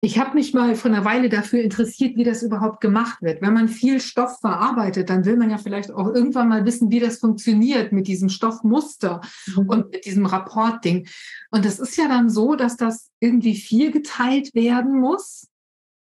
Ich 0.00 0.18
habe 0.18 0.34
mich 0.34 0.54
mal 0.54 0.76
vor 0.76 0.92
einer 0.92 1.04
Weile 1.04 1.28
dafür 1.28 1.60
interessiert, 1.60 2.16
wie 2.16 2.22
das 2.22 2.44
überhaupt 2.44 2.80
gemacht 2.80 3.20
wird. 3.20 3.42
Wenn 3.42 3.52
man 3.52 3.68
viel 3.68 4.00
Stoff 4.00 4.38
verarbeitet, 4.40 5.10
dann 5.10 5.24
will 5.24 5.36
man 5.36 5.50
ja 5.50 5.58
vielleicht 5.58 5.90
auch 5.90 6.06
irgendwann 6.14 6.48
mal 6.48 6.64
wissen, 6.64 6.90
wie 6.92 7.00
das 7.00 7.18
funktioniert 7.18 7.90
mit 7.90 8.06
diesem 8.06 8.28
Stoffmuster 8.28 9.20
mhm. 9.56 9.68
und 9.68 9.90
mit 9.90 10.04
diesem 10.04 10.26
Rapportding. 10.26 11.08
Und 11.50 11.64
das 11.64 11.78
ist 11.78 11.96
ja 11.96 12.08
dann 12.08 12.28
so, 12.28 12.56
dass 12.56 12.76
das 12.76 13.10
irgendwie 13.20 13.54
viel 13.54 13.90
geteilt 13.90 14.54
werden 14.54 15.00
muss. 15.00 15.48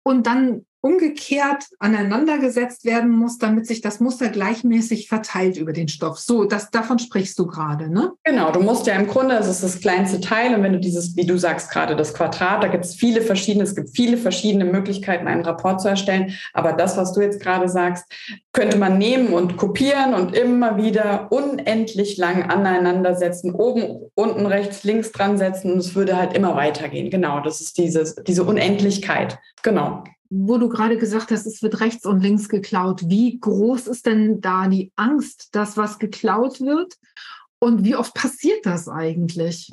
Und 0.05 0.27
dann 0.27 0.67
umgekehrt 0.83 1.69
aneinandergesetzt 1.79 2.85
werden 2.85 3.11
muss, 3.11 3.39
damit 3.39 3.67
sich 3.67 3.81
das 3.81 4.01
Muster 4.01 4.29
gleichmäßig 4.29 5.09
verteilt 5.09 5.57
über 5.57 5.73
den 5.73 5.89
Stoff. 5.89 6.19
So, 6.19 6.45
das, 6.45 6.71
davon 6.71 6.99
sprichst 6.99 7.39
du 7.39 7.47
gerade, 7.47 7.89
ne? 7.89 8.13
Genau, 8.25 8.51
du 8.51 8.61
musst 8.61 8.87
ja 8.89 8.95
im 8.97 9.07
Grunde, 9.07 9.37
es 9.37 9.49
ist 9.49 9.63
das 9.63 9.81
kleinste 9.81 10.21
Teil 10.21 10.55
und 10.55 10.63
wenn 10.65 10.73
du 10.73 10.81
dieses, 10.81 11.17
wie 11.17 11.25
du 11.25 11.39
sagst 11.39 11.71
gerade, 11.71 11.95
das 11.95 12.13
Quadrat, 12.13 12.65
da 12.65 12.69
gibt 12.69 12.85
es 12.85 12.97
viele 12.97 13.23
verschiedene, 13.23 13.63
es 13.63 13.77
gibt 13.77 13.91
viele 13.95 14.17
verschiedene 14.17 14.65
Möglichkeiten, 14.65 15.29
einen 15.29 15.45
Rapport 15.45 15.81
zu 15.81 15.89
erstellen. 15.89 16.35
Aber 16.53 16.73
das, 16.73 16.97
was 16.97 17.13
du 17.13 17.21
jetzt 17.21 17.41
gerade 17.41 17.69
sagst, 17.69 18.05
könnte 18.53 18.77
man 18.77 18.99
nehmen 18.99 19.33
und 19.33 19.57
kopieren 19.57 20.15
und 20.15 20.37
immer 20.37 20.77
wieder 20.79 21.31
unendlich 21.31 22.17
lang 22.17 22.51
aneinandersetzen, 22.51 23.55
oben, 23.55 24.11
unten, 24.15 24.47
rechts, 24.47 24.83
links 24.83 25.13
dran 25.13 25.39
setzen 25.39 25.73
und 25.73 25.79
es 25.79 25.95
würde 25.95 26.17
halt 26.17 26.35
immer 26.35 26.57
weitergehen. 26.57 27.09
Genau, 27.09 27.41
das 27.41 27.61
ist 27.61 27.79
dieses, 27.79 28.17
diese 28.17 28.43
Unendlichkeit. 28.43 29.39
Genau 29.63 30.03
wo 30.35 30.57
du 30.57 30.69
gerade 30.71 30.97
gesagt 30.97 31.31
hast, 31.31 31.47
es 31.47 31.63
wird 31.63 31.81
rechts 31.81 32.07
und 32.07 32.23
links 32.23 32.49
geklaut. 32.49 33.03
Wie 33.07 33.39
groß 33.39 33.87
ist 33.87 34.07
denn 34.07 34.41
da 34.41 34.67
die 34.67 34.91
Angst, 34.97 35.51
dass 35.53 35.77
was 35.77 35.99
geklaut 35.99 36.61
wird? 36.61 36.95
Und 37.59 37.85
wie 37.85 37.95
oft 37.95 38.15
passiert 38.15 38.65
das 38.65 38.89
eigentlich? 38.89 39.71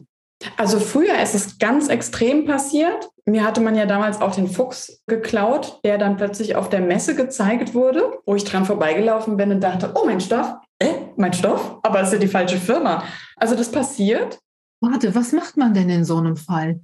Also 0.58 0.80
früher 0.80 1.22
ist 1.22 1.34
es 1.34 1.58
ganz 1.60 1.88
extrem 1.88 2.46
passiert. 2.46 3.10
Mir 3.26 3.44
hatte 3.44 3.62
man 3.62 3.76
ja 3.76 3.86
damals 3.86 4.20
auch 4.22 4.36
den 4.36 4.48
Fuchs 4.48 5.02
geklaut, 5.08 5.80
der 5.86 5.98
dann 5.98 6.18
plötzlich 6.18 6.56
auf 6.56 6.70
der 6.70 6.82
Messe 6.82 7.16
gezeigt 7.16 7.74
wurde, 7.74 8.20
wo 8.26 8.36
ich 8.36 8.44
dran 8.44 8.66
vorbeigelaufen 8.66 9.38
bin 9.38 9.52
und 9.52 9.62
dachte, 9.62 9.94
oh, 9.96 10.06
mein 10.06 10.22
Stoff, 10.22 10.56
äh, 10.80 10.94
mein 11.16 11.34
Stoff, 11.34 11.80
aber 11.84 12.02
es 12.02 12.08
ist 12.08 12.14
ja 12.14 12.20
die 12.20 12.28
falsche 12.28 12.58
Firma. 12.58 13.04
Also 13.38 13.56
das 13.56 13.72
passiert. 13.72 14.40
Warte, 14.82 15.16
was 15.16 15.32
macht 15.32 15.58
man 15.58 15.74
denn 15.74 15.90
in 15.90 16.06
so 16.06 16.18
einem 16.18 16.38
Fall? 16.38 16.82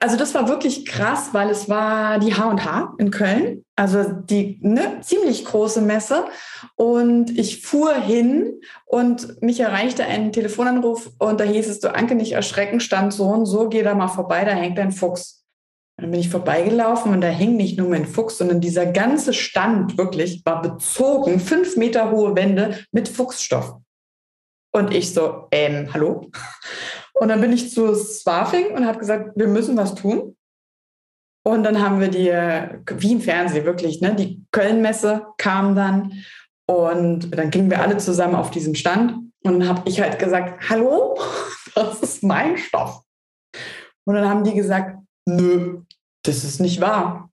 Also 0.00 0.16
das 0.16 0.34
war 0.34 0.48
wirklich 0.48 0.86
krass, 0.86 1.30
weil 1.32 1.50
es 1.50 1.68
war 1.68 2.18
die 2.20 2.34
H&H 2.34 2.94
in 2.98 3.10
Köln, 3.10 3.64
also 3.74 4.04
die 4.04 4.58
ne, 4.62 5.00
ziemlich 5.00 5.44
große 5.44 5.80
Messe. 5.80 6.26
Und 6.76 7.36
ich 7.36 7.62
fuhr 7.62 7.94
hin 7.94 8.60
und 8.86 9.42
mich 9.42 9.60
erreichte 9.60 10.04
ein 10.04 10.32
Telefonanruf 10.32 11.10
und 11.18 11.40
da 11.40 11.44
hieß 11.44 11.68
es, 11.68 11.80
du 11.80 11.92
Anke, 11.92 12.14
nicht 12.14 12.32
erschrecken, 12.32 12.80
stand 12.80 13.12
so 13.12 13.24
und 13.24 13.46
so, 13.46 13.68
geh 13.68 13.82
da 13.82 13.94
mal 13.94 14.08
vorbei, 14.08 14.44
da 14.44 14.52
hängt 14.52 14.78
ein 14.78 14.92
Fuchs. 14.92 15.44
Dann 15.96 16.12
bin 16.12 16.20
ich 16.20 16.28
vorbeigelaufen 16.28 17.12
und 17.12 17.20
da 17.20 17.28
hing 17.28 17.56
nicht 17.56 17.76
nur 17.76 17.88
mein 17.88 18.06
Fuchs, 18.06 18.38
sondern 18.38 18.60
dieser 18.60 18.86
ganze 18.86 19.34
Stand 19.34 19.98
wirklich 19.98 20.42
war 20.44 20.62
bezogen, 20.62 21.40
fünf 21.40 21.76
Meter 21.76 22.12
hohe 22.12 22.36
Wände 22.36 22.78
mit 22.92 23.08
Fuchsstoff. 23.08 23.74
Und 24.72 24.94
ich 24.94 25.12
so, 25.12 25.48
ähm, 25.50 25.88
hallo? 25.92 26.30
Und 27.20 27.28
dann 27.28 27.40
bin 27.40 27.52
ich 27.52 27.70
zu 27.70 27.94
Swafing 27.94 28.74
und 28.74 28.86
habe 28.86 28.98
gesagt, 28.98 29.32
wir 29.36 29.48
müssen 29.48 29.76
was 29.76 29.94
tun. 29.94 30.36
Und 31.44 31.62
dann 31.64 31.80
haben 31.80 32.00
wir 32.00 32.08
die, 32.08 32.30
wie 33.00 33.12
im 33.12 33.20
Fernsehen 33.20 33.64
wirklich, 33.64 34.00
ne, 34.00 34.14
die 34.14 34.44
Kölnmesse 34.52 35.26
kam 35.38 35.74
dann 35.74 36.12
und 36.66 37.36
dann 37.36 37.50
gingen 37.50 37.70
wir 37.70 37.80
alle 37.80 37.96
zusammen 37.96 38.34
auf 38.34 38.50
diesen 38.50 38.74
Stand 38.74 39.12
und 39.44 39.60
dann 39.60 39.68
habe 39.68 39.88
ich 39.88 40.00
halt 40.00 40.18
gesagt, 40.18 40.68
hallo, 40.68 41.18
das 41.74 42.00
ist 42.00 42.22
mein 42.22 42.58
Stoff. 42.58 43.02
Und 44.04 44.14
dann 44.14 44.28
haben 44.28 44.44
die 44.44 44.54
gesagt, 44.54 44.98
nö, 45.26 45.82
das 46.24 46.44
ist 46.44 46.60
nicht 46.60 46.80
wahr. 46.80 47.30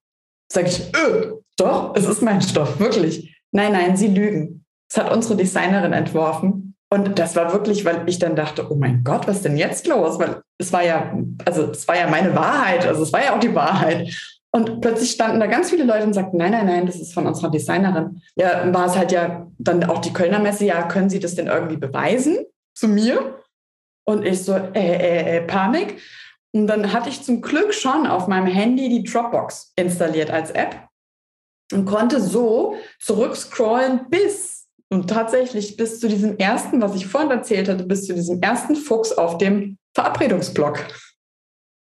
Sag 0.50 0.66
ich, 0.66 0.94
öh, 0.94 1.34
doch, 1.58 1.94
es 1.94 2.06
ist 2.06 2.22
mein 2.22 2.40
Stoff, 2.40 2.78
wirklich. 2.80 3.36
Nein, 3.52 3.72
nein, 3.72 3.96
sie 3.96 4.08
lügen. 4.08 4.64
Das 4.88 5.04
hat 5.04 5.12
unsere 5.12 5.36
Designerin 5.36 5.92
entworfen. 5.92 6.65
Und 6.88 7.18
das 7.18 7.34
war 7.34 7.52
wirklich, 7.52 7.84
weil 7.84 8.02
ich 8.06 8.18
dann 8.18 8.36
dachte, 8.36 8.70
oh 8.70 8.76
mein 8.76 9.02
Gott, 9.02 9.26
was 9.26 9.36
ist 9.36 9.44
denn 9.44 9.56
jetzt 9.56 9.86
los? 9.86 10.18
Weil 10.18 10.40
es 10.58 10.72
war 10.72 10.84
ja, 10.84 11.12
also 11.44 11.70
es 11.70 11.86
war 11.88 11.96
ja 11.96 12.08
meine 12.08 12.34
Wahrheit, 12.34 12.86
also 12.86 13.02
es 13.02 13.12
war 13.12 13.24
ja 13.24 13.34
auch 13.34 13.40
die 13.40 13.54
Wahrheit. 13.54 14.08
Und 14.52 14.80
plötzlich 14.80 15.10
standen 15.10 15.40
da 15.40 15.46
ganz 15.46 15.70
viele 15.70 15.84
Leute 15.84 16.04
und 16.04 16.14
sagten, 16.14 16.38
nein, 16.38 16.52
nein, 16.52 16.66
nein, 16.66 16.86
das 16.86 16.96
ist 16.96 17.12
von 17.12 17.26
unserer 17.26 17.50
Designerin. 17.50 18.22
Ja, 18.36 18.72
war 18.72 18.86
es 18.86 18.96
halt 18.96 19.12
ja 19.12 19.46
dann 19.58 19.84
auch 19.84 19.98
die 19.98 20.12
Kölner 20.12 20.38
Messe, 20.38 20.64
ja, 20.64 20.86
können 20.86 21.10
Sie 21.10 21.20
das 21.20 21.34
denn 21.34 21.48
irgendwie 21.48 21.76
beweisen 21.76 22.38
zu 22.74 22.88
mir? 22.88 23.40
Und 24.04 24.24
ich 24.24 24.44
so, 24.44 24.54
äh, 24.54 24.70
äh, 24.72 25.36
äh, 25.36 25.40
Panik. 25.42 26.00
Und 26.52 26.68
dann 26.68 26.92
hatte 26.92 27.10
ich 27.10 27.22
zum 27.22 27.42
Glück 27.42 27.74
schon 27.74 28.06
auf 28.06 28.28
meinem 28.28 28.46
Handy 28.46 28.88
die 28.88 29.02
Dropbox 29.02 29.72
installiert 29.76 30.30
als 30.30 30.52
App 30.52 30.88
und 31.72 31.84
konnte 31.84 32.20
so 32.20 32.76
zurückscrollen 32.98 34.08
bis 34.08 34.55
und 34.90 35.08
tatsächlich 35.08 35.76
bis 35.76 36.00
zu 36.00 36.08
diesem 36.08 36.36
ersten, 36.38 36.80
was 36.80 36.94
ich 36.94 37.06
vorhin 37.06 37.30
erzählt 37.30 37.68
hatte, 37.68 37.84
bis 37.84 38.06
zu 38.06 38.14
diesem 38.14 38.40
ersten 38.40 38.76
Fuchs 38.76 39.12
auf 39.12 39.38
dem 39.38 39.78
Verabredungsblock. 39.94 40.86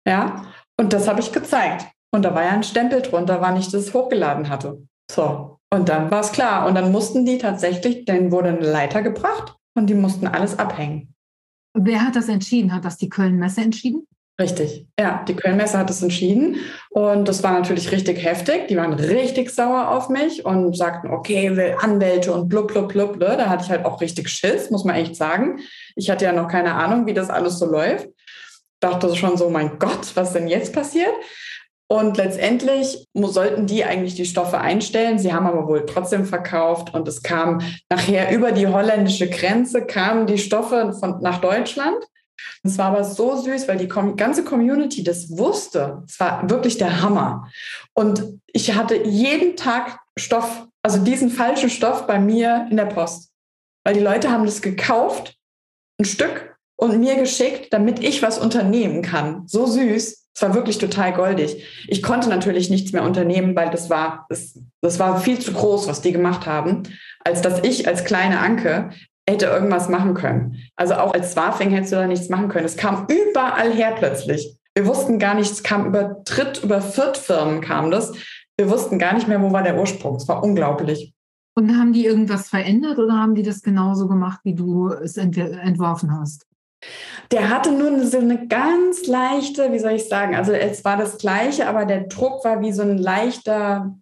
Ja, 0.06 0.46
und 0.78 0.92
das 0.92 1.08
habe 1.08 1.20
ich 1.20 1.32
gezeigt. 1.32 1.86
Und 2.14 2.22
da 2.22 2.34
war 2.34 2.44
ja 2.44 2.50
ein 2.50 2.64
Stempel 2.64 3.00
drunter, 3.00 3.40
wann 3.40 3.56
ich 3.56 3.70
das 3.70 3.94
hochgeladen 3.94 4.48
hatte. 4.48 4.86
So, 5.10 5.58
und 5.72 5.88
dann 5.88 6.10
war 6.10 6.20
es 6.20 6.32
klar. 6.32 6.66
Und 6.66 6.74
dann 6.74 6.92
mussten 6.92 7.24
die 7.24 7.38
tatsächlich, 7.38 8.04
denen 8.04 8.30
wurde 8.30 8.50
eine 8.50 8.70
Leiter 8.70 9.02
gebracht 9.02 9.56
und 9.74 9.86
die 9.86 9.94
mussten 9.94 10.26
alles 10.26 10.58
abhängen. 10.58 11.14
Wer 11.74 12.04
hat 12.04 12.16
das 12.16 12.28
entschieden? 12.28 12.74
Hat 12.74 12.84
das 12.84 12.98
die 12.98 13.08
Köln-Messe 13.08 13.62
entschieden? 13.62 14.06
Richtig, 14.42 14.88
ja, 14.98 15.24
die 15.28 15.36
Kölnmesse 15.36 15.78
hat 15.78 15.88
es 15.88 16.02
entschieden 16.02 16.56
und 16.90 17.28
das 17.28 17.44
war 17.44 17.52
natürlich 17.52 17.92
richtig 17.92 18.24
heftig. 18.24 18.66
Die 18.66 18.76
waren 18.76 18.92
richtig 18.92 19.50
sauer 19.50 19.88
auf 19.90 20.08
mich 20.08 20.44
und 20.44 20.76
sagten, 20.76 21.12
okay, 21.12 21.56
will 21.56 21.76
Anwälte 21.78 22.32
und 22.32 22.48
blub, 22.48 22.72
blub, 22.72 22.88
blub, 22.88 23.18
blub. 23.18 23.36
Da 23.38 23.48
hatte 23.48 23.62
ich 23.64 23.70
halt 23.70 23.84
auch 23.84 24.00
richtig 24.00 24.28
Schiss, 24.28 24.68
muss 24.70 24.84
man 24.84 24.96
echt 24.96 25.14
sagen. 25.14 25.60
Ich 25.94 26.10
hatte 26.10 26.24
ja 26.24 26.32
noch 26.32 26.48
keine 26.48 26.74
Ahnung, 26.74 27.06
wie 27.06 27.14
das 27.14 27.30
alles 27.30 27.60
so 27.60 27.66
läuft. 27.66 28.08
Dachte 28.80 29.14
schon 29.14 29.36
so, 29.36 29.48
mein 29.48 29.78
Gott, 29.78 30.10
was 30.16 30.32
denn 30.32 30.48
jetzt 30.48 30.72
passiert? 30.72 31.14
Und 31.86 32.16
letztendlich 32.16 33.06
sollten 33.14 33.68
die 33.68 33.84
eigentlich 33.84 34.16
die 34.16 34.24
Stoffe 34.24 34.58
einstellen. 34.58 35.20
Sie 35.20 35.32
haben 35.32 35.46
aber 35.46 35.68
wohl 35.68 35.86
trotzdem 35.86 36.24
verkauft 36.24 36.94
und 36.94 37.06
es 37.06 37.22
kam 37.22 37.60
nachher 37.88 38.34
über 38.34 38.50
die 38.50 38.66
holländische 38.66 39.30
Grenze, 39.30 39.86
kamen 39.86 40.26
die 40.26 40.38
Stoffe 40.38 40.96
von, 40.98 41.20
nach 41.20 41.40
Deutschland. 41.40 42.02
Es 42.62 42.78
war 42.78 42.86
aber 42.86 43.04
so 43.04 43.36
süß, 43.36 43.68
weil 43.68 43.78
die 43.78 43.88
ganze 43.88 44.44
Community 44.44 45.02
das 45.02 45.30
wusste. 45.36 46.02
Es 46.06 46.18
war 46.20 46.48
wirklich 46.48 46.78
der 46.78 47.02
Hammer. 47.02 47.48
Und 47.94 48.40
ich 48.52 48.74
hatte 48.74 48.96
jeden 48.96 49.56
Tag 49.56 49.98
Stoff, 50.16 50.66
also 50.82 50.98
diesen 50.98 51.30
falschen 51.30 51.70
Stoff 51.70 52.06
bei 52.06 52.18
mir 52.18 52.66
in 52.70 52.76
der 52.76 52.86
Post. 52.86 53.30
Weil 53.84 53.94
die 53.94 54.00
Leute 54.00 54.30
haben 54.30 54.44
das 54.44 54.62
gekauft, 54.62 55.36
ein 55.98 56.04
Stück, 56.04 56.52
und 56.82 56.98
mir 56.98 57.14
geschickt, 57.14 57.72
damit 57.72 58.02
ich 58.02 58.22
was 58.22 58.40
unternehmen 58.40 59.02
kann. 59.02 59.46
So 59.46 59.66
süß. 59.66 60.26
Es 60.34 60.42
war 60.42 60.54
wirklich 60.54 60.78
total 60.78 61.12
goldig. 61.12 61.64
Ich 61.86 62.02
konnte 62.02 62.28
natürlich 62.28 62.70
nichts 62.70 62.92
mehr 62.92 63.04
unternehmen, 63.04 63.54
weil 63.54 63.70
das 63.70 63.88
war, 63.88 64.26
das, 64.28 64.58
das 64.80 64.98
war 64.98 65.20
viel 65.20 65.38
zu 65.38 65.52
groß, 65.52 65.86
was 65.86 66.00
die 66.00 66.10
gemacht 66.10 66.44
haben, 66.44 66.82
als 67.22 67.40
dass 67.40 67.62
ich 67.62 67.86
als 67.86 68.04
kleine 68.04 68.40
Anke 68.40 68.90
hätte 69.28 69.46
irgendwas 69.46 69.88
machen 69.88 70.14
können. 70.14 70.56
Also 70.76 70.94
auch 70.94 71.14
als 71.14 71.32
Swafing 71.32 71.70
hättest 71.70 71.92
du 71.92 71.96
da 71.96 72.06
nichts 72.06 72.28
machen 72.28 72.48
können. 72.48 72.66
Es 72.66 72.76
kam 72.76 73.06
überall 73.08 73.72
her 73.72 73.94
plötzlich. 73.96 74.58
Wir 74.74 74.86
wussten 74.86 75.18
gar 75.18 75.34
nicht, 75.34 75.50
es 75.50 75.62
kam 75.62 75.86
über 75.86 76.22
Dritt-, 76.24 76.62
über 76.62 76.80
Viertfirmen 76.80 77.60
kam 77.60 77.90
das. 77.90 78.12
Wir 78.56 78.70
wussten 78.70 78.98
gar 78.98 79.14
nicht 79.14 79.28
mehr, 79.28 79.42
wo 79.42 79.52
war 79.52 79.62
der 79.62 79.78
Ursprung. 79.78 80.16
Es 80.16 80.28
war 80.28 80.42
unglaublich. 80.42 81.14
Und 81.54 81.76
haben 81.76 81.92
die 81.92 82.06
irgendwas 82.06 82.48
verändert 82.48 82.98
oder 82.98 83.12
haben 83.14 83.34
die 83.34 83.42
das 83.42 83.62
genauso 83.62 84.08
gemacht, 84.08 84.40
wie 84.44 84.54
du 84.54 84.88
es 84.88 85.16
ent 85.16 85.36
entworfen 85.36 86.18
hast? 86.18 86.46
Der 87.30 87.50
hatte 87.50 87.70
nur 87.70 88.04
so 88.06 88.18
eine 88.18 88.48
ganz 88.48 89.06
leichte, 89.06 89.70
wie 89.72 89.78
soll 89.78 89.92
ich 89.92 90.08
sagen, 90.08 90.34
also 90.34 90.52
es 90.52 90.84
war 90.84 90.96
das 90.96 91.18
gleiche, 91.18 91.68
aber 91.68 91.84
der 91.84 92.04
Druck 92.04 92.44
war 92.44 92.60
wie 92.60 92.72
so 92.72 92.82
ein 92.82 92.98
leichter 92.98 93.96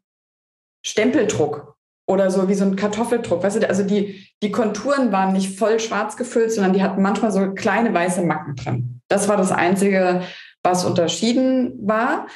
Stempeldruck 0.85 1.77
oder 2.11 2.29
so 2.29 2.49
wie 2.49 2.55
so 2.55 2.65
ein 2.65 2.75
Kartoffeldruck. 2.75 3.45
Weißt 3.45 3.63
du, 3.63 3.69
also 3.69 3.85
die, 3.85 4.27
die 4.43 4.51
Konturen 4.51 5.13
waren 5.13 5.33
nicht 5.33 5.57
voll 5.57 5.79
schwarz 5.79 6.17
gefüllt, 6.17 6.53
sondern 6.53 6.73
die 6.73 6.83
hatten 6.83 7.01
manchmal 7.03 7.31
so 7.31 7.53
kleine 7.53 7.95
weiße 7.95 8.23
Macken 8.23 8.57
drin. 8.57 9.01
Das 9.07 9.29
war 9.29 9.37
das 9.37 9.53
Einzige, 9.53 10.23
was 10.65 10.85
unterschieden 10.85 11.79
war. 11.87 12.27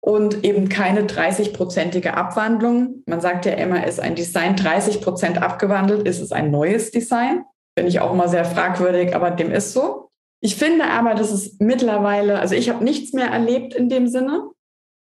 Und 0.00 0.44
eben 0.44 0.68
keine 0.68 1.06
30-prozentige 1.06 2.10
Abwandlung. 2.10 3.02
Man 3.06 3.20
sagt 3.20 3.46
ja 3.46 3.54
immer, 3.54 3.86
ist 3.86 4.00
ein 4.00 4.14
Design 4.14 4.54
30 4.54 5.00
Prozent 5.00 5.42
abgewandelt, 5.42 6.06
ist 6.06 6.20
es 6.20 6.30
ein 6.30 6.50
neues 6.50 6.90
Design. 6.90 7.44
Finde 7.76 7.88
ich 7.88 8.00
auch 8.00 8.12
immer 8.12 8.28
sehr 8.28 8.44
fragwürdig, 8.44 9.16
aber 9.16 9.30
dem 9.30 9.50
ist 9.50 9.72
so. 9.72 10.10
Ich 10.40 10.56
finde 10.56 10.84
aber, 10.84 11.14
dass 11.14 11.32
es 11.32 11.56
mittlerweile, 11.58 12.38
also 12.38 12.54
ich 12.54 12.68
habe 12.68 12.84
nichts 12.84 13.14
mehr 13.14 13.28
erlebt 13.28 13.74
in 13.74 13.88
dem 13.88 14.06
Sinne 14.06 14.50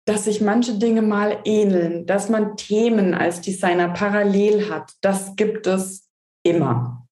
dass 0.07 0.25
sich 0.25 0.41
manche 0.41 0.75
Dinge 0.75 1.03
mal 1.03 1.39
ähneln, 1.45 2.07
dass 2.07 2.29
man 2.29 2.57
Themen 2.57 3.15
als 3.15 3.41
Designer 3.41 3.89
parallel 3.89 4.71
hat. 4.71 4.93
Das 5.01 5.37
gibt 5.37 5.67
es 5.67 6.09
immer. 6.43 7.07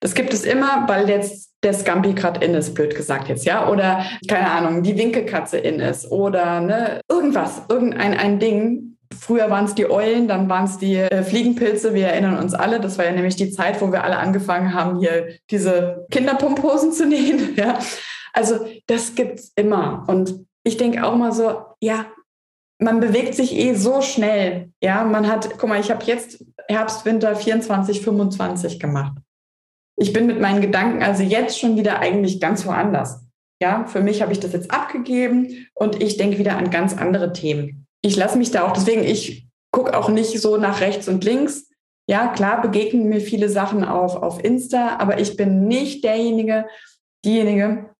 Das 0.00 0.14
gibt 0.14 0.32
es 0.32 0.44
immer, 0.44 0.88
weil 0.88 1.08
jetzt 1.08 1.52
der 1.62 1.74
Scampi 1.74 2.12
gerade 2.14 2.44
in 2.44 2.54
ist, 2.54 2.74
blöd 2.74 2.96
gesagt 2.96 3.28
jetzt, 3.28 3.44
ja, 3.44 3.68
oder 3.68 4.04
keine 4.26 4.50
Ahnung, 4.50 4.82
die 4.82 4.98
Winkelkatze 4.98 5.58
in 5.58 5.78
ist 5.78 6.10
oder 6.10 6.60
ne, 6.60 7.00
irgendwas, 7.08 7.62
irgendein 7.68 8.14
ein 8.14 8.38
Ding. 8.40 8.96
Früher 9.16 9.50
waren 9.50 9.66
es 9.66 9.74
die 9.74 9.88
Eulen, 9.88 10.26
dann 10.26 10.48
waren 10.48 10.64
es 10.64 10.78
die 10.78 10.96
äh, 10.96 11.22
Fliegenpilze. 11.22 11.94
Wir 11.94 12.08
erinnern 12.08 12.38
uns 12.38 12.54
alle. 12.54 12.80
Das 12.80 12.98
war 12.98 13.04
ja 13.04 13.12
nämlich 13.12 13.36
die 13.36 13.50
Zeit, 13.50 13.80
wo 13.80 13.92
wir 13.92 14.02
alle 14.02 14.16
angefangen 14.16 14.74
haben, 14.74 14.98
hier 14.98 15.36
diese 15.50 16.06
Kinderpumphosen 16.10 16.92
zu 16.92 17.06
nähen. 17.08 17.54
Ja. 17.54 17.78
Also 18.32 18.66
das 18.86 19.14
gibt's 19.14 19.52
immer. 19.54 20.04
Und 20.08 20.34
ich 20.64 20.78
denke 20.78 21.04
auch 21.04 21.14
mal 21.14 21.32
so, 21.32 21.62
ja, 21.80 22.06
man 22.82 23.00
bewegt 23.00 23.34
sich 23.34 23.54
eh 23.54 23.74
so 23.74 24.02
schnell. 24.02 24.72
Ja, 24.82 25.04
man 25.04 25.28
hat, 25.28 25.58
guck 25.58 25.68
mal, 25.68 25.80
ich 25.80 25.90
habe 25.90 26.04
jetzt 26.04 26.44
Herbst, 26.68 27.04
Winter 27.04 27.34
24, 27.34 28.02
25 28.02 28.80
gemacht. 28.80 29.16
Ich 29.96 30.12
bin 30.12 30.26
mit 30.26 30.40
meinen 30.40 30.60
Gedanken 30.60 31.02
also 31.02 31.22
jetzt 31.22 31.58
schon 31.58 31.76
wieder 31.76 32.00
eigentlich 32.00 32.40
ganz 32.40 32.66
woanders. 32.66 33.20
Ja, 33.60 33.84
für 33.86 34.00
mich 34.00 34.20
habe 34.22 34.32
ich 34.32 34.40
das 34.40 34.52
jetzt 34.52 34.72
abgegeben 34.72 35.68
und 35.74 36.02
ich 36.02 36.16
denke 36.16 36.38
wieder 36.38 36.56
an 36.56 36.70
ganz 36.70 36.96
andere 36.96 37.32
Themen. 37.32 37.86
Ich 38.00 38.16
lasse 38.16 38.36
mich 38.36 38.50
da 38.50 38.66
auch, 38.66 38.72
deswegen, 38.72 39.04
ich 39.04 39.46
gucke 39.70 39.96
auch 39.96 40.08
nicht 40.08 40.40
so 40.40 40.56
nach 40.56 40.80
rechts 40.80 41.06
und 41.06 41.22
links. 41.22 41.68
Ja, 42.08 42.28
klar 42.28 42.60
begegnen 42.60 43.08
mir 43.08 43.20
viele 43.20 43.48
Sachen 43.48 43.84
auf, 43.84 44.16
auf 44.16 44.42
Insta, 44.42 44.96
aber 44.96 45.20
ich 45.20 45.36
bin 45.36 45.68
nicht 45.68 46.02
derjenige, 46.02 46.66
diejenige, 47.24 47.90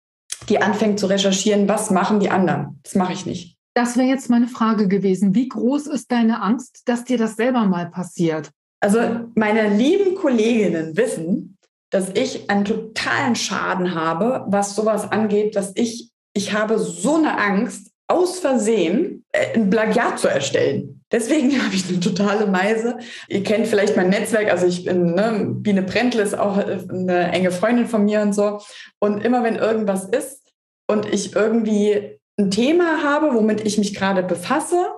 die 0.49 0.61
anfängt 0.61 0.99
zu 0.99 1.07
recherchieren, 1.07 1.69
was 1.69 1.91
machen 1.91 2.19
die 2.19 2.31
anderen. 2.31 2.81
Das 2.83 2.97
mache 2.97 3.13
ich 3.13 3.27
nicht. 3.27 3.52
Das 3.75 3.97
wäre 3.97 4.09
jetzt 4.09 4.29
meine 4.29 4.49
Frage 4.49 4.89
gewesen. 4.89 5.35
Wie 5.35 5.49
groß 5.49 5.87
ist 5.87 6.13
deine 6.13 6.43
Angst, 6.43 6.83
dass 6.87 7.05
dir 7.05 7.19
das 7.19 7.37
selber 7.37 7.65
mal 7.65 7.91
passiert? 7.91 8.51
Also 8.81 8.99
meine 9.35 9.75
lieben 9.75 10.15
Kolleginnen 10.15 10.97
wissen, 10.97 11.59
dass 11.91 12.11
ich 12.15 12.51
einen 12.51 12.65
totalen 12.65 13.37
Schaden 13.37 13.95
habe, 13.95 14.45
was 14.49 14.75
sowas 14.75 15.11
angeht, 15.11 15.57
dass 15.57 15.73
ich, 15.75 16.11
ich 16.35 16.53
habe 16.53 16.79
so 16.79 17.17
eine 17.17 17.39
Angst, 17.39 17.93
aus 18.09 18.41
Versehen 18.41 19.25
äh, 19.33 19.55
ein 19.55 19.71
Plagiat 19.71 20.19
zu 20.19 20.29
erstellen. 20.29 21.03
Deswegen 21.11 21.53
habe 21.65 21.75
ich 21.75 21.89
eine 21.89 22.01
totale 22.01 22.47
Meise. 22.47 22.99
Ihr 23.29 23.43
kennt 23.43 23.67
vielleicht 23.67 23.97
mein 23.97 24.11
Netzwerk, 24.11 24.51
also 24.51 24.67
ich 24.67 24.85
bin, 24.85 25.15
ne, 25.15 25.47
Biene 25.49 25.83
Brentle 25.83 26.23
ist 26.23 26.39
auch 26.39 26.59
äh, 26.59 26.79
eine 26.89 27.33
enge 27.33 27.51
Freundin 27.51 27.87
von 27.87 28.05
mir 28.05 28.21
und 28.21 28.35
so. 28.35 28.61
Und 28.99 29.25
immer 29.25 29.43
wenn 29.43 29.57
irgendwas 29.57 30.05
ist 30.05 30.53
und 30.89 31.07
ich 31.07 31.35
irgendwie 31.35 32.19
ein 32.39 32.51
Thema 32.51 33.03
habe, 33.03 33.35
womit 33.35 33.67
ich 33.67 33.79
mich 33.79 33.95
gerade 33.95 34.23
befasse 34.23 34.93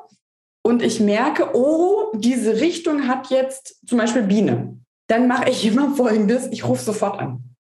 und 0.63 0.83
ich 0.83 1.01
merke, 1.01 1.51
oh, 1.55 2.13
diese 2.15 2.61
Richtung 2.61 3.09
hat 3.09 3.31
jetzt 3.31 3.87
zum 3.87 3.99
Beispiel 3.99 4.23
Biene, 4.23 4.79
dann 5.09 5.29
mache 5.29 5.51
ich 5.51 5.67
immer 5.71 5.95
Folgendes, 5.95 6.49
ich 6.51 6.67
rufe 6.67 6.83
sofort 6.83 7.19
an. 7.19 7.57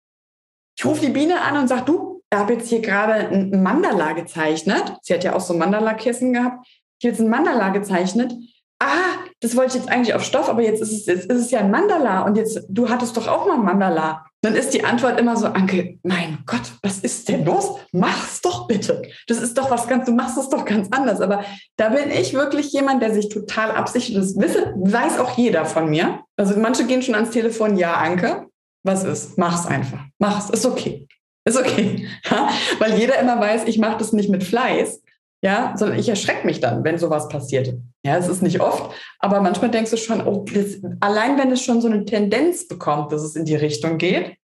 Ich 0.78 0.86
rufe 0.86 1.06
die 1.06 1.12
Biene 1.12 1.42
an 1.42 1.58
und 1.58 1.68
sage, 1.68 1.84
du, 1.86 2.22
ich 2.32 2.40
habe 2.40 2.54
jetzt 2.54 2.70
hier 2.70 2.82
gerade 2.82 3.14
ein 3.30 3.62
Mandala 3.62 4.14
gezeichnet. 4.14 4.98
Sie 5.04 5.14
hat 5.14 5.24
ja 5.24 5.36
auch 5.36 5.42
so 5.42 5.54
Mandala-Kissen 5.54 6.34
gehabt. 6.34 6.66
Ich 6.98 7.06
habe 7.06 7.12
jetzt 7.12 7.20
ein 7.20 7.30
Mandala 7.30 7.70
gezeichnet. 7.70 8.34
Ah, 8.80 9.20
das 9.40 9.56
wollte 9.56 9.78
ich 9.78 9.84
jetzt 9.84 9.92
eigentlich 9.92 10.16
auf 10.16 10.24
Stoff, 10.24 10.50
aber 10.50 10.64
jetzt 10.64 10.82
ist 10.82 10.92
es, 10.92 11.06
jetzt 11.06 11.30
ist 11.30 11.42
es 11.42 11.52
ja 11.52 11.60
ein 11.60 11.70
Mandala 11.70 12.24
und 12.24 12.36
jetzt, 12.36 12.66
du 12.70 12.90
hattest 12.90 13.16
doch 13.18 13.28
auch 13.28 13.46
mal 13.46 13.56
ein 13.56 13.66
Mandala. 13.66 14.26
Dann 14.44 14.56
ist 14.56 14.72
die 14.74 14.84
Antwort 14.84 15.18
immer 15.22 15.38
so, 15.38 15.48
Anke, 15.48 16.00
mein 16.04 16.40
Gott, 16.46 16.74
was 16.82 17.00
ist 17.00 17.30
denn 17.30 17.46
los? 17.46 17.78
Mach's 17.94 18.42
doch 18.42 18.68
bitte. 18.68 19.02
Das 19.28 19.38
ist 19.38 19.58
doch 19.58 19.72
was 19.72 19.88
ganz, 19.88 20.06
du 20.06 20.12
machst 20.12 20.38
es 20.38 20.50
doch 20.50 20.66
ganz 20.66 20.90
anders. 20.92 21.22
Aber 21.22 21.46
da 21.78 21.90
bin 21.90 22.12
ich 22.12 22.34
wirklich 22.34 22.74
jemand, 22.74 23.02
der 23.02 23.14
sich 23.14 23.30
total 23.30 23.72
absichert. 23.72 24.18
Das 24.18 24.38
wisse, 24.38 24.74
weiß 24.76 25.18
auch 25.20 25.38
jeder 25.38 25.64
von 25.64 25.90
mir. 25.90 26.20
Also 26.36 26.60
manche 26.60 26.86
gehen 26.86 27.02
schon 27.02 27.16
ans 27.16 27.32
Telefon, 27.32 27.78
ja, 27.78 27.94
Anke, 27.94 28.48
was 28.84 29.06
ist? 29.06 29.38
Mach's 29.38 29.66
einfach. 29.66 30.02
Mach's, 30.20 30.50
ist 30.50 30.66
okay. 30.66 31.08
Ist 31.46 31.58
okay. 31.58 32.06
Ja? 32.30 32.50
Weil 32.80 33.00
jeder 33.00 33.20
immer 33.20 33.40
weiß, 33.40 33.64
ich 33.66 33.78
mache 33.78 33.98
das 33.98 34.12
nicht 34.12 34.30
mit 34.30 34.44
Fleiß, 34.44 35.02
ja, 35.42 35.74
sondern 35.78 35.98
ich 35.98 36.10
erschrecke 36.10 36.46
mich 36.46 36.60
dann, 36.60 36.84
wenn 36.84 36.98
sowas 36.98 37.30
passiert. 37.30 37.76
Ja, 38.06 38.18
es 38.18 38.28
ist 38.28 38.42
nicht 38.42 38.60
oft, 38.60 38.94
aber 39.20 39.40
manchmal 39.40 39.72
denkst 39.72 39.92
du 39.92 39.98
schon, 39.98 40.26
oh, 40.28 40.46
das, 40.54 40.82
allein 41.00 41.38
wenn 41.38 41.52
es 41.52 41.64
schon 41.64 41.80
so 41.80 41.88
eine 41.88 42.04
Tendenz 42.04 42.68
bekommt, 42.68 43.14
dass 43.14 43.22
es 43.22 43.36
in 43.36 43.46
die 43.46 43.56
Richtung 43.56 43.98
geht, 43.98 44.36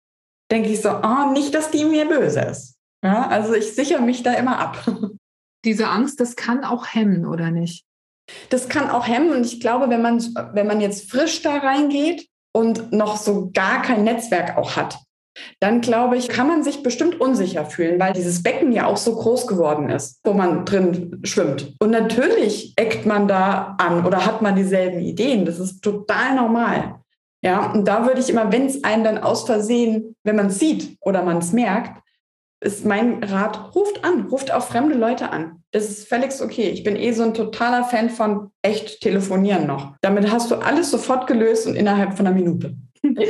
denke 0.50 0.70
ich 0.70 0.82
so, 0.82 0.90
oh, 0.90 1.32
nicht, 1.34 1.54
dass 1.54 1.70
die 1.70 1.84
mir 1.84 2.08
böse 2.08 2.40
ist. 2.42 2.78
Ja, 3.04 3.28
also 3.28 3.54
ich 3.54 3.74
sichere 3.74 4.02
mich 4.02 4.24
da 4.24 4.34
immer 4.34 4.60
ab. 4.60 4.86
Diese 5.66 5.88
Angst, 5.88 6.22
das 6.22 6.38
kann 6.38 6.64
auch 6.64 6.88
hemmen, 6.88 7.26
oder 7.26 7.52
nicht? 7.52 7.86
Das 8.50 8.70
kann 8.70 8.90
auch 8.90 9.08
hemmen 9.08 9.32
und 9.32 9.46
ich 9.46 9.60
glaube, 9.60 9.90
wenn 9.90 10.02
man, 10.02 10.20
wenn 10.54 10.68
man 10.68 10.80
jetzt 10.80 11.10
frisch 11.10 11.42
da 11.42 11.58
reingeht 11.58 12.28
und 12.54 12.94
noch 12.94 13.18
so 13.18 13.50
gar 13.54 13.82
kein 13.82 14.04
Netzwerk 14.04 14.58
auch 14.58 14.76
hat, 14.76 15.00
dann 15.60 15.82
glaube 15.82 16.18
ich, 16.18 16.30
kann 16.30 16.48
man 16.48 16.64
sich 16.64 16.84
bestimmt 16.84 17.20
unsicher 17.20 17.66
fühlen, 17.66 18.00
weil 18.00 18.14
dieses 18.14 18.44
Becken 18.44 18.72
ja 18.72 18.86
auch 18.86 18.98
so 18.98 19.16
groß 19.16 19.48
geworden 19.48 19.90
ist, 19.90 20.20
wo 20.24 20.34
man 20.34 20.66
drin 20.66 21.20
schwimmt. 21.24 21.76
Und 21.80 21.92
natürlich 21.92 22.74
eckt 22.76 23.06
man 23.06 23.28
da 23.28 23.76
an 23.80 24.06
oder 24.06 24.26
hat 24.26 24.42
man 24.42 24.56
dieselben 24.56 25.00
Ideen. 25.00 25.46
Das 25.46 25.60
ist 25.60 25.82
total 25.82 26.36
normal. 26.36 26.96
Ja, 27.42 27.72
und 27.72 27.88
da 27.88 28.06
würde 28.06 28.20
ich 28.20 28.30
immer, 28.30 28.52
wenn 28.52 28.66
es 28.66 28.84
einen 28.84 29.04
dann 29.04 29.18
aus 29.18 29.46
Versehen, 29.46 30.16
wenn 30.24 30.36
man 30.36 30.48
es 30.48 30.60
sieht 30.60 30.98
oder 31.02 31.24
man 31.24 31.38
es 31.38 31.54
merkt, 31.54 32.02
ist 32.62 32.86
mein 32.86 33.24
Rat, 33.24 33.74
ruft 33.74 34.04
an, 34.04 34.28
ruft 34.28 34.54
auch 34.54 34.64
fremde 34.64 34.96
Leute 34.96 35.32
an. 35.32 35.64
Das 35.72 35.90
ist 35.90 36.10
völlig 36.10 36.32
okay. 36.42 36.70
Ich 36.70 36.84
bin 36.84 36.96
eh 36.96 37.12
so 37.12 37.24
ein 37.24 37.34
totaler 37.34 37.84
Fan 37.84 38.10
von 38.10 38.52
echt 38.62 39.02
telefonieren 39.02 39.68
noch. 39.68 39.94
Damit 40.02 40.32
hast 40.32 40.52
du 40.52 40.56
alles 40.56 40.92
sofort 40.92 41.28
gelöst 41.28 41.68
und 41.68 41.76
innerhalb 41.76 42.18
von 42.18 42.28
einer 42.28 42.36
Minute. 42.36 42.76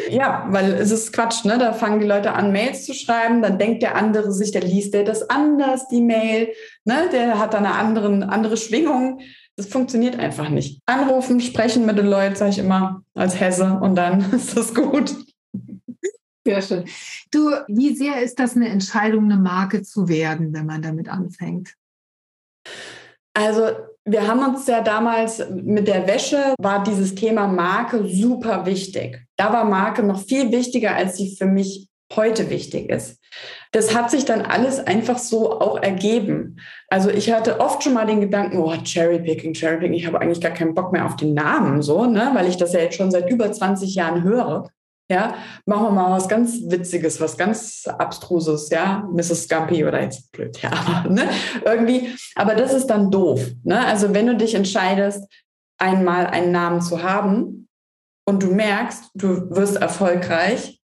Ja, 0.09 0.47
weil 0.49 0.73
es 0.73 0.91
ist 0.91 1.13
Quatsch, 1.13 1.45
ne? 1.45 1.57
Da 1.57 1.73
fangen 1.73 1.99
die 1.99 2.07
Leute 2.07 2.33
an, 2.33 2.51
Mails 2.51 2.85
zu 2.85 2.93
schreiben, 2.93 3.41
dann 3.41 3.59
denkt 3.59 3.83
der 3.83 3.95
andere 3.95 4.31
sich, 4.31 4.51
der 4.51 4.61
liest 4.61 4.93
der 4.93 5.03
das 5.03 5.29
anders, 5.29 5.87
die 5.87 6.01
Mail, 6.01 6.49
ne? 6.85 7.09
Der 7.11 7.37
hat 7.37 7.53
dann 7.53 7.65
eine 7.65 7.75
anderen, 7.75 8.23
andere 8.23 8.57
Schwingung. 8.57 9.21
Das 9.55 9.67
funktioniert 9.67 10.17
einfach 10.17 10.49
nicht. 10.49 10.81
Anrufen, 10.85 11.39
sprechen 11.41 11.85
mit 11.85 11.97
den 11.97 12.07
Leuten, 12.07 12.35
sage 12.35 12.51
ich 12.51 12.59
immer, 12.59 13.03
als 13.13 13.39
Hesse 13.39 13.79
und 13.81 13.95
dann 13.95 14.31
ist 14.33 14.57
das 14.57 14.73
gut. 14.73 15.15
Sehr 16.45 16.61
schön. 16.61 16.85
Du, 17.31 17.51
wie 17.67 17.95
sehr 17.95 18.21
ist 18.21 18.39
das 18.39 18.55
eine 18.55 18.69
Entscheidung, 18.69 19.25
eine 19.25 19.37
Marke 19.37 19.83
zu 19.83 20.07
werden, 20.07 20.53
wenn 20.53 20.65
man 20.65 20.81
damit 20.81 21.09
anfängt? 21.09 21.75
Also 23.33 23.69
wir 24.11 24.27
haben 24.27 24.43
uns 24.43 24.67
ja 24.67 24.81
damals 24.81 25.43
mit 25.49 25.87
der 25.87 26.07
Wäsche 26.07 26.53
war 26.59 26.83
dieses 26.83 27.15
Thema 27.15 27.47
Marke 27.47 28.05
super 28.07 28.65
wichtig. 28.65 29.25
Da 29.37 29.53
war 29.53 29.65
Marke 29.65 30.03
noch 30.03 30.21
viel 30.21 30.51
wichtiger, 30.51 30.95
als 30.95 31.17
sie 31.17 31.35
für 31.35 31.45
mich 31.45 31.87
heute 32.15 32.49
wichtig 32.49 32.89
ist. 32.89 33.19
Das 33.71 33.95
hat 33.95 34.09
sich 34.09 34.25
dann 34.25 34.41
alles 34.41 34.79
einfach 34.79 35.19
so 35.19 35.59
auch 35.59 35.81
ergeben. 35.81 36.57
Also 36.89 37.09
ich 37.09 37.31
hatte 37.31 37.59
oft 37.59 37.83
schon 37.83 37.93
mal 37.93 38.07
den 38.07 38.21
Gedanken, 38.21 38.57
oh, 38.57 38.73
Cherrypicking, 38.83 39.53
Cherrypicking, 39.53 39.93
ich 39.93 40.07
habe 40.07 40.19
eigentlich 40.19 40.41
gar 40.41 40.51
keinen 40.51 40.73
Bock 40.73 40.91
mehr 40.91 41.05
auf 41.05 41.15
den 41.15 41.35
Namen, 41.35 41.83
so, 41.83 42.05
ne, 42.05 42.31
weil 42.33 42.47
ich 42.47 42.57
das 42.57 42.73
ja 42.73 42.79
jetzt 42.79 42.95
schon 42.95 43.11
seit 43.11 43.29
über 43.29 43.51
20 43.51 43.93
Jahren 43.93 44.23
höre. 44.23 44.69
Ja, 45.11 45.33
machen 45.65 45.85
wir 45.87 45.91
mal 45.91 46.11
was 46.11 46.27
ganz 46.27 46.59
Witziges, 46.67 47.19
was 47.19 47.35
ganz 47.35 47.87
Abstruses, 47.87 48.69
ja, 48.69 49.07
Mrs. 49.11 49.45
Scumpy 49.45 49.83
oder 49.83 50.03
jetzt 50.03 50.31
blöd, 50.31 50.61
ja, 50.61 50.69
aber, 50.71 51.09
ne, 51.13 51.27
irgendwie, 51.65 52.15
aber 52.35 52.53
das 52.53 52.73
ist 52.73 52.87
dann 52.87 53.09
doof, 53.09 53.41
ne, 53.63 53.83
also 53.87 54.13
wenn 54.13 54.27
du 54.27 54.37
dich 54.37 54.53
entscheidest, 54.53 55.23
einmal 55.79 56.27
einen 56.27 56.51
Namen 56.51 56.81
zu 56.81 57.01
haben 57.01 57.67
und 58.25 58.43
du 58.43 58.53
merkst, 58.53 59.09
du 59.15 59.49
wirst 59.49 59.77
erfolgreich, 59.77 60.79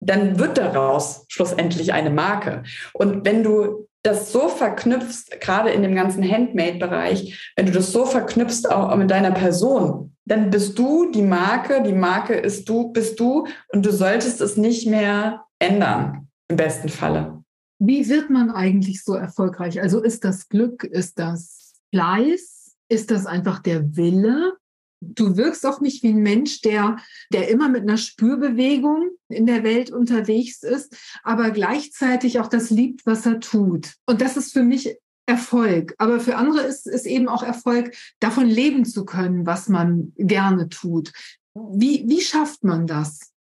dann 0.00 0.38
wird 0.38 0.58
daraus 0.58 1.24
schlussendlich 1.28 1.92
eine 1.92 2.10
Marke. 2.10 2.62
Und 2.92 3.24
wenn 3.24 3.42
du 3.42 3.88
das 4.02 4.32
so 4.32 4.48
verknüpfst, 4.48 5.40
gerade 5.40 5.70
in 5.70 5.82
dem 5.82 5.94
ganzen 5.94 6.22
Handmade-Bereich, 6.30 7.52
wenn 7.56 7.66
du 7.66 7.72
das 7.72 7.90
so 7.90 8.04
verknüpfst 8.04 8.70
auch 8.70 8.94
mit 8.96 9.10
deiner 9.10 9.30
Person, 9.30 10.13
dann 10.26 10.50
bist 10.50 10.78
du 10.78 11.10
die 11.10 11.22
Marke, 11.22 11.82
die 11.82 11.92
Marke 11.92 12.34
ist 12.34 12.68
du, 12.68 12.92
bist 12.92 13.20
du 13.20 13.46
und 13.68 13.84
du 13.84 13.92
solltest 13.92 14.40
es 14.40 14.56
nicht 14.56 14.86
mehr 14.86 15.44
ändern, 15.58 16.28
im 16.48 16.56
besten 16.56 16.88
Falle. 16.88 17.42
Wie 17.78 18.08
wird 18.08 18.30
man 18.30 18.50
eigentlich 18.50 19.02
so 19.02 19.14
erfolgreich? 19.14 19.80
Also 19.80 20.02
ist 20.02 20.24
das 20.24 20.48
Glück, 20.48 20.84
ist 20.84 21.18
das 21.18 21.74
Fleiß, 21.92 22.76
ist 22.88 23.10
das 23.10 23.26
einfach 23.26 23.58
der 23.60 23.96
Wille? 23.96 24.54
Du 25.00 25.36
wirkst 25.36 25.66
auch 25.66 25.82
nicht 25.82 26.02
wie 26.02 26.08
ein 26.08 26.22
Mensch, 26.22 26.62
der, 26.62 26.96
der 27.30 27.50
immer 27.50 27.68
mit 27.68 27.82
einer 27.82 27.98
Spürbewegung 27.98 29.10
in 29.28 29.44
der 29.44 29.62
Welt 29.62 29.90
unterwegs 29.90 30.62
ist, 30.62 30.96
aber 31.22 31.50
gleichzeitig 31.50 32.40
auch 32.40 32.48
das 32.48 32.70
liebt, 32.70 33.04
was 33.04 33.26
er 33.26 33.40
tut. 33.40 33.94
Und 34.06 34.22
das 34.22 34.38
ist 34.38 34.54
für 34.54 34.62
mich 34.62 34.96
Erfolg. 35.26 35.94
Aber 35.98 36.20
für 36.20 36.36
andere 36.36 36.60
ist 36.60 36.86
es 36.86 37.06
eben 37.06 37.28
auch 37.28 37.42
Erfolg, 37.42 37.94
davon 38.20 38.46
leben 38.46 38.84
zu 38.84 39.04
können, 39.04 39.46
was 39.46 39.68
man 39.68 40.12
gerne 40.16 40.68
tut. 40.68 41.12
Wie, 41.54 42.04
wie 42.06 42.20
schafft 42.20 42.64
man 42.64 42.86
das? 42.86 43.32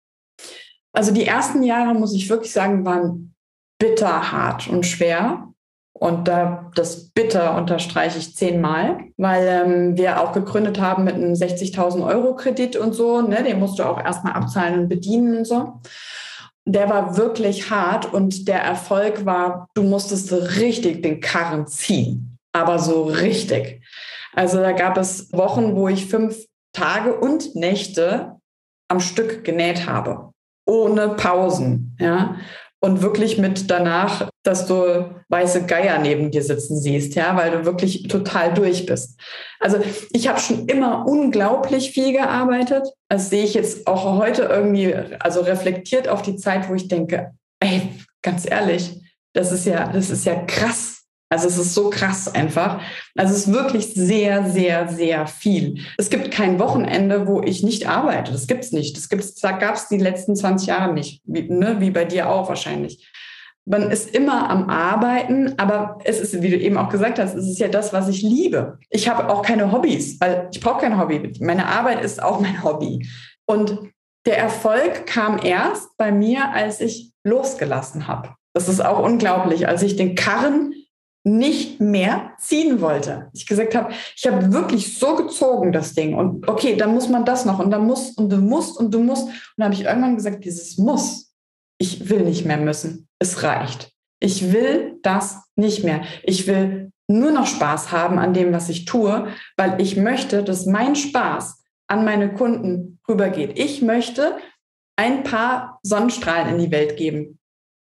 Also 0.93 1.11
die 1.11 1.25
ersten 1.25 1.63
Jahre, 1.63 1.93
muss 1.93 2.13
ich 2.13 2.29
wirklich 2.29 2.53
sagen, 2.53 2.85
waren 2.85 3.33
bitter 3.79 4.31
hart 4.31 4.67
und 4.67 4.85
schwer. 4.85 5.49
Und 5.93 6.27
da 6.27 6.71
das 6.75 7.11
bitter 7.11 7.55
unterstreiche 7.55 8.17
ich 8.17 8.35
zehnmal, 8.35 8.99
weil 9.17 9.47
ähm, 9.47 9.97
wir 9.97 10.21
auch 10.21 10.33
gegründet 10.33 10.79
haben 10.79 11.03
mit 11.03 11.15
einem 11.15 11.33
60.000 11.33 12.05
Euro 12.05 12.35
Kredit 12.35 12.75
und 12.75 12.93
so. 12.93 13.21
Ne? 13.21 13.43
Den 13.43 13.59
musst 13.59 13.79
du 13.79 13.83
auch 13.83 14.03
erstmal 14.03 14.33
abzahlen 14.33 14.79
und 14.79 14.89
bedienen 14.89 15.37
und 15.37 15.45
so 15.45 15.79
der 16.65 16.89
war 16.89 17.17
wirklich 17.17 17.69
hart 17.69 18.13
und 18.13 18.47
der 18.47 18.61
Erfolg 18.61 19.25
war, 19.25 19.67
du 19.73 19.83
musstest 19.83 20.31
richtig 20.59 21.03
den 21.03 21.19
Karren 21.19 21.67
ziehen, 21.67 22.37
aber 22.53 22.79
so 22.79 23.03
richtig. 23.03 23.81
Also 24.33 24.57
da 24.57 24.71
gab 24.71 24.97
es 24.97 25.31
Wochen, 25.33 25.75
wo 25.75 25.87
ich 25.87 26.05
fünf 26.05 26.37
Tage 26.73 27.13
und 27.13 27.55
Nächte 27.55 28.37
am 28.87 28.99
Stück 28.99 29.43
genäht 29.43 29.87
habe, 29.87 30.31
ohne 30.65 31.09
Pausen, 31.09 31.95
ja. 31.99 32.37
und 32.79 33.01
wirklich 33.01 33.37
mit 33.37 33.69
danach, 33.69 34.29
dass 34.43 34.65
du 34.65 35.13
weiße 35.29 35.65
Geier 35.65 35.99
neben 35.99 36.31
dir 36.31 36.43
sitzen 36.43 36.79
siehst, 36.79 37.15
ja, 37.15 37.35
weil 37.35 37.51
du 37.51 37.65
wirklich 37.65 38.07
total 38.07 38.53
durch 38.53 38.85
bist. 38.85 39.19
Also 39.59 39.79
ich 40.11 40.27
habe 40.27 40.39
schon 40.39 40.67
immer 40.67 41.05
unglaublich 41.07 41.91
viel 41.91 42.11
gearbeitet. 42.11 42.87
Das 43.13 43.29
sehe 43.29 43.43
ich 43.43 43.53
jetzt 43.53 43.85
auch 43.85 44.17
heute 44.17 44.41
irgendwie, 44.41 44.91
also 45.19 45.41
reflektiert 45.41 46.07
auf 46.07 46.23
die 46.23 46.35
Zeit, 46.35 46.67
wo 46.67 46.73
ich 46.73 46.87
denke, 46.87 47.35
ey, 47.59 47.91
ganz 48.23 48.49
ehrlich, 48.49 49.01
das 49.33 49.51
ist 49.51 49.67
ja, 49.67 49.87
das 49.93 50.09
ist 50.09 50.25
ja 50.25 50.33
krass, 50.45 51.03
also 51.29 51.47
es 51.47 51.59
ist 51.59 51.75
so 51.75 51.91
krass 51.91 52.27
einfach. 52.33 52.81
Also 53.15 53.35
es 53.35 53.41
ist 53.41 53.53
wirklich 53.53 53.93
sehr, 53.93 54.49
sehr, 54.49 54.87
sehr 54.87 55.27
viel. 55.27 55.83
Es 55.99 56.09
gibt 56.09 56.31
kein 56.31 56.57
Wochenende, 56.57 57.27
wo 57.27 57.43
ich 57.43 57.61
nicht 57.61 57.87
arbeite. 57.87 58.31
Das 58.31 58.47
gibt 58.47 58.63
es 58.63 58.71
nicht. 58.71 58.97
Das, 58.97 59.09
gibt's, 59.09 59.39
gab 59.39 59.75
es 59.75 59.87
die 59.89 59.99
letzten 59.99 60.35
20 60.35 60.69
Jahre 60.69 60.91
nicht, 60.91 61.21
wie, 61.25 61.43
ne, 61.43 61.75
wie 61.77 61.91
bei 61.91 62.05
dir 62.05 62.31
auch 62.31 62.49
wahrscheinlich. 62.49 63.07
Man 63.65 63.91
ist 63.91 64.13
immer 64.13 64.49
am 64.49 64.69
Arbeiten, 64.69 65.53
aber 65.57 65.99
es 66.03 66.19
ist, 66.19 66.41
wie 66.41 66.49
du 66.49 66.57
eben 66.57 66.77
auch 66.77 66.89
gesagt 66.89 67.17
hast, 67.17 67.33
es 67.33 67.47
ist 67.47 67.59
ja 67.59 67.69
das, 67.69 67.93
was 67.93 68.09
ich 68.09 68.21
liebe. 68.21 68.77
Ich 68.89 69.07
habe 69.07 69.29
auch 69.29 69.41
keine 69.41 69.71
Hobbys, 69.71 70.19
weil 70.19 70.49
ich 70.51 70.59
brauche 70.59 70.81
kein 70.81 70.99
Hobby. 70.99 71.31
Meine 71.39 71.67
Arbeit 71.67 72.03
ist 72.03 72.21
auch 72.21 72.41
mein 72.41 72.61
Hobby. 72.63 73.07
Und 73.45 73.77
der 74.25 74.37
Erfolg 74.37 75.05
kam 75.05 75.39
erst 75.41 75.95
bei 75.97 76.11
mir, 76.11 76.51
als 76.51 76.81
ich 76.81 77.11
losgelassen 77.23 78.07
habe. 78.07 78.35
Das 78.53 78.67
ist 78.67 78.83
auch 78.83 78.99
unglaublich, 78.99 79.67
als 79.67 79.81
ich 79.81 79.95
den 79.95 80.15
Karren 80.15 80.73
nicht 81.25 81.79
mehr 81.79 82.31
ziehen 82.37 82.81
wollte. 82.81 83.29
Ich 83.33 83.47
gesagt 83.47 83.75
habe, 83.75 83.93
ich 84.15 84.27
habe 84.27 84.51
wirklich 84.51 84.99
so 84.99 85.15
gezogen 85.15 85.71
das 85.71 85.93
Ding 85.93 86.15
und 86.15 86.47
okay, 86.49 86.75
dann 86.75 86.93
muss 86.93 87.07
man 87.07 87.23
das 87.23 87.45
noch 87.45 87.59
und 87.59 87.71
dann 87.71 87.85
muss 87.85 88.11
und 88.11 88.29
du 88.29 88.37
musst 88.37 88.77
und 88.77 88.93
du 88.93 88.99
musst 88.99 89.27
und 89.27 89.33
dann 89.55 89.65
habe 89.65 89.73
ich 89.73 89.85
irgendwann 89.85 90.17
gesagt, 90.17 90.43
dieses 90.43 90.77
muss, 90.77 91.32
ich 91.83 92.09
will 92.09 92.21
nicht 92.21 92.45
mehr 92.45 92.55
müssen. 92.55 93.09
Es 93.19 93.43
reicht. 93.43 93.91
Ich 94.21 94.53
will 94.53 94.99
das 95.01 95.43
nicht 95.57 95.83
mehr. 95.83 96.03
Ich 96.23 96.47
will 96.47 96.93
nur 97.09 97.31
noch 97.31 97.45
Spaß 97.45 97.91
haben 97.91 98.19
an 98.19 98.33
dem, 98.33 98.53
was 98.53 98.69
ich 98.69 98.85
tue, 98.85 99.27
weil 99.57 99.81
ich 99.81 99.97
möchte, 99.97 100.45
dass 100.45 100.65
mein 100.65 100.95
Spaß 100.95 101.61
an 101.89 102.05
meine 102.05 102.33
Kunden 102.33 103.01
rübergeht. 103.05 103.59
Ich 103.59 103.81
möchte 103.81 104.37
ein 104.95 105.23
paar 105.23 105.79
Sonnenstrahlen 105.83 106.53
in 106.55 106.59
die 106.59 106.71
Welt 106.71 106.95
geben 106.95 107.37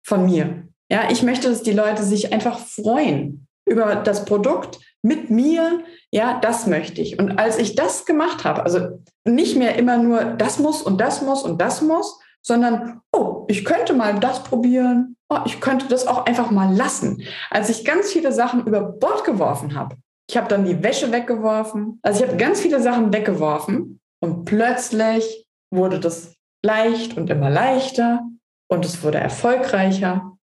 von 0.06 0.24
mir. 0.24 0.68
Ja, 0.88 1.10
ich 1.10 1.24
möchte, 1.24 1.48
dass 1.48 1.64
die 1.64 1.72
Leute 1.72 2.04
sich 2.04 2.32
einfach 2.32 2.60
freuen 2.60 3.48
über 3.66 3.96
das 3.96 4.24
Produkt 4.24 4.78
mit 5.02 5.30
mir. 5.30 5.82
Ja, 6.12 6.38
das 6.38 6.68
möchte 6.68 7.00
ich. 7.00 7.18
Und 7.18 7.40
als 7.40 7.58
ich 7.58 7.74
das 7.74 8.06
gemacht 8.06 8.44
habe, 8.44 8.62
also 8.62 9.02
nicht 9.24 9.56
mehr 9.56 9.74
immer 9.74 9.98
nur 9.98 10.22
das 10.24 10.60
muss 10.60 10.80
und 10.80 11.00
das 11.00 11.22
muss 11.22 11.42
und 11.42 11.60
das 11.60 11.82
muss, 11.82 12.20
sondern, 12.42 13.00
oh, 13.12 13.44
ich 13.48 13.64
könnte 13.64 13.92
mal 13.92 14.18
das 14.18 14.44
probieren. 14.44 15.16
Oh, 15.28 15.38
ich 15.44 15.60
könnte 15.60 15.86
das 15.88 16.06
auch 16.06 16.26
einfach 16.26 16.50
mal 16.50 16.74
lassen. 16.74 17.22
Als 17.50 17.68
ich 17.68 17.84
ganz 17.84 18.10
viele 18.10 18.32
Sachen 18.32 18.66
über 18.66 18.80
Bord 18.80 19.24
geworfen 19.24 19.74
habe, 19.74 19.96
ich 20.28 20.36
habe 20.36 20.48
dann 20.48 20.64
die 20.64 20.82
Wäsche 20.82 21.12
weggeworfen. 21.12 21.98
Also 22.02 22.22
ich 22.22 22.28
habe 22.28 22.38
ganz 22.38 22.60
viele 22.60 22.80
Sachen 22.80 23.12
weggeworfen 23.12 24.00
und 24.20 24.44
plötzlich 24.44 25.46
wurde 25.72 26.00
das 26.00 26.36
leicht 26.64 27.16
und 27.16 27.30
immer 27.30 27.50
leichter 27.50 28.22
und 28.68 28.84
es 28.84 29.02
wurde 29.02 29.18
erfolgreicher 29.18 30.36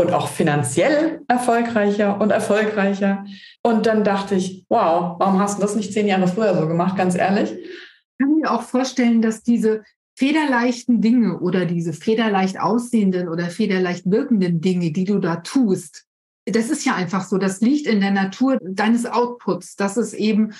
und 0.00 0.12
auch 0.12 0.28
finanziell 0.28 1.22
erfolgreicher 1.28 2.20
und 2.20 2.30
erfolgreicher. 2.30 3.24
Und 3.62 3.86
dann 3.86 4.04
dachte 4.04 4.34
ich, 4.34 4.64
wow, 4.68 5.16
warum 5.18 5.38
hast 5.38 5.58
du 5.58 5.62
das 5.62 5.76
nicht 5.76 5.92
zehn 5.92 6.06
Jahre 6.06 6.26
früher 6.26 6.54
so 6.54 6.66
gemacht, 6.66 6.96
ganz 6.96 7.14
ehrlich? 7.14 7.52
Ich 7.52 8.18
kann 8.18 8.34
mir 8.36 8.50
auch 8.50 8.62
vorstellen, 8.62 9.22
dass 9.22 9.42
diese 9.42 9.82
federleichten 10.20 11.00
Dinge 11.00 11.40
oder 11.40 11.64
diese 11.64 11.94
federleicht 11.94 12.60
aussehenden 12.60 13.26
oder 13.26 13.48
federleicht 13.48 14.04
wirkenden 14.04 14.60
Dinge, 14.60 14.92
die 14.92 15.04
du 15.04 15.18
da 15.18 15.36
tust, 15.36 16.04
das 16.44 16.68
ist 16.68 16.84
ja 16.84 16.94
einfach 16.94 17.24
so, 17.26 17.38
das 17.38 17.62
liegt 17.62 17.86
in 17.86 18.02
der 18.02 18.10
Natur 18.10 18.58
deines 18.60 19.06
Outputs, 19.06 19.76
dass 19.76 19.96
es 19.96 20.12
eben 20.12 20.52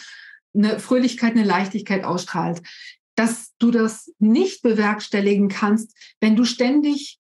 eine 0.55 0.79
Fröhlichkeit, 0.79 1.33
eine 1.33 1.45
Leichtigkeit 1.45 2.05
ausstrahlt, 2.05 2.63
dass 3.17 3.53
du 3.59 3.71
das 3.71 4.11
nicht 4.19 4.63
bewerkstelligen 4.63 5.49
kannst, 5.49 5.95
wenn 6.21 6.37
du 6.37 6.47
ständig 6.47 7.20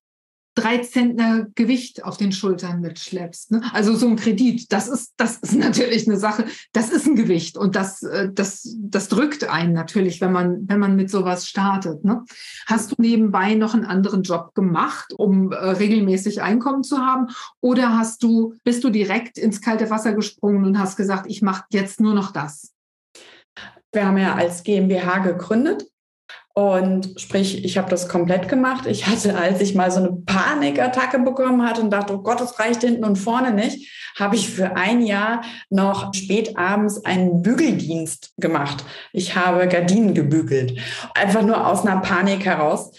drei 0.55 0.79
Zentner 0.79 1.47
Gewicht 1.55 2.05
auf 2.05 2.17
den 2.17 2.33
Schultern 2.33 2.81
mitschleppst. 2.81 3.53
Ne? 3.53 3.63
Also 3.73 3.95
so 3.95 4.09
ein 4.09 4.17
Kredit, 4.17 4.73
das 4.73 4.89
ist, 4.89 5.15
das 5.17 5.37
ist 5.37 5.55
natürlich 5.55 6.09
eine 6.09 6.19
Sache, 6.19 6.45
das 6.73 6.91
ist 6.91 7.07
ein 7.07 7.17
Gewicht 7.17 7.57
und 7.57 7.77
das, 7.77 8.03
äh, 8.03 8.31
das, 8.33 8.77
das 8.79 9.09
drückt 9.09 9.49
einen 9.49 9.73
natürlich, 9.73 10.21
wenn 10.21 10.33
man, 10.33 10.69
wenn 10.69 10.81
man 10.81 10.97
mit 10.97 11.11
sowas 11.11 11.49
startet. 11.49 12.05
Ne? 12.05 12.25
Hast 12.67 12.91
du 12.91 12.95
nebenbei 12.99 13.55
noch 13.55 13.75
einen 13.75 13.85
anderen 13.85 14.23
Job 14.23 14.55
gemacht, 14.55 15.13
um 15.17 15.53
äh, 15.53 15.57
regelmäßig 15.57 16.43
Einkommen 16.43 16.83
zu 16.83 16.99
haben? 16.99 17.29
Oder 17.61 17.97
hast 17.97 18.23
du, 18.23 18.55
bist 18.65 18.83
du 18.85 18.91
direkt 18.91 19.39
ins 19.39 19.61
kalte 19.61 19.89
Wasser 19.91 20.15
gesprungen 20.15 20.65
und 20.65 20.79
hast 20.79 20.97
gesagt, 20.97 21.27
ich 21.29 21.43
mache 21.43 21.65
jetzt 21.71 22.01
nur 22.01 22.15
noch 22.15 22.33
das? 22.33 22.73
Wir 23.93 24.07
haben 24.07 24.19
ja 24.19 24.35
als 24.35 24.63
GmbH 24.63 25.19
gegründet 25.19 25.90
und 26.61 27.15
sprich, 27.17 27.65
ich 27.65 27.79
habe 27.79 27.91
das 27.91 28.09
komplett 28.09 28.49
gemacht. 28.49 28.87
Ich 28.87 29.07
hatte, 29.07 29.37
als 29.37 29.61
ich 29.61 29.75
mal 29.75 29.91
so 29.91 29.99
eine 29.99 30.13
Panikattacke 30.13 31.19
bekommen 31.19 31.67
hatte 31.67 31.81
und 31.81 31.91
dachte, 31.91 32.15
oh 32.15 32.19
Gott, 32.19 32.41
das 32.41 32.59
reicht 32.59 32.83
hinten 32.83 33.05
und 33.05 33.17
vorne 33.17 33.53
nicht, 33.53 33.91
habe 34.19 34.37
ich 34.37 34.51
für 34.51 34.77
ein 34.77 35.03
Jahr 35.03 35.43
noch 35.71 36.13
spät 36.15 36.57
abends 36.57 37.05
einen 37.05 37.43
Bügeldienst 37.43 38.33
gemacht. 38.37 38.85
Ich 39.13 39.37
habe 39.37 39.69
Gardinen 39.69 40.15
gebügelt. 40.15 40.79
Einfach 41.15 41.43
nur 41.43 41.67
aus 41.67 41.87
einer 41.87 42.01
Panik 42.01 42.45
heraus 42.45 42.93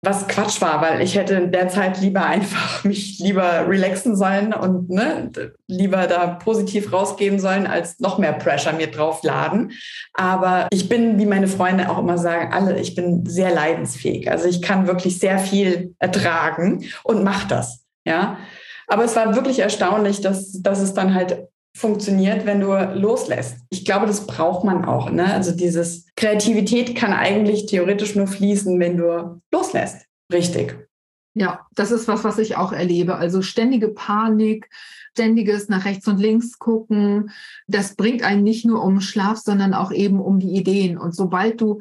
was 0.00 0.28
Quatsch 0.28 0.60
war, 0.60 0.80
weil 0.80 1.00
ich 1.00 1.16
hätte 1.16 1.34
in 1.34 1.50
der 1.50 1.68
Zeit 1.68 2.00
lieber 2.00 2.24
einfach 2.24 2.84
mich 2.84 3.18
lieber 3.18 3.68
relaxen 3.68 4.16
sollen 4.16 4.52
und 4.52 4.90
ne, 4.90 5.30
lieber 5.66 6.06
da 6.06 6.26
positiv 6.26 6.92
rausgehen 6.92 7.40
sollen, 7.40 7.66
als 7.66 7.98
noch 7.98 8.18
mehr 8.18 8.32
Pressure 8.32 8.72
mir 8.72 8.90
draufladen. 8.90 9.72
Aber 10.14 10.68
ich 10.70 10.88
bin, 10.88 11.18
wie 11.18 11.26
meine 11.26 11.48
Freunde 11.48 11.90
auch 11.90 11.98
immer 11.98 12.18
sagen, 12.18 12.52
alle, 12.52 12.78
ich 12.78 12.94
bin 12.94 13.26
sehr 13.26 13.52
leidensfähig. 13.52 14.30
Also 14.30 14.48
ich 14.48 14.62
kann 14.62 14.86
wirklich 14.86 15.18
sehr 15.18 15.38
viel 15.38 15.94
ertragen 15.98 16.84
und 17.02 17.24
mache 17.24 17.48
das. 17.48 17.84
Ja. 18.04 18.38
Aber 18.86 19.04
es 19.04 19.16
war 19.16 19.34
wirklich 19.34 19.58
erstaunlich, 19.58 20.20
dass, 20.20 20.62
dass 20.62 20.80
es 20.80 20.94
dann 20.94 21.14
halt 21.14 21.48
funktioniert, 21.78 22.44
wenn 22.44 22.60
du 22.60 22.72
loslässt. 22.94 23.58
Ich 23.70 23.84
glaube, 23.84 24.06
das 24.06 24.26
braucht 24.26 24.64
man 24.64 24.84
auch. 24.84 25.10
Ne? 25.10 25.32
Also 25.32 25.52
dieses 25.52 26.06
Kreativität 26.16 26.96
kann 26.96 27.12
eigentlich 27.12 27.66
theoretisch 27.66 28.16
nur 28.16 28.26
fließen, 28.26 28.78
wenn 28.80 28.96
du 28.96 29.40
loslässt. 29.52 30.06
Richtig. 30.32 30.76
Ja, 31.34 31.66
das 31.76 31.92
ist 31.92 32.08
was, 32.08 32.24
was 32.24 32.38
ich 32.38 32.56
auch 32.56 32.72
erlebe. 32.72 33.14
Also 33.14 33.42
ständige 33.42 33.88
Panik, 33.88 34.68
ständiges 35.12 35.68
nach 35.68 35.84
rechts 35.84 36.08
und 36.08 36.18
links 36.18 36.58
gucken, 36.58 37.30
das 37.68 37.94
bringt 37.94 38.24
einen 38.24 38.42
nicht 38.42 38.64
nur 38.64 38.82
um 38.82 39.00
Schlaf, 39.00 39.38
sondern 39.38 39.72
auch 39.72 39.92
eben 39.92 40.20
um 40.20 40.40
die 40.40 40.56
Ideen. 40.56 40.98
Und 40.98 41.14
sobald 41.14 41.60
du 41.60 41.80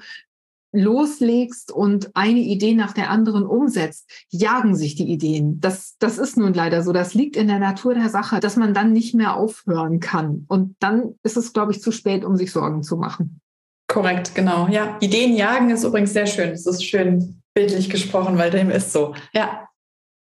loslegst 0.72 1.72
und 1.72 2.16
eine 2.16 2.40
Idee 2.40 2.74
nach 2.74 2.94
der 2.94 3.10
anderen 3.10 3.46
umsetzt, 3.46 4.10
jagen 4.30 4.76
sich 4.76 4.96
die 4.96 5.10
Ideen. 5.10 5.60
Das, 5.60 5.96
das 6.00 6.18
ist 6.18 6.38
nun 6.38 6.54
leider 6.54 6.84
so. 6.84 6.94
Das 6.94 7.14
liegt 7.14 7.36
in 7.36 7.48
der 7.48 7.60
Natur 7.60 7.94
der 7.94 8.10
Sache, 8.10 8.40
dass 8.40 8.56
man 8.56 8.74
dann 8.74 8.92
nicht 8.92 9.16
mehr 9.16 9.36
aufhören 9.36 10.00
kann. 10.00 10.46
Und 10.48 10.76
dann 10.80 11.16
ist 11.24 11.38
es, 11.38 11.54
glaube 11.54 11.72
ich, 11.72 11.82
zu 11.82 11.92
spät, 11.92 12.26
um 12.26 12.36
sich 12.36 12.52
Sorgen 12.52 12.84
zu 12.84 12.98
machen. 12.98 13.42
Korrekt, 13.88 14.36
genau. 14.36 14.68
Ja, 14.68 14.98
Ideen 15.00 15.36
jagen 15.36 15.70
ist 15.70 15.84
übrigens 15.84 16.14
sehr 16.14 16.28
schön. 16.28 16.50
Es 16.50 16.66
ist 16.68 16.84
schön 16.84 17.42
bildlich 17.54 17.90
gesprochen, 17.90 18.38
weil 18.38 18.52
dem 18.52 18.70
ist 18.70 18.92
so. 18.92 19.16
Ja, 19.34 19.67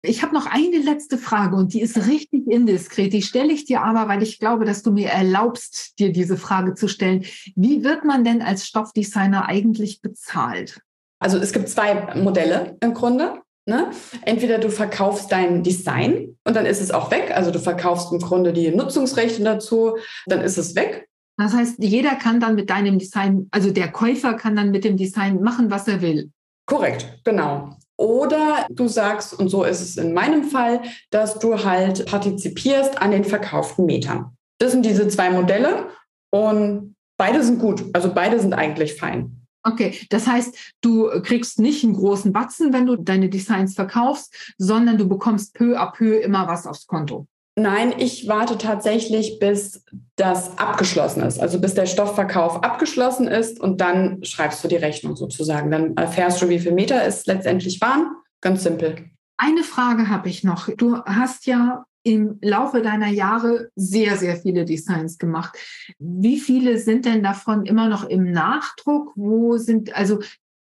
ich 0.07 0.23
habe 0.23 0.33
noch 0.33 0.45
eine 0.45 0.77
letzte 0.77 1.17
Frage 1.17 1.55
und 1.55 1.73
die 1.73 1.81
ist 1.81 2.07
richtig 2.07 2.47
indiskret. 2.47 3.13
Die 3.13 3.21
stelle 3.21 3.51
ich 3.53 3.65
dir 3.65 3.81
aber, 3.81 4.07
weil 4.07 4.23
ich 4.23 4.39
glaube, 4.39 4.65
dass 4.65 4.83
du 4.83 4.91
mir 4.91 5.09
erlaubst, 5.09 5.99
dir 5.99 6.11
diese 6.11 6.37
Frage 6.37 6.73
zu 6.73 6.87
stellen. 6.87 7.25
Wie 7.55 7.83
wird 7.83 8.05
man 8.05 8.23
denn 8.23 8.41
als 8.41 8.65
Stoffdesigner 8.65 9.47
eigentlich 9.47 10.01
bezahlt? 10.01 10.79
Also 11.19 11.37
es 11.37 11.51
gibt 11.51 11.69
zwei 11.69 12.15
Modelle 12.15 12.77
im 12.81 12.93
Grunde. 12.93 13.41
Ne? 13.65 13.91
Entweder 14.21 14.59
du 14.59 14.69
verkaufst 14.69 15.31
dein 15.31 15.61
Design 15.61 16.37
und 16.45 16.55
dann 16.55 16.65
ist 16.65 16.81
es 16.81 16.91
auch 16.91 17.11
weg. 17.11 17.31
Also 17.35 17.51
du 17.51 17.59
verkaufst 17.59 18.13
im 18.13 18.19
Grunde 18.19 18.53
die 18.53 18.71
Nutzungsrechte 18.71 19.43
dazu, 19.43 19.97
dann 20.25 20.41
ist 20.41 20.57
es 20.57 20.75
weg. 20.75 21.09
Das 21.37 21.53
heißt, 21.53 21.75
jeder 21.79 22.15
kann 22.15 22.39
dann 22.39 22.55
mit 22.55 22.69
deinem 22.69 22.97
Design, 22.97 23.47
also 23.51 23.71
der 23.71 23.91
Käufer 23.91 24.35
kann 24.35 24.55
dann 24.55 24.71
mit 24.71 24.85
dem 24.85 24.95
Design 24.97 25.41
machen, 25.41 25.69
was 25.69 25.87
er 25.87 26.01
will. 26.01 26.31
Korrekt, 26.65 27.19
genau. 27.23 27.75
Oder 27.97 28.67
du 28.69 28.87
sagst, 28.87 29.33
und 29.37 29.49
so 29.49 29.63
ist 29.63 29.81
es 29.81 29.97
in 29.97 30.13
meinem 30.13 30.43
Fall, 30.43 30.81
dass 31.09 31.39
du 31.39 31.63
halt 31.63 32.05
partizipierst 32.05 33.01
an 33.01 33.11
den 33.11 33.25
verkauften 33.25 33.85
Metern. 33.85 34.37
Das 34.59 34.71
sind 34.71 34.85
diese 34.85 35.07
zwei 35.07 35.31
Modelle 35.31 35.87
und 36.31 36.95
beide 37.17 37.43
sind 37.43 37.59
gut. 37.59 37.83
Also 37.93 38.13
beide 38.13 38.39
sind 38.39 38.53
eigentlich 38.53 38.95
fein. 38.95 39.41
Okay, 39.63 39.99
das 40.09 40.27
heißt, 40.27 40.73
du 40.81 41.09
kriegst 41.23 41.59
nicht 41.59 41.83
einen 41.83 41.93
großen 41.93 42.31
Batzen, 42.31 42.71
wenn 42.71 42.85
du 42.85 42.95
deine 42.95 43.29
Designs 43.29 43.75
verkaufst, 43.75 44.53
sondern 44.57 44.97
du 44.97 45.09
bekommst 45.09 45.55
peu 45.55 45.77
à 45.77 45.91
peu 45.91 46.19
immer 46.19 46.47
was 46.47 46.65
aufs 46.65 46.87
Konto. 46.87 47.27
Nein, 47.59 47.95
ich 47.97 48.27
warte 48.27 48.59
tatsächlich, 48.59 49.39
bis 49.39 49.83
das 50.15 50.59
abgeschlossen 50.59 51.23
ist, 51.23 51.39
also 51.39 51.59
bis 51.59 51.73
der 51.73 51.87
Stoffverkauf 51.87 52.63
abgeschlossen 52.63 53.27
ist 53.27 53.59
und 53.59 53.81
dann 53.81 54.23
schreibst 54.23 54.63
du 54.63 54.67
die 54.67 54.75
Rechnung 54.75 55.15
sozusagen. 55.15 55.71
Dann 55.71 55.97
erfährst 55.97 56.39
du, 56.39 56.49
wie 56.49 56.59
viel 56.59 56.73
Meter 56.73 57.03
es 57.03 57.25
letztendlich 57.25 57.81
waren. 57.81 58.11
Ganz 58.41 58.61
simpel. 58.61 59.09
Eine 59.37 59.63
Frage 59.63 60.07
habe 60.07 60.29
ich 60.29 60.43
noch. 60.43 60.69
Du 60.77 60.97
hast 60.97 61.47
ja 61.47 61.83
im 62.03 62.37
Laufe 62.43 62.83
deiner 62.83 63.09
Jahre 63.09 63.69
sehr, 63.75 64.17
sehr 64.17 64.37
viele 64.37 64.63
Designs 64.63 65.17
gemacht. 65.17 65.57
Wie 65.97 66.39
viele 66.39 66.77
sind 66.77 67.05
denn 67.05 67.23
davon 67.23 67.65
immer 67.65 67.89
noch 67.89 68.07
im 68.07 68.31
Nachdruck? 68.31 69.13
Wo 69.15 69.57
sind, 69.57 69.95
also 69.95 70.19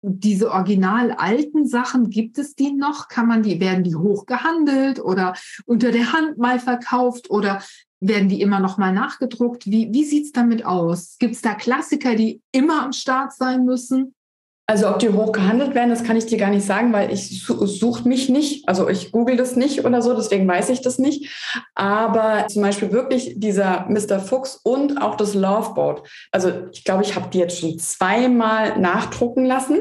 diese 0.02 0.50
original 0.50 1.12
alten 1.12 1.66
Sachen, 1.66 2.10
gibt 2.10 2.38
es 2.38 2.54
die 2.54 2.72
noch? 2.72 3.08
Kann 3.08 3.26
man 3.26 3.42
die, 3.42 3.60
werden 3.60 3.84
die 3.84 3.94
hochgehandelt 3.94 5.00
oder 5.00 5.34
unter 5.66 5.92
der 5.92 6.12
Hand 6.12 6.38
mal 6.38 6.58
verkauft 6.58 7.30
oder 7.30 7.62
werden 8.00 8.28
die 8.28 8.40
immer 8.40 8.60
noch 8.60 8.78
mal 8.78 8.92
nachgedruckt? 8.92 9.66
Wie, 9.66 9.92
wie 9.92 10.04
sieht 10.04 10.26
es 10.26 10.32
damit 10.32 10.64
aus? 10.64 11.16
Gibt 11.18 11.34
es 11.34 11.42
da 11.42 11.54
Klassiker, 11.54 12.14
die 12.14 12.40
immer 12.50 12.82
am 12.82 12.92
Start 12.92 13.34
sein 13.34 13.64
müssen? 13.64 14.14
Also 14.70 14.88
ob 14.88 15.00
die 15.00 15.08
hoch 15.08 15.32
gehandelt 15.32 15.74
werden, 15.74 15.90
das 15.90 16.04
kann 16.04 16.16
ich 16.16 16.26
dir 16.26 16.38
gar 16.38 16.50
nicht 16.50 16.64
sagen, 16.64 16.92
weil 16.92 17.12
ich 17.12 17.44
suche 17.44 18.08
mich 18.08 18.28
nicht. 18.28 18.68
Also 18.68 18.88
ich 18.88 19.10
google 19.10 19.36
das 19.36 19.56
nicht 19.56 19.84
oder 19.84 20.00
so, 20.00 20.14
deswegen 20.14 20.46
weiß 20.46 20.68
ich 20.68 20.80
das 20.80 21.00
nicht. 21.00 21.28
Aber 21.74 22.46
zum 22.46 22.62
Beispiel 22.62 22.92
wirklich 22.92 23.34
dieser 23.34 23.86
Mr. 23.88 24.20
Fuchs 24.20 24.60
und 24.62 25.02
auch 25.02 25.16
das 25.16 25.34
Loveboat. 25.34 26.08
Also 26.30 26.52
ich 26.70 26.84
glaube, 26.84 27.02
ich 27.02 27.16
habe 27.16 27.30
die 27.32 27.38
jetzt 27.38 27.58
schon 27.58 27.80
zweimal 27.80 28.78
nachdrucken 28.78 29.44
lassen. 29.44 29.80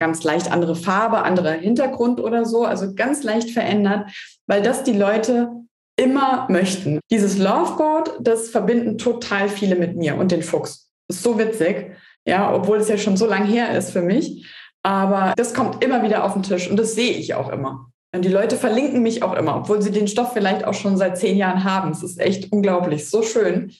Ganz 0.00 0.24
leicht 0.24 0.50
andere 0.50 0.74
Farbe, 0.74 1.22
anderer 1.22 1.52
Hintergrund 1.52 2.18
oder 2.18 2.44
so. 2.44 2.64
Also 2.64 2.94
ganz 2.96 3.22
leicht 3.22 3.52
verändert, 3.52 4.10
weil 4.48 4.60
das 4.60 4.82
die 4.82 4.98
Leute 4.98 5.50
immer 5.96 6.48
möchten. 6.50 6.98
Dieses 7.12 7.38
Loveboat, 7.38 8.16
das 8.18 8.48
verbinden 8.48 8.98
total 8.98 9.48
viele 9.48 9.76
mit 9.76 9.94
mir 9.94 10.16
und 10.16 10.32
den 10.32 10.42
Fuchs. 10.42 10.90
Ist 11.08 11.22
so 11.22 11.38
witzig. 11.38 11.92
Ja, 12.26 12.52
obwohl 12.52 12.78
es 12.78 12.88
ja 12.88 12.98
schon 12.98 13.16
so 13.16 13.26
lange 13.26 13.46
her 13.46 13.76
ist 13.76 13.90
für 13.90 14.02
mich. 14.02 14.46
Aber 14.82 15.32
das 15.36 15.54
kommt 15.54 15.82
immer 15.82 16.02
wieder 16.02 16.24
auf 16.24 16.34
den 16.34 16.42
Tisch 16.42 16.70
und 16.70 16.76
das 16.76 16.94
sehe 16.94 17.12
ich 17.12 17.34
auch 17.34 17.48
immer. 17.50 17.90
Und 18.14 18.24
die 18.24 18.30
Leute 18.30 18.56
verlinken 18.56 19.02
mich 19.02 19.22
auch 19.22 19.34
immer, 19.34 19.56
obwohl 19.56 19.82
sie 19.82 19.90
den 19.90 20.08
Stoff 20.08 20.32
vielleicht 20.32 20.64
auch 20.64 20.74
schon 20.74 20.96
seit 20.96 21.18
zehn 21.18 21.36
Jahren 21.36 21.64
haben. 21.64 21.90
Es 21.90 22.02
ist 22.02 22.20
echt 22.20 22.52
unglaublich, 22.52 23.08
so 23.08 23.22
schön. 23.22 23.72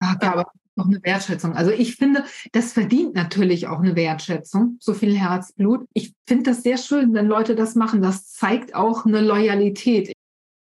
Ja, 0.00 0.16
aber 0.20 0.46
noch 0.76 0.86
eine 0.86 1.02
Wertschätzung. 1.02 1.54
Also 1.54 1.70
ich 1.70 1.96
finde, 1.96 2.24
das 2.52 2.72
verdient 2.72 3.14
natürlich 3.14 3.68
auch 3.68 3.80
eine 3.80 3.94
Wertschätzung, 3.94 4.76
so 4.80 4.94
viel 4.94 5.16
Herzblut. 5.16 5.86
Ich 5.92 6.14
finde 6.26 6.50
das 6.50 6.62
sehr 6.62 6.78
schön, 6.78 7.14
wenn 7.14 7.26
Leute 7.26 7.54
das 7.54 7.74
machen. 7.74 8.02
Das 8.02 8.32
zeigt 8.32 8.74
auch 8.74 9.06
eine 9.06 9.20
Loyalität 9.20 10.12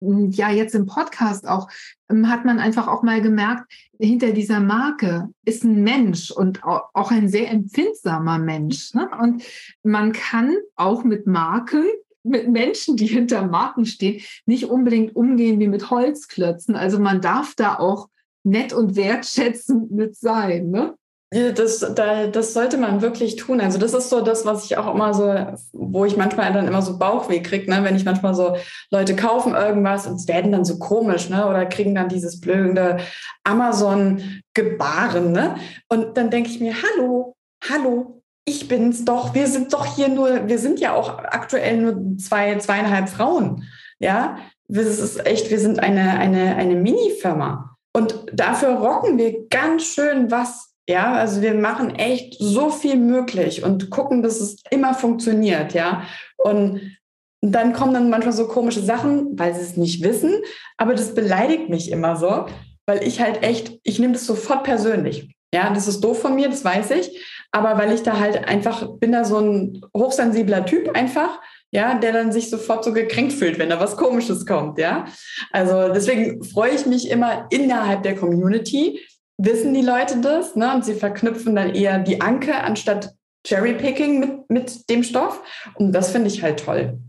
ja 0.02 0.50
jetzt 0.50 0.76
im 0.76 0.86
Podcast 0.86 1.48
auch, 1.48 1.70
ähm, 2.10 2.30
hat 2.30 2.44
man 2.46 2.60
einfach 2.60 2.88
auch 2.88 3.04
mal 3.04 3.22
gemerkt, 3.22 3.72
hinter 4.00 4.32
dieser 4.32 4.60
Marke 4.60 5.30
ist 5.46 5.64
ein 5.64 5.84
Mensch 5.84 6.32
und 6.32 6.64
auch 6.64 7.12
ein 7.12 7.30
sehr 7.30 7.50
empfindsamer 7.50 8.40
Mensch. 8.40 8.94
Ne? 8.94 9.10
Und 9.22 9.44
man 9.84 10.12
kann 10.12 10.56
auch 10.76 11.04
mit 11.04 11.28
Marken 11.28 11.86
mit 12.24 12.50
Menschen, 12.50 12.98
die 12.98 13.08
hinter 13.08 13.48
Marken 13.48 13.86
stehen, 13.86 14.22
nicht 14.46 14.66
unbedingt 14.66 15.16
umgehen 15.16 15.60
wie 15.60 15.68
mit 15.68 15.90
Holzklötzen. 15.90 16.76
Also 16.76 17.00
man 17.00 17.22
darf 17.22 17.56
da 17.56 17.80
auch 17.80 18.10
nett 18.44 18.74
und 18.74 18.96
wertschätzend 18.96 19.92
mit 19.92 20.16
sein. 20.16 20.70
Ne? 20.70 20.96
Das, 21.34 21.80
da, 21.96 22.28
das 22.28 22.54
sollte 22.54 22.76
man 22.76 23.02
wirklich 23.02 23.38
tun. 23.38 23.62
Also 23.62 23.78
das 23.78 23.94
ist 23.94 24.10
so 24.10 24.20
das, 24.20 24.46
was 24.46 24.66
ich 24.66 24.78
auch 24.78 24.94
immer 24.94 25.14
so, 25.14 25.34
wo 25.72 26.04
ich 26.04 26.18
manchmal 26.18 26.52
dann 26.52 26.68
immer 26.68 26.82
so 26.82 27.00
Bauchweh 27.00 27.40
kriege, 27.42 27.72
ne? 27.72 27.86
wenn 27.86 27.96
ich 27.96 28.04
manchmal 28.04 28.36
so 28.36 28.58
Leute 28.90 29.16
kaufen 29.16 29.54
irgendwas 29.54 30.08
und 30.08 30.28
werden 30.28 30.52
dann 30.52 30.66
so 30.66 30.78
komisch, 30.78 31.30
ne? 31.30 31.48
Oder 31.48 31.66
kriegen 31.68 31.96
dann 31.96 32.10
dieses 32.10 32.42
blöde 32.42 32.98
Amazon-Gebaren, 33.46 35.32
ne? 35.32 35.56
Und 35.88 36.18
dann 36.18 36.32
denke 36.32 36.50
ich 36.50 36.60
mir, 36.60 36.74
hallo, 36.76 37.38
hallo, 37.70 38.22
ich 38.44 38.68
bin's 38.68 39.06
doch, 39.06 39.34
wir 39.34 39.48
sind 39.48 39.72
doch 39.72 39.86
hier 39.86 40.10
nur, 40.10 40.50
wir 40.50 40.60
sind 40.60 40.82
ja 40.82 40.94
auch 40.94 41.18
aktuell 41.18 41.78
nur 41.78 42.18
zwei, 42.18 42.58
zweieinhalb 42.58 43.08
Frauen. 43.08 43.64
Ja, 44.00 44.38
das 44.68 45.00
ist 45.00 45.26
echt, 45.26 45.50
wir 45.50 45.60
sind 45.60 45.80
eine, 45.80 46.18
eine, 46.18 46.58
eine 46.58 46.76
Mini-Firma. 46.76 47.78
Und 47.94 48.26
dafür 48.34 48.72
rocken 48.72 49.18
wir 49.18 49.48
ganz 49.48 49.84
schön 49.84 50.30
was 50.30 50.71
ja, 50.88 51.14
also 51.14 51.42
wir 51.42 51.54
machen 51.54 51.96
echt 51.96 52.36
so 52.40 52.70
viel 52.70 52.96
möglich 52.96 53.64
und 53.64 53.90
gucken, 53.90 54.24
dass 54.24 54.42
es 54.42 54.64
immer 54.72 54.94
funktioniert, 54.94 55.74
ja. 55.74 56.04
Und 56.38 56.98
dann 57.42 57.74
kommen 57.74 57.94
dann 57.94 58.10
manchmal 58.10 58.34
so 58.34 58.48
komische 58.48 58.82
Sachen, 58.82 59.38
weil 59.38 59.54
sie 59.54 59.62
es 59.62 59.78
nicht 59.78 60.04
wissen, 60.04 60.34
aber 60.78 60.94
das 60.94 61.14
beleidigt 61.14 61.70
mich 61.70 61.92
immer 61.92 62.16
so, 62.16 62.46
weil 62.86 63.04
ich 63.04 63.22
halt 63.22 63.44
echt, 63.44 63.80
ich 63.84 64.00
nehme 64.00 64.14
das 64.14 64.26
sofort 64.26 64.64
persönlich. 64.64 65.36
Ja, 65.54 65.74
das 65.74 65.88
ist 65.88 66.02
doof 66.02 66.22
von 66.22 66.36
mir, 66.36 66.50
das 66.50 66.64
weiß 66.64 66.92
ich, 66.92 67.20
aber 67.52 67.78
weil 67.78 67.94
ich 67.94 68.04
da 68.04 68.20
halt 68.20 68.48
einfach 68.48 68.88
bin 69.00 69.12
da 69.12 69.26
so 69.26 69.38
ein 69.38 69.82
hochsensibler 69.96 70.66
Typ 70.66 70.96
einfach, 70.96 71.42
ja, 71.72 71.96
der 71.96 72.14
dann 72.14 72.32
sich 72.32 72.50
sofort 72.50 72.86
so 72.86 72.94
gekränkt 72.94 73.34
fühlt, 73.34 73.60
wenn 73.60 73.70
da 73.70 73.80
was 73.80 73.98
Komisches 73.98 74.46
kommt, 74.46 74.78
ja. 74.78 75.06
Also 75.52 75.90
deswegen 75.94 76.44
freue 76.44 76.72
ich 76.72 76.86
mich 76.86 77.10
immer 77.10 77.48
innerhalb 77.50 78.04
der 78.04 78.16
Community, 78.16 79.00
wissen 79.44 79.74
die 79.74 79.82
Leute 79.82 80.22
das 80.22 80.56
ne? 80.56 80.74
und 80.74 80.86
sie 80.86 80.94
verknüpfen 80.94 81.56
dann 81.56 81.74
eher 81.74 82.00
die 82.00 82.22
Anke 82.22 82.56
anstatt 82.56 83.14
Cherrypicking 83.46 84.20
mit, 84.20 84.50
mit 84.50 84.90
dem 84.90 85.04
Stoff. 85.04 85.42
Und 85.76 85.94
das 85.94 86.12
finde 86.12 86.28
ich 86.28 86.44
halt 86.44 86.64
toll. 86.64 87.00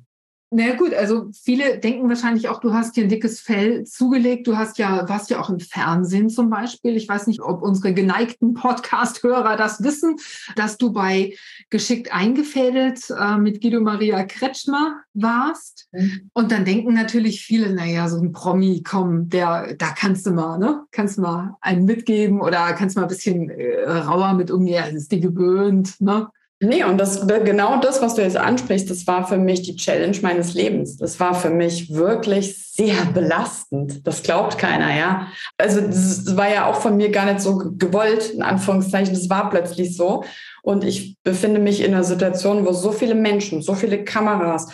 Na 0.55 0.65
naja, 0.65 0.77
gut, 0.77 0.93
also 0.93 1.31
viele 1.33 1.79
denken 1.79 2.11
wahrscheinlich 2.11 2.51
auch, 2.51 2.61
du 2.61 2.75
hast 2.75 2.95
dir 2.95 3.05
ein 3.05 3.09
dickes 3.09 3.41
Fell 3.41 3.85
zugelegt. 3.85 4.47
Du 4.47 4.59
hast 4.59 4.77
ja, 4.77 5.09
warst 5.09 5.31
ja 5.31 5.41
auch 5.41 5.49
im 5.49 5.61
Fernsehen 5.61 6.29
zum 6.29 6.51
Beispiel. 6.51 6.95
Ich 6.95 7.09
weiß 7.09 7.27
nicht, 7.27 7.41
ob 7.41 7.63
unsere 7.63 7.95
geneigten 7.95 8.53
Podcast-Hörer 8.53 9.57
das 9.57 9.83
wissen, 9.83 10.17
dass 10.55 10.77
du 10.77 10.93
bei 10.93 11.35
Geschickt 11.71 12.13
eingefädelt 12.13 13.01
äh, 13.19 13.39
mit 13.39 13.63
Guido 13.63 13.81
Maria 13.81 14.25
Kretschmer 14.25 14.97
warst. 15.15 15.89
Mhm. 15.93 16.31
Und 16.35 16.53
dann 16.53 16.67
denken 16.67 16.93
natürlich 16.93 17.41
viele, 17.41 17.75
naja, 17.75 18.11
so 18.11 18.21
ein 18.21 18.33
Promi, 18.33 18.83
komm, 18.83 19.31
der, 19.31 19.75
da 19.79 19.93
kannst 19.93 20.27
du 20.27 20.33
mal, 20.33 20.59
ne? 20.59 20.85
Kannst 20.91 21.17
du 21.17 21.23
mal 21.23 21.57
einen 21.63 21.87
mitgeben 21.87 22.43
oder 22.43 22.75
kannst 22.75 22.97
mal 22.97 23.03
ein 23.03 23.09
bisschen 23.09 23.49
äh, 23.49 23.89
rauer 23.89 24.35
mit 24.35 24.51
umgehen, 24.51 24.85
das 24.85 25.05
ist 25.05 25.13
die 25.13 25.21
gewöhnt, 25.21 25.99
ne? 25.99 26.29
Nee, 26.65 26.85
und 26.85 26.97
das, 26.99 27.27
genau 27.27 27.81
das, 27.81 28.01
was 28.03 28.15
du 28.15 28.23
jetzt 28.23 28.37
ansprichst, 28.37 28.89
das 28.89 29.05
war 29.09 29.27
für 29.27 29.37
mich 29.37 29.63
die 29.63 29.75
Challenge 29.75 30.17
meines 30.23 30.55
Lebens. 30.55 30.97
Das 30.97 31.19
war 31.19 31.35
für 31.35 31.51
mich 31.51 31.93
wirklich 31.93 32.57
sehr 32.71 33.05
belastend. 33.13 34.07
Das 34.07 34.23
glaubt 34.23 34.59
keiner, 34.59 34.97
ja. 34.97 35.27
Also 35.59 35.81
das 35.81 36.37
war 36.37 36.49
ja 36.49 36.67
auch 36.67 36.77
von 36.77 36.97
mir 36.97 37.11
gar 37.11 37.27
nicht 37.27 37.41
so 37.41 37.59
gewollt, 37.59 38.31
in 38.31 38.43
Anführungszeichen. 38.43 39.13
Das 39.13 39.29
war 39.29 39.51
plötzlich 39.51 39.97
so. 39.97 40.23
Und 40.63 40.85
ich 40.85 41.17
befinde 41.25 41.61
mich 41.61 41.81
in 41.81 41.95
einer 41.95 42.05
Situation, 42.05 42.65
wo 42.65 42.73
so 42.73 42.93
viele 42.93 43.17
Menschen, 43.17 43.61
so 43.61 43.75
viele 43.75 44.05
Kameras, 44.05 44.69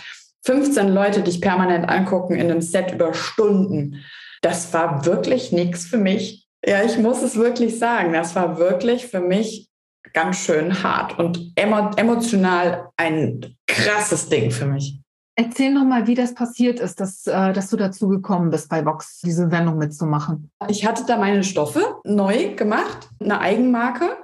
15 0.44 0.88
Leute 0.88 1.22
dich 1.22 1.40
permanent 1.40 1.88
angucken 1.88 2.34
in 2.34 2.50
einem 2.50 2.60
Set 2.60 2.92
über 2.92 3.14
Stunden. 3.14 4.04
Das 4.42 4.74
war 4.74 5.06
wirklich 5.06 5.52
nichts 5.52 5.86
für 5.86 5.98
mich. 5.98 6.46
Ja, 6.66 6.82
ich 6.84 6.98
muss 6.98 7.22
es 7.22 7.36
wirklich 7.36 7.78
sagen. 7.78 8.12
Das 8.12 8.36
war 8.36 8.58
wirklich 8.58 9.06
für 9.06 9.20
mich 9.20 9.67
ganz 10.12 10.38
schön 10.38 10.82
hart 10.82 11.18
und 11.18 11.52
emotional 11.56 12.90
ein 12.96 13.56
krasses 13.66 14.28
Ding 14.28 14.50
für 14.50 14.66
mich. 14.66 15.00
Erzähl 15.36 15.72
noch 15.72 15.84
mal, 15.84 16.08
wie 16.08 16.16
das 16.16 16.34
passiert 16.34 16.80
ist, 16.80 16.98
dass, 16.98 17.26
äh, 17.28 17.52
dass 17.52 17.70
du 17.70 17.76
dazu 17.76 18.08
gekommen 18.08 18.50
bist, 18.50 18.68
bei 18.68 18.84
Vox 18.84 19.20
diese 19.20 19.48
Sendung 19.48 19.78
mitzumachen. 19.78 20.50
Ich 20.68 20.84
hatte 20.84 21.04
da 21.06 21.16
meine 21.16 21.44
Stoffe 21.44 22.00
neu 22.04 22.56
gemacht, 22.56 23.08
eine 23.20 23.40
Eigenmarke. 23.40 24.16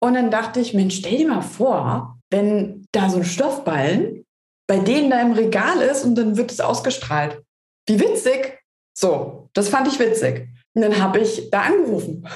Und 0.00 0.14
dann 0.14 0.30
dachte 0.30 0.60
ich, 0.60 0.72
Mensch, 0.72 0.96
stell 0.96 1.18
dir 1.18 1.28
mal 1.28 1.42
vor, 1.42 2.18
wenn 2.30 2.86
da 2.92 3.10
so 3.10 3.18
ein 3.18 3.24
Stoffballen 3.24 4.24
bei 4.66 4.78
denen 4.78 5.10
da 5.10 5.20
im 5.20 5.32
Regal 5.32 5.80
ist 5.80 6.04
und 6.04 6.16
dann 6.16 6.36
wird 6.36 6.50
es 6.50 6.60
ausgestrahlt. 6.60 7.42
Wie 7.86 8.00
witzig. 8.00 8.58
So, 8.98 9.48
das 9.52 9.68
fand 9.68 9.88
ich 9.88 9.98
witzig. 9.98 10.48
Und 10.74 10.82
dann 10.82 11.00
habe 11.00 11.20
ich 11.20 11.50
da 11.50 11.62
angerufen. 11.62 12.26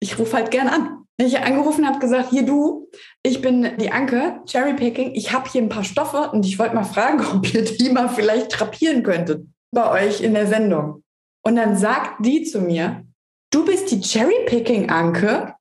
Ich 0.00 0.18
rufe 0.18 0.36
halt 0.36 0.50
gern 0.50 0.68
an 0.68 1.01
ich 1.18 1.38
angerufen 1.38 1.86
habe, 1.86 1.98
gesagt, 1.98 2.30
hier 2.30 2.44
du, 2.44 2.88
ich 3.22 3.40
bin 3.40 3.76
die 3.78 3.90
Anke, 3.90 4.40
Cherrypicking, 4.46 5.14
ich 5.14 5.32
habe 5.32 5.48
hier 5.48 5.62
ein 5.62 5.68
paar 5.68 5.84
Stoffe 5.84 6.30
und 6.32 6.44
ich 6.46 6.58
wollte 6.58 6.74
mal 6.74 6.84
fragen, 6.84 7.24
ob 7.34 7.52
ihr 7.52 7.64
die 7.64 7.90
mal 7.90 8.08
vielleicht 8.08 8.50
trapieren 8.50 9.02
könntet 9.02 9.46
bei 9.70 10.06
euch 10.06 10.20
in 10.20 10.34
der 10.34 10.46
Sendung. 10.46 11.02
Und 11.44 11.56
dann 11.56 11.76
sagt 11.76 12.24
die 12.24 12.44
zu 12.44 12.60
mir, 12.60 13.04
du 13.50 13.64
bist 13.64 13.90
die 13.90 14.00
Cherrypicking 14.00 14.90
Anke? 14.90 15.54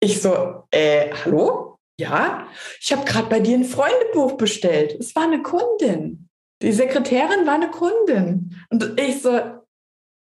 Ich 0.00 0.20
so, 0.20 0.64
äh, 0.70 1.10
hallo? 1.24 1.78
Ja, 1.98 2.48
ich 2.80 2.92
habe 2.92 3.04
gerade 3.04 3.28
bei 3.28 3.40
dir 3.40 3.56
ein 3.56 3.64
Freundebuch 3.64 4.32
bestellt. 4.32 4.96
Es 4.98 5.14
war 5.14 5.24
eine 5.24 5.42
Kundin. 5.42 6.28
Die 6.62 6.72
Sekretärin 6.72 7.46
war 7.46 7.54
eine 7.54 7.70
Kundin. 7.70 8.56
Und 8.70 8.98
ich 8.98 9.22
so, 9.22 9.61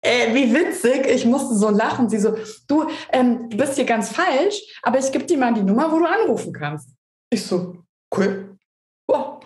äh, 0.02 0.34
wie 0.34 0.54
witzig, 0.54 1.06
ich 1.08 1.26
musste 1.26 1.56
so 1.56 1.70
lachen. 1.70 2.10
Sie 2.10 2.20
so, 2.20 2.36
du, 2.68 2.86
ähm, 3.12 3.50
bist 3.50 3.76
hier 3.76 3.86
ganz 3.86 4.10
falsch, 4.10 4.62
aber 4.82 5.00
ich 5.00 5.12
gebe 5.12 5.26
dir 5.26 5.38
mal 5.38 5.54
die 5.54 5.64
Nummer, 5.64 5.92
wo 5.92 6.00
du 6.00 6.06
anrufen 6.06 6.54
kannst. 6.54 6.90
Ich 7.30 7.46
so, 7.46 7.78
cool. 8.16 8.58
Wow. 9.08 9.44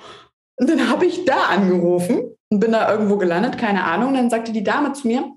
Und 0.58 0.70
dann 0.70 0.89
habe 0.89 1.06
ich 1.06 1.26
da 1.26 1.47
angerufen 1.49 2.36
und 2.49 2.60
bin 2.60 2.72
da 2.72 2.89
irgendwo 2.91 3.18
gelandet, 3.18 3.58
keine 3.58 3.84
Ahnung. 3.84 4.10
Und 4.10 4.16
dann 4.16 4.30
sagte 4.30 4.53
die 4.53 4.64
Dame 4.64 4.93
zu 4.93 5.08
mir, 5.08 5.32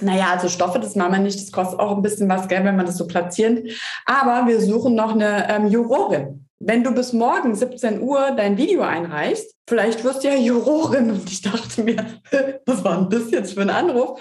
naja, 0.00 0.30
also 0.32 0.48
Stoffe, 0.48 0.80
das 0.80 0.96
machen 0.96 1.12
wir 1.12 1.18
nicht, 1.20 1.40
das 1.40 1.52
kostet 1.52 1.78
auch 1.78 1.96
ein 1.96 2.02
bisschen 2.02 2.28
was, 2.28 2.48
gell, 2.48 2.64
wenn 2.64 2.76
man 2.76 2.86
das 2.86 2.96
so 2.96 3.06
platziert. 3.06 3.70
Aber 4.06 4.46
wir 4.48 4.60
suchen 4.60 4.94
noch 4.94 5.12
eine 5.12 5.48
ähm, 5.50 5.68
Jurorin. 5.68 6.46
wenn 6.58 6.82
du 6.82 6.92
bis 6.92 7.12
morgen 7.12 7.54
17 7.54 8.00
Uhr 8.00 8.32
dein 8.32 8.56
Video 8.56 8.82
einreichst, 8.82 9.54
vielleicht 9.68 10.02
wirst 10.02 10.24
du 10.24 10.28
ja 10.28 10.34
Jurorin. 10.34 11.10
Und 11.10 11.30
ich 11.30 11.42
dachte 11.42 11.84
mir, 11.84 12.04
was 12.66 12.82
war 12.82 12.96
denn 12.96 13.10
das 13.10 13.30
jetzt 13.30 13.54
für 13.54 13.62
ein 13.62 13.70
Anruf? 13.70 14.18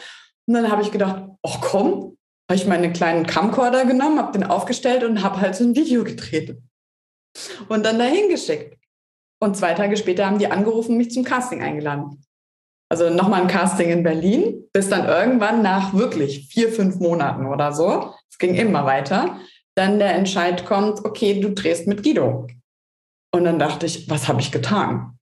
Und 0.48 0.56
dann 0.56 0.72
habe 0.72 0.82
ich 0.82 0.92
gedacht, 0.92 1.24
ach 1.44 1.62
komm, 1.62 2.18
habe 2.50 2.56
ich 2.56 2.68
meinen 2.68 2.94
kleinen 2.94 3.26
Camcorder 3.26 3.86
genommen, 3.86 4.20
habe 4.20 4.34
den 4.34 4.44
aufgestellt 4.44 5.04
und 5.04 5.24
habe 5.24 5.40
halt 5.40 5.56
so 5.56 5.64
ein 5.64 5.76
Video 5.76 6.04
gedreht. 6.04 6.58
Und 7.70 7.86
dann 7.86 7.98
dahin 7.98 8.30
geschickt. 8.30 8.78
Und 9.42 9.58
zwei 9.58 9.74
Tage 9.74 9.98
später 9.98 10.26
haben 10.26 10.40
die 10.40 10.48
angerufen, 10.48 10.98
mich 10.98 11.12
zum 11.12 11.24
Casting 11.24 11.62
eingeladen. 11.62 12.24
Also 12.90 13.10
nochmal 13.10 13.42
ein 13.42 13.48
Casting 13.48 13.90
in 13.90 14.04
Berlin, 14.04 14.70
bis 14.72 14.90
dann 14.90 15.08
irgendwann 15.08 15.62
nach 15.64 15.94
wirklich 15.94 16.48
vier, 16.48 16.72
fünf 16.72 16.98
Monaten 16.98 17.48
oder 17.48 17.74
so, 17.74 18.14
es 18.30 18.38
ging 18.38 18.56
immer 18.56 18.86
weiter, 18.86 19.40
dann 19.76 20.00
der 20.00 20.14
Entscheid 20.14 20.66
kommt, 20.66 21.04
okay, 21.04 21.40
du 21.40 21.52
drehst 21.52 21.88
mit 21.88 22.04
Guido. 22.04 22.48
Und 23.34 23.46
dann 23.46 23.58
dachte 23.58 23.88
ich, 23.88 24.10
was 24.10 24.28
habe 24.28 24.42
ich 24.42 24.52
getan? 24.52 25.18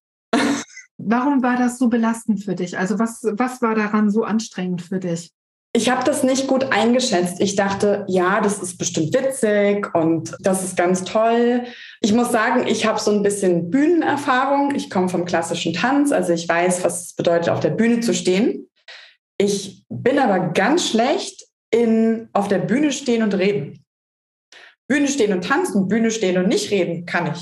Warum 1.04 1.44
war 1.44 1.58
das 1.58 1.78
so 1.78 1.90
belastend 1.90 2.44
für 2.44 2.56
dich? 2.56 2.78
Also 2.78 3.00
was, 3.00 3.22
was 3.24 3.62
war 3.62 3.76
daran 3.76 4.10
so 4.10 4.24
anstrengend 4.24 4.82
für 4.82 5.00
dich? 5.00 5.32
Ich 5.74 5.90
habe 5.90 6.04
das 6.04 6.24
nicht 6.24 6.48
gut 6.48 6.66
eingeschätzt. 6.66 7.40
Ich 7.40 7.56
dachte, 7.56 8.06
ja, 8.10 8.42
das 8.42 8.62
ist 8.62 8.78
bestimmt 8.78 9.14
witzig 9.14 9.88
und 9.96 10.36
das 10.42 10.66
ist 10.66 10.76
ganz 10.76 11.06
toll. 11.06 11.64
Ich 12.02 12.12
muss 12.12 12.30
sagen, 12.32 12.68
ich 12.68 12.86
habe 12.86 13.00
so 13.00 13.12
ein 13.12 13.24
bisschen 13.24 13.70
Bühnenerfahrung. 13.70 14.76
Ich 14.76 14.90
komme 14.90 15.08
vom 15.08 15.24
klassischen 15.24 15.74
Tanz, 15.74 16.12
also 16.12 16.34
ich 16.34 16.48
weiß, 16.48 16.84
was 16.84 17.06
es 17.06 17.14
bedeutet, 17.14 17.50
auf 17.50 17.62
der 17.62 17.70
Bühne 17.70 18.02
zu 18.02 18.14
stehen. 18.14 18.70
Ich 19.38 19.86
bin 19.88 20.20
aber 20.20 20.50
ganz 20.50 20.90
schlecht 20.90 21.48
in 21.72 22.28
auf 22.34 22.50
der 22.50 22.60
Bühne 22.60 22.92
stehen 22.92 23.24
und 23.24 23.34
reden. 23.34 23.86
Bühne 24.90 25.08
stehen 25.08 25.32
und 25.32 25.46
tanzen, 25.46 25.88
Bühne 25.88 26.12
stehen 26.12 26.38
und 26.38 26.50
nicht 26.50 26.70
reden 26.70 27.06
kann 27.06 27.32
ich. 27.34 27.42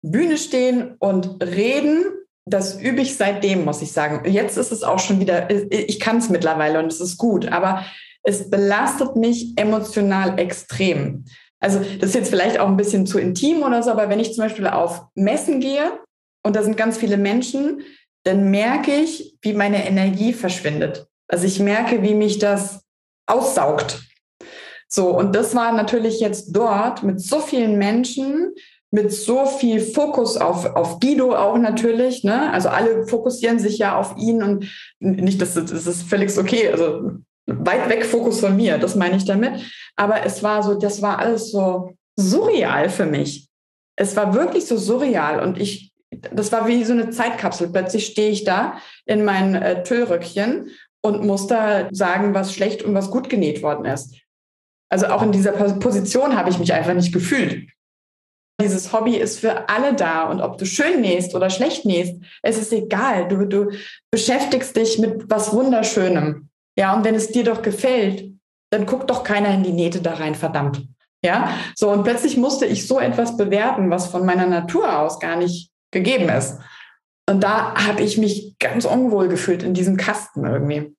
Bühne 0.00 0.38
stehen 0.38 0.94
und 0.98 1.44
reden 1.44 2.06
das 2.48 2.80
übe 2.80 3.02
ich 3.02 3.16
seitdem, 3.16 3.64
muss 3.64 3.82
ich 3.82 3.92
sagen. 3.92 4.28
Jetzt 4.30 4.56
ist 4.56 4.70
es 4.70 4.84
auch 4.84 5.00
schon 5.00 5.20
wieder, 5.20 5.50
ich 5.70 5.98
kann 5.98 6.18
es 6.18 6.28
mittlerweile 6.28 6.78
und 6.78 6.92
es 6.92 7.00
ist 7.00 7.18
gut, 7.18 7.48
aber 7.48 7.84
es 8.22 8.48
belastet 8.48 9.16
mich 9.16 9.52
emotional 9.56 10.38
extrem. 10.38 11.24
Also 11.58 11.80
das 11.80 12.10
ist 12.10 12.14
jetzt 12.14 12.30
vielleicht 12.30 12.58
auch 12.58 12.68
ein 12.68 12.76
bisschen 12.76 13.06
zu 13.06 13.18
intim 13.18 13.62
oder 13.62 13.82
so, 13.82 13.90
aber 13.90 14.08
wenn 14.08 14.20
ich 14.20 14.32
zum 14.32 14.44
Beispiel 14.44 14.66
auf 14.68 15.02
Messen 15.14 15.60
gehe 15.60 15.98
und 16.44 16.54
da 16.54 16.62
sind 16.62 16.76
ganz 16.76 16.96
viele 16.98 17.16
Menschen, 17.16 17.82
dann 18.24 18.50
merke 18.50 18.92
ich, 18.92 19.36
wie 19.42 19.52
meine 19.52 19.86
Energie 19.86 20.32
verschwindet. 20.32 21.06
Also 21.28 21.46
ich 21.46 21.58
merke, 21.58 22.02
wie 22.02 22.14
mich 22.14 22.38
das 22.38 22.80
aussaugt. 23.26 24.02
So, 24.88 25.10
und 25.10 25.34
das 25.34 25.56
war 25.56 25.72
natürlich 25.72 26.20
jetzt 26.20 26.52
dort 26.52 27.02
mit 27.02 27.20
so 27.20 27.40
vielen 27.40 27.76
Menschen, 27.78 28.52
mit 28.96 29.12
so 29.12 29.44
viel 29.44 29.78
Fokus 29.80 30.38
auf, 30.38 30.74
auf 30.74 31.00
Guido 31.00 31.36
auch 31.36 31.58
natürlich. 31.58 32.24
Ne? 32.24 32.50
Also 32.50 32.70
alle 32.70 33.06
fokussieren 33.06 33.58
sich 33.58 33.76
ja 33.76 33.98
auf 33.98 34.16
ihn 34.16 34.42
und 34.42 34.70
nicht, 35.00 35.42
dass 35.42 35.52
das, 35.52 35.70
ist 35.70 36.04
völlig 36.04 36.36
okay. 36.38 36.70
Also 36.70 37.10
weit 37.44 37.90
weg 37.90 38.06
Fokus 38.06 38.40
von 38.40 38.56
mir, 38.56 38.78
das 38.78 38.94
meine 38.94 39.18
ich 39.18 39.26
damit. 39.26 39.52
Aber 39.96 40.24
es 40.24 40.42
war 40.42 40.62
so, 40.62 40.78
das 40.78 41.02
war 41.02 41.18
alles 41.18 41.50
so 41.50 41.92
surreal 42.18 42.88
für 42.88 43.04
mich. 43.04 43.50
Es 43.96 44.16
war 44.16 44.34
wirklich 44.34 44.64
so 44.64 44.78
surreal 44.78 45.40
und 45.40 45.60
ich, 45.60 45.92
das 46.10 46.50
war 46.50 46.66
wie 46.66 46.82
so 46.82 46.94
eine 46.94 47.10
Zeitkapsel. 47.10 47.68
Plötzlich 47.68 48.06
stehe 48.06 48.30
ich 48.30 48.44
da 48.44 48.78
in 49.04 49.26
mein 49.26 49.54
äh, 49.56 49.82
Tüllröckchen 49.82 50.70
und 51.02 51.22
muss 51.22 51.46
da 51.46 51.88
sagen, 51.92 52.32
was 52.32 52.54
schlecht 52.54 52.82
und 52.82 52.94
was 52.94 53.10
gut 53.10 53.28
genäht 53.28 53.62
worden 53.62 53.84
ist. 53.84 54.16
Also 54.88 55.08
auch 55.08 55.22
in 55.22 55.32
dieser 55.32 55.52
Position 55.52 56.34
habe 56.34 56.48
ich 56.48 56.58
mich 56.58 56.72
einfach 56.72 56.94
nicht 56.94 57.12
gefühlt. 57.12 57.68
Dieses 58.60 58.92
Hobby 58.92 59.16
ist 59.16 59.40
für 59.40 59.68
alle 59.68 59.94
da 59.94 60.24
und 60.24 60.40
ob 60.40 60.56
du 60.56 60.64
schön 60.64 61.02
nähst 61.02 61.34
oder 61.34 61.50
schlecht 61.50 61.84
nähst, 61.84 62.14
es 62.42 62.56
ist 62.56 62.72
egal. 62.72 63.28
Du, 63.28 63.44
du 63.44 63.70
beschäftigst 64.10 64.74
dich 64.76 64.98
mit 64.98 65.28
was 65.28 65.52
Wunderschönem. 65.52 66.48
Ja, 66.78 66.94
und 66.94 67.04
wenn 67.04 67.14
es 67.14 67.28
dir 67.28 67.44
doch 67.44 67.60
gefällt, 67.60 68.32
dann 68.70 68.86
guckt 68.86 69.10
doch 69.10 69.24
keiner 69.24 69.50
in 69.50 69.62
die 69.62 69.72
Nähte 69.72 70.00
da 70.00 70.14
rein, 70.14 70.34
verdammt. 70.34 70.86
Ja, 71.22 71.54
so 71.74 71.90
und 71.90 72.04
plötzlich 72.04 72.36
musste 72.36 72.66
ich 72.66 72.86
so 72.86 73.00
etwas 73.00 73.36
bewerten, 73.36 73.90
was 73.90 74.06
von 74.06 74.24
meiner 74.24 74.46
Natur 74.46 74.98
aus 74.98 75.18
gar 75.18 75.36
nicht 75.36 75.70
gegeben 75.90 76.28
ist. 76.28 76.58
Und 77.28 77.42
da 77.42 77.74
habe 77.74 78.02
ich 78.02 78.18
mich 78.18 78.56
ganz 78.58 78.84
unwohl 78.84 79.28
gefühlt 79.28 79.62
in 79.62 79.74
diesem 79.74 79.96
Kasten 79.96 80.44
irgendwie. 80.44 80.94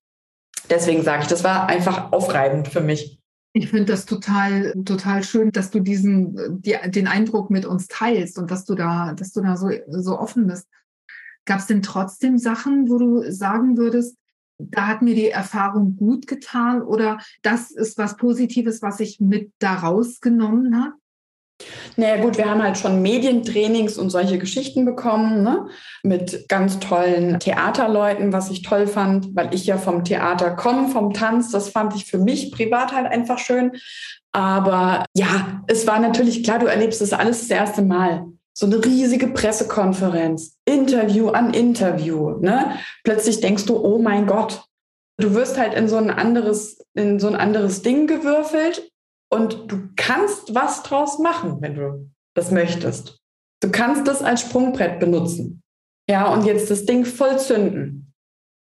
Deswegen 0.70 1.04
sage 1.04 1.24
ich, 1.24 1.28
das 1.28 1.44
war 1.44 1.70
einfach 1.70 2.12
aufreibend 2.12 2.68
für 2.68 2.82
mich. 2.82 3.17
Ich 3.54 3.70
finde 3.70 3.86
das 3.86 4.06
total, 4.06 4.74
total 4.86 5.24
schön, 5.24 5.52
dass 5.52 5.72
du 5.72 5.80
diesen, 5.80 6.62
die, 6.62 6.76
den 6.88 7.08
Eindruck 7.08 7.50
mit 7.50 7.66
uns 7.66 7.88
teilst 7.88 8.38
und 8.38 8.52
dass 8.52 8.66
du 8.66 8.76
da, 8.76 9.14
dass 9.14 9.32
du 9.32 9.42
da 9.42 9.58
so, 9.58 9.70
so 9.88 10.20
offen 10.20 10.48
bist. 10.48 10.68
Gab 11.46 11.60
es 11.60 11.68
denn 11.68 11.82
trotzdem 11.82 12.38
Sachen, 12.38 12.90
wo 12.90 12.98
du 12.98 13.32
sagen 13.32 13.78
würdest, 13.78 14.18
da 14.60 14.88
hat 14.88 15.02
mir 15.02 15.16
die 15.16 15.30
Erfahrung 15.30 15.96
gut 15.96 16.28
getan 16.28 16.82
oder 16.82 17.20
das 17.42 17.72
ist 17.72 17.98
was 17.98 18.18
Positives, 18.18 18.82
was 18.82 19.00
ich 19.00 19.20
mit 19.20 19.52
da 19.60 19.76
rausgenommen 19.76 20.84
habe? 20.84 20.96
Naja 21.96 22.22
gut, 22.22 22.38
wir 22.38 22.50
haben 22.50 22.62
halt 22.62 22.78
schon 22.78 23.02
Medientrainings 23.02 23.98
und 23.98 24.12
solche 24.12 24.38
Geschichten 24.38 24.86
bekommen, 24.86 25.44
ne? 25.44 25.68
mit 26.04 26.48
ganz 26.48 26.80
tollen 26.80 27.40
Theaterleuten, 27.40 28.32
was 28.32 28.52
ich 28.52 28.62
toll 28.62 28.86
fand, 28.86 29.36
weil 29.36 29.54
ich 29.54 29.66
ja 29.66 29.78
vom 29.78 30.04
Theater 30.04 30.52
komme, 30.52 30.90
vom 30.90 31.14
Tanz. 31.14 31.52
Das 31.52 31.70
fand 31.70 31.96
ich 31.96 32.06
für 32.06 32.20
mich 32.20 32.52
privat 32.52 32.94
halt 32.94 33.08
einfach 33.08 33.40
schön. 33.40 33.72
Aber 34.32 35.06
ja, 35.16 35.64
es 35.68 35.88
war 35.88 36.00
natürlich 36.00 36.44
klar, 36.44 36.60
du 36.60 36.68
erlebst 36.68 37.02
das 37.02 37.14
alles 37.14 37.40
das 37.40 37.50
erste 37.50 37.82
Mal. 37.82 38.28
So 38.54 38.68
eine 38.68 38.84
riesige 38.84 39.28
Pressekonferenz, 39.28 40.58
Interview 40.66 41.30
an 41.30 41.54
Interview. 41.54 42.38
Ne? 42.40 42.78
Plötzlich 43.04 43.40
denkst 43.40 43.66
du, 43.66 43.78
oh 43.78 44.00
mein 44.00 44.28
Gott, 44.28 44.64
du 45.18 45.34
wirst 45.34 45.58
halt 45.58 45.74
in 45.74 45.88
so 45.88 45.98
ein 45.98 46.12
anderes, 46.12 46.80
in 46.94 47.20
so 47.20 47.28
ein 47.28 47.36
anderes 47.36 47.82
Ding 47.82 48.06
gewürfelt 48.06 48.92
und 49.30 49.72
du 49.72 49.90
kannst 49.96 50.56
was 50.56 50.84
draus 50.84 51.20
machen, 51.20 51.58
wenn 51.62 51.76
du 51.76 52.10
das 52.36 52.52
möchtest. 52.52 53.20
Du 53.62 53.72
kannst 53.72 54.08
das 54.08 54.22
als 54.22 54.42
Sprungbrett 54.42 55.00
benutzen. 55.00 55.64
Ja, 56.10 56.32
und 56.32 56.46
jetzt 56.46 56.72
das 56.72 56.86
Ding 56.86 57.06
voll 57.06 57.38
zünden. 57.40 58.14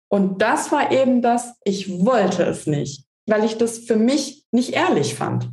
Und 0.09 0.41
das 0.41 0.71
war 0.71 0.91
eben 0.91 1.21
das, 1.21 1.57
ich 1.63 2.05
wollte 2.05 2.43
es 2.43 2.67
nicht, 2.67 3.05
weil 3.27 3.43
ich 3.43 3.57
das 3.57 3.79
für 3.79 3.97
mich 3.97 4.45
nicht 4.51 4.73
ehrlich 4.73 5.15
fand. 5.15 5.49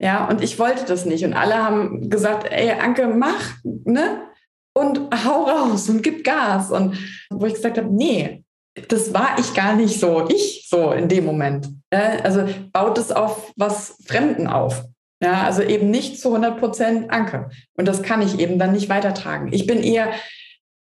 Ja, 0.00 0.28
und 0.28 0.42
ich 0.42 0.58
wollte 0.58 0.84
das 0.84 1.04
nicht. 1.04 1.24
Und 1.24 1.34
alle 1.34 1.56
haben 1.56 2.08
gesagt, 2.08 2.50
ey, 2.50 2.70
Anke, 2.70 3.06
mach, 3.08 3.56
ne? 3.62 4.28
Und 4.74 4.98
hau 5.24 5.44
raus 5.44 5.88
und 5.90 6.02
gib 6.02 6.24
Gas. 6.24 6.70
Und 6.70 6.96
wo 7.30 7.44
ich 7.46 7.54
gesagt 7.54 7.76
habe, 7.76 7.92
nee, 7.92 8.41
das 8.88 9.12
war 9.12 9.38
ich 9.38 9.54
gar 9.54 9.74
nicht 9.74 10.00
so, 10.00 10.28
ich 10.28 10.66
so 10.68 10.92
in 10.92 11.08
dem 11.08 11.24
Moment. 11.24 11.68
Also 11.90 12.46
baut 12.72 12.98
es 12.98 13.12
auf 13.12 13.52
was 13.56 13.96
Fremden 14.06 14.46
auf. 14.46 14.84
Ja, 15.22 15.44
also 15.44 15.62
eben 15.62 15.90
nicht 15.90 16.20
zu 16.20 16.28
100 16.28 16.58
Prozent 16.58 17.10
Anke. 17.10 17.50
Und 17.76 17.86
das 17.86 18.02
kann 18.02 18.22
ich 18.22 18.40
eben 18.40 18.58
dann 18.58 18.72
nicht 18.72 18.88
weitertragen. 18.88 19.52
Ich 19.52 19.66
bin 19.66 19.82
eher, 19.82 20.10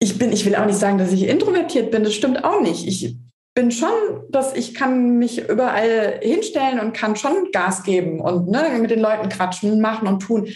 ich 0.01 0.19
bin, 0.19 0.33
ich 0.33 0.45
will 0.45 0.57
auch 0.57 0.67
nicht 0.67 0.79
sagen, 0.79 0.99
dass 0.99 1.13
ich 1.13 1.29
introvertiert 1.29 1.93
bin. 1.93 2.03
Das 2.03 2.15
stimmt 2.15 2.43
auch 2.43 2.61
nicht. 2.61 2.87
Ich 2.87 3.17
bin 3.55 3.71
schon, 3.71 3.93
dass 4.31 4.55
ich 4.57 4.75
kann 4.75 5.19
mich 5.19 5.49
überall 5.49 6.19
hinstellen 6.21 6.81
und 6.81 6.95
kann 6.95 7.15
schon 7.15 7.51
Gas 7.53 7.85
geben 7.85 8.21
und 8.21 8.49
ne, 8.49 8.77
mit 8.81 8.91
den 8.91 8.99
Leuten 8.99 9.29
quatschen, 9.29 9.81
machen 9.81 10.09
und 10.09 10.21
tun, 10.21 10.49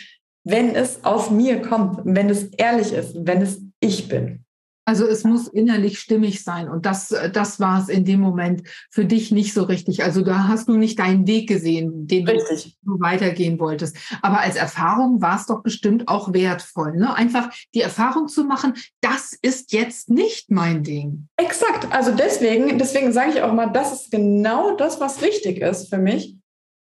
wenn 0.43 0.75
es 0.75 1.05
aus 1.05 1.31
mir 1.31 1.63
kommt, 1.63 2.01
wenn 2.05 2.31
es 2.31 2.47
ehrlich 2.55 2.93
ist, 2.93 3.15
wenn 3.15 3.43
es 3.43 3.61
ich 3.81 4.09
bin. 4.09 4.45
Also 4.89 5.07
es 5.07 5.23
muss 5.23 5.49
innerlich 5.49 5.99
stimmig 5.99 6.43
sein. 6.43 6.67
Und 6.71 6.87
das, 6.87 7.15
das 7.35 7.61
war 7.61 7.79
es 7.79 7.91
in 7.91 8.07
dem 8.07 8.21
Moment 8.21 8.63
für 8.89 9.05
dich 9.05 9.31
nicht 9.31 9.53
so 9.53 9.65
richtig. 9.65 10.03
Also 10.03 10.23
da 10.23 10.49
hast 10.49 10.67
du 10.67 10.79
nicht 10.79 10.99
deinen 10.99 11.27
Weg 11.27 11.47
gesehen, 11.47 12.07
den 12.07 12.27
richtig. 12.27 12.79
du 12.87 12.99
weitergehen 12.99 13.61
wolltest. 13.61 13.99
Aber 14.23 14.41
als 14.41 14.57
Erfahrung 14.57 15.21
war 15.21 15.37
es 15.37 15.45
doch 15.45 15.63
bestimmt 15.63 16.09
auch 16.09 16.33
wertvoll. 16.33 16.97
Ne? 16.97 17.15
Einfach 17.15 17.51
die 17.75 17.83
Erfahrung 17.83 18.29
zu 18.29 18.45
machen, 18.45 18.73
das 19.03 19.35
ist 19.43 19.75
jetzt 19.75 20.09
nicht 20.09 20.51
mein 20.51 20.85
Ding. 20.85 21.29
Exakt. 21.37 21.93
Also 21.93 22.13
deswegen, 22.13 22.79
deswegen 22.79 23.13
sage 23.13 23.33
ich 23.33 23.43
auch 23.43 23.53
mal, 23.53 23.67
das 23.67 23.93
ist 23.93 24.11
genau 24.11 24.75
das, 24.75 25.01
was 25.01 25.21
richtig 25.21 25.61
ist 25.61 25.91
für 25.91 25.99
mich. 25.99 26.35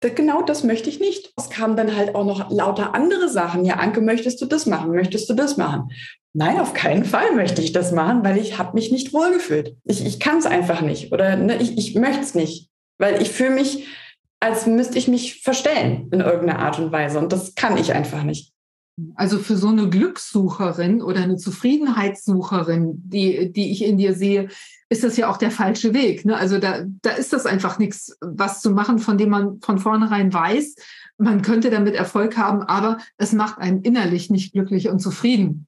Genau 0.01 0.41
das 0.43 0.63
möchte 0.63 0.89
ich 0.89 0.99
nicht. 0.99 1.33
Es 1.35 1.49
kamen 1.49 1.75
dann 1.75 1.95
halt 1.95 2.13
auch 2.13 2.25
noch 2.25 2.51
lauter 2.51 2.93
andere 2.93 3.27
Sachen. 3.27 3.65
Ja, 3.65 3.75
Anke, 3.75 4.01
möchtest 4.01 4.41
du 4.41 4.45
das 4.45 4.65
machen? 4.65 4.91
Möchtest 4.91 5.29
du 5.29 5.33
das 5.33 5.57
machen? 5.57 5.89
Nein, 6.37 6.59
auf 6.59 6.73
keinen 6.73 7.05
Fall 7.05 7.33
möchte 7.33 7.61
ich 7.61 7.71
das 7.71 7.93
machen, 7.93 8.23
weil 8.25 8.37
ich 8.37 8.57
habe 8.57 8.73
mich 8.73 8.91
nicht 8.91 9.13
wohlgefühlt. 9.13 9.77
Ich, 9.85 10.05
ich 10.05 10.19
kann 10.19 10.37
es 10.37 10.45
einfach 10.45 10.81
nicht 10.81 11.13
oder 11.13 11.37
ne, 11.37 11.55
ich, 11.61 11.77
ich 11.77 11.95
möchte 11.95 12.21
es 12.21 12.35
nicht, 12.35 12.69
weil 12.97 13.21
ich 13.21 13.31
fühle 13.31 13.51
mich, 13.51 13.87
als 14.41 14.65
müsste 14.65 14.97
ich 14.97 15.07
mich 15.07 15.41
verstellen 15.41 16.09
in 16.11 16.19
irgendeiner 16.19 16.59
Art 16.59 16.77
und 16.77 16.91
Weise 16.91 17.19
und 17.19 17.31
das 17.31 17.55
kann 17.55 17.77
ich 17.77 17.93
einfach 17.93 18.23
nicht. 18.23 18.51
Also 19.15 19.39
für 19.39 19.57
so 19.57 19.67
eine 19.67 19.89
Glückssucherin 19.89 21.01
oder 21.01 21.21
eine 21.21 21.35
Zufriedenheitssucherin, 21.35 22.93
die, 23.09 23.51
die 23.51 23.71
ich 23.71 23.83
in 23.83 23.97
dir 23.97 24.13
sehe, 24.13 24.47
ist 24.89 25.03
das 25.03 25.17
ja 25.17 25.29
auch 25.29 25.37
der 25.37 25.51
falsche 25.51 25.93
Weg. 25.93 26.23
Ne? 26.25 26.37
Also 26.37 26.59
da, 26.59 26.85
da 27.01 27.11
ist 27.11 27.33
das 27.33 27.45
einfach 27.45 27.77
nichts, 27.77 28.17
was 28.21 28.61
zu 28.61 28.71
machen, 28.71 28.99
von 28.99 29.17
dem 29.17 29.29
man 29.29 29.59
von 29.59 29.79
vornherein 29.79 30.33
weiß, 30.33 30.75
man 31.17 31.41
könnte 31.41 31.69
damit 31.69 31.95
Erfolg 31.95 32.37
haben, 32.37 32.61
aber 32.61 32.99
es 33.17 33.33
macht 33.33 33.57
einen 33.57 33.81
innerlich 33.81 34.29
nicht 34.29 34.53
glücklich 34.53 34.89
und 34.89 34.99
zufrieden. 34.99 35.67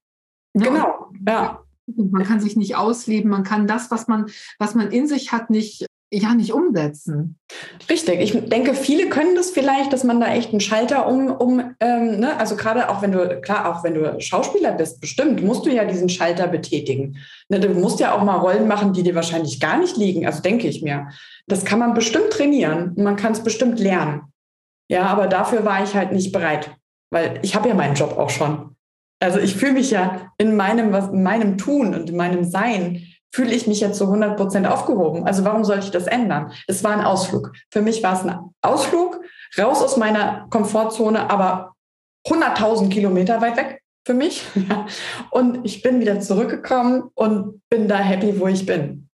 Ne? 0.53 0.65
Genau, 0.65 1.11
ja. 1.27 1.63
Man 1.95 2.23
kann 2.23 2.41
sich 2.41 2.57
nicht 2.57 2.75
ausleben, 2.75 3.31
man 3.31 3.43
kann 3.43 3.65
das, 3.65 3.91
was 3.91 4.07
man, 4.07 4.25
was 4.59 4.75
man 4.75 4.91
in 4.91 5.07
sich 5.07 5.31
hat, 5.31 5.49
nicht 5.49 5.86
ja 6.11 6.33
nicht 6.33 6.53
umsetzen. 6.53 7.37
Richtig. 7.89 8.19
Ich 8.21 8.49
denke, 8.49 8.73
viele 8.73 9.09
können 9.09 9.35
das 9.35 9.51
vielleicht, 9.51 9.91
dass 9.91 10.03
man 10.03 10.21
da 10.21 10.33
echt 10.33 10.51
einen 10.51 10.61
Schalter 10.61 11.07
um, 11.07 11.29
um 11.29 11.75
ähm, 11.79 12.19
ne? 12.19 12.37
also 12.37 12.55
gerade 12.55 12.89
auch 12.89 13.01
wenn 13.01 13.11
du, 13.11 13.41
klar, 13.41 13.69
auch 13.69 13.83
wenn 13.83 13.93
du 13.93 14.19
Schauspieler 14.21 14.71
bist, 14.71 15.01
bestimmt, 15.01 15.43
musst 15.43 15.65
du 15.65 15.69
ja 15.69 15.83
diesen 15.85 16.07
Schalter 16.07 16.47
betätigen. 16.47 17.17
Ne? 17.49 17.59
Du 17.59 17.69
musst 17.69 17.99
ja 17.99 18.13
auch 18.13 18.23
mal 18.23 18.37
Rollen 18.37 18.67
machen, 18.67 18.93
die 18.93 19.03
dir 19.03 19.15
wahrscheinlich 19.15 19.59
gar 19.59 19.77
nicht 19.77 19.97
liegen, 19.97 20.25
also 20.25 20.41
denke 20.41 20.67
ich 20.67 20.81
mir. 20.81 21.09
Das 21.47 21.65
kann 21.65 21.79
man 21.79 21.93
bestimmt 21.93 22.29
trainieren 22.31 22.93
und 22.95 23.03
man 23.03 23.17
kann 23.17 23.33
es 23.33 23.43
bestimmt 23.43 23.79
lernen. 23.79 24.21
Ja, 24.89 25.03
aber 25.07 25.27
dafür 25.27 25.65
war 25.65 25.83
ich 25.83 25.93
halt 25.93 26.13
nicht 26.13 26.31
bereit, 26.31 26.71
weil 27.11 27.39
ich 27.41 27.55
habe 27.55 27.67
ja 27.67 27.75
meinen 27.75 27.95
Job 27.95 28.17
auch 28.17 28.29
schon. 28.29 28.75
Also 29.19 29.39
ich 29.39 29.55
fühle 29.55 29.73
mich 29.73 29.91
ja 29.91 30.31
in 30.37 30.55
meinem, 30.55 30.93
was, 30.93 31.09
in 31.09 31.23
meinem 31.23 31.57
Tun 31.57 31.93
und 31.93 32.09
in 32.09 32.15
meinem 32.15 32.45
Sein 32.45 33.03
fühle 33.33 33.53
ich 33.53 33.67
mich 33.67 33.79
jetzt 33.79 33.97
zu 33.97 34.05
100 34.05 34.37
Prozent 34.37 34.67
aufgehoben. 34.67 35.25
Also 35.25 35.43
warum 35.43 35.63
sollte 35.63 35.85
ich 35.85 35.91
das 35.91 36.07
ändern? 36.07 36.51
Es 36.67 36.83
war 36.83 36.91
ein 36.91 37.05
Ausflug. 37.05 37.51
Für 37.71 37.81
mich 37.81 38.01
war 38.03 38.13
es 38.13 38.23
ein 38.23 38.39
Ausflug, 38.61 39.21
raus 39.57 39.81
aus 39.81 39.97
meiner 39.97 40.47
Komfortzone, 40.49 41.29
aber 41.29 41.73
100.000 42.27 42.89
Kilometer 42.89 43.41
weit 43.41 43.57
weg 43.57 43.81
für 44.05 44.13
mich. 44.13 44.43
Und 45.31 45.65
ich 45.65 45.81
bin 45.81 45.99
wieder 45.99 46.19
zurückgekommen 46.19 47.11
und 47.13 47.61
bin 47.69 47.87
da 47.87 47.97
happy, 47.97 48.39
wo 48.39 48.47
ich 48.47 48.65
bin. 48.65 49.06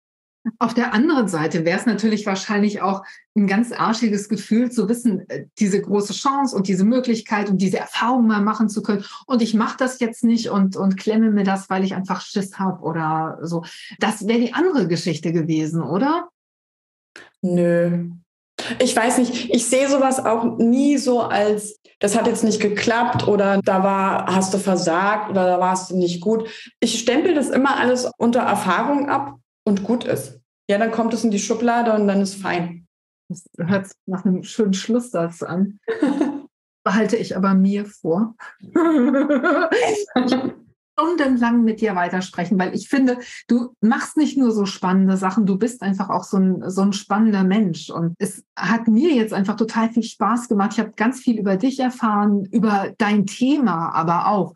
Auf 0.58 0.74
der 0.74 0.94
anderen 0.94 1.28
Seite 1.28 1.66
wäre 1.66 1.80
es 1.80 1.86
natürlich 1.86 2.26
wahrscheinlich 2.26 2.82
auch 2.82 3.04
ein 3.36 3.46
ganz 3.46 3.72
arschiges 3.72 4.28
Gefühl 4.28 4.72
zu 4.72 4.90
wissen, 4.90 5.30
äh, 5.30 5.46
diese 5.60 5.82
große 5.82 6.14
Chance 6.14 6.56
und 6.56 6.68
diese 6.68 6.84
Möglichkeit 6.84 7.50
und 7.50 7.60
diese 7.60 7.78
Erfahrung 7.78 8.26
mal 8.28 8.42
machen 8.42 8.68
zu 8.68 8.82
können. 8.82 9.06
Und 9.28 9.42
ich 9.42 9.54
mache 9.54 9.78
das 9.78 10.00
jetzt 10.00 10.24
nicht 10.24 10.50
und, 10.50 10.76
und 10.76 10.98
klemme 10.98 11.30
mir 11.30 11.44
das, 11.44 11.70
weil 11.70 11.84
ich 11.84 11.94
einfach 11.94 12.22
Schiss 12.22 12.58
habe 12.58 12.82
oder 12.84 13.38
so. 13.44 13.64
Das 14.00 14.28
wäre 14.28 14.40
die 14.40 14.54
andere 14.54 14.88
Geschichte 14.88 15.32
gewesen, 15.32 15.84
oder? 15.84 16.30
Nö. 17.42 18.10
Ich 18.80 18.96
weiß 18.96 19.20
nicht, 19.20 19.54
ich 19.54 19.66
sehe 19.66 19.90
sowas 19.90 20.24
auch 20.24 20.58
nie 20.58 20.98
so 20.98 21.22
als, 21.22 21.80
das 22.00 22.18
hat 22.18 22.28
jetzt 22.28 22.44
nicht 22.44 22.62
geklappt 22.62 23.28
oder 23.28 23.60
da 23.64 23.84
war, 23.84 24.26
hast 24.28 24.54
du 24.54 24.58
versagt 24.58 25.30
oder 25.30 25.46
da 25.46 25.60
warst 25.60 25.92
du 25.92 25.98
nicht 25.98 26.22
gut. 26.22 26.48
Ich 26.80 27.00
stempel 27.00 27.34
das 27.34 27.50
immer 27.50 27.80
alles 27.80 28.10
unter 28.18 28.42
Erfahrung 28.42 29.10
ab 29.10 29.41
und 29.64 29.84
gut 29.84 30.04
ist. 30.04 30.40
Ja, 30.70 30.78
dann 30.78 30.92
kommt 30.92 31.14
es 31.14 31.24
in 31.24 31.32
die 31.32 31.40
Schublade 31.40 31.94
und 31.94 32.08
dann 32.08 32.22
ist 32.22 32.36
fein. 32.36 32.88
Das 33.30 33.46
hört 33.58 33.88
sich 33.88 33.98
nach 34.06 34.26
einem 34.26 34.44
schönen 34.44 34.74
Schlusssatz 34.74 35.42
an. 35.42 35.80
Behalte 36.84 37.16
ich 37.16 37.36
aber 37.38 37.54
mir 37.54 37.86
vor. 37.86 38.36
stundenlang 41.02 41.64
mit 41.64 41.82
dir 41.82 41.96
weitersprechen, 41.96 42.60
weil 42.60 42.76
ich 42.76 42.90
finde, 42.90 43.18
du 43.48 43.76
machst 43.82 44.18
nicht 44.18 44.38
nur 44.38 44.52
so 44.52 44.66
spannende 44.66 45.18
Sachen, 45.18 45.46
du 45.46 45.58
bist 45.58 45.82
einfach 45.82 46.10
auch 46.10 46.24
so 46.24 46.38
ein, 46.38 46.70
so 46.70 46.82
ein 46.82 46.94
spannender 46.94 47.44
Mensch. 47.44 47.90
Und 47.90 48.16
es 48.20 48.44
hat 48.56 48.88
mir 48.88 49.14
jetzt 49.14 49.34
einfach 49.34 49.56
total 49.56 49.90
viel 49.90 50.04
Spaß 50.04 50.48
gemacht. 50.48 50.74
Ich 50.74 50.80
habe 50.80 50.92
ganz 50.96 51.20
viel 51.20 51.40
über 51.40 51.58
dich 51.58 51.80
erfahren, 51.80 52.46
über 52.46 52.94
dein 52.98 53.26
Thema 53.26 53.90
aber 53.94 54.28
auch. 54.28 54.54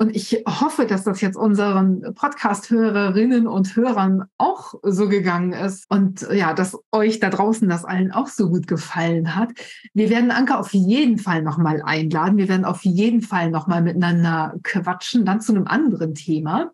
Und 0.00 0.14
ich 0.14 0.44
hoffe, 0.46 0.86
dass 0.86 1.02
das 1.02 1.20
jetzt 1.20 1.36
unseren 1.36 2.14
Podcast-Hörerinnen 2.14 3.48
und 3.48 3.74
Hörern 3.74 4.26
auch 4.38 4.74
so 4.84 5.08
gegangen 5.08 5.52
ist 5.52 5.90
und 5.90 6.24
ja, 6.32 6.54
dass 6.54 6.78
euch 6.92 7.18
da 7.18 7.30
draußen 7.30 7.68
das 7.68 7.84
allen 7.84 8.12
auch 8.12 8.28
so 8.28 8.48
gut 8.48 8.68
gefallen 8.68 9.34
hat. 9.34 9.50
Wir 9.94 10.08
werden 10.08 10.30
Anke 10.30 10.56
auf 10.56 10.72
jeden 10.72 11.18
Fall 11.18 11.42
nochmal 11.42 11.82
einladen. 11.82 12.36
Wir 12.36 12.48
werden 12.48 12.64
auf 12.64 12.84
jeden 12.84 13.22
Fall 13.22 13.50
nochmal 13.50 13.82
miteinander 13.82 14.54
quatschen, 14.62 15.24
dann 15.24 15.40
zu 15.40 15.52
einem 15.52 15.66
anderen 15.66 16.14
Thema. 16.14 16.70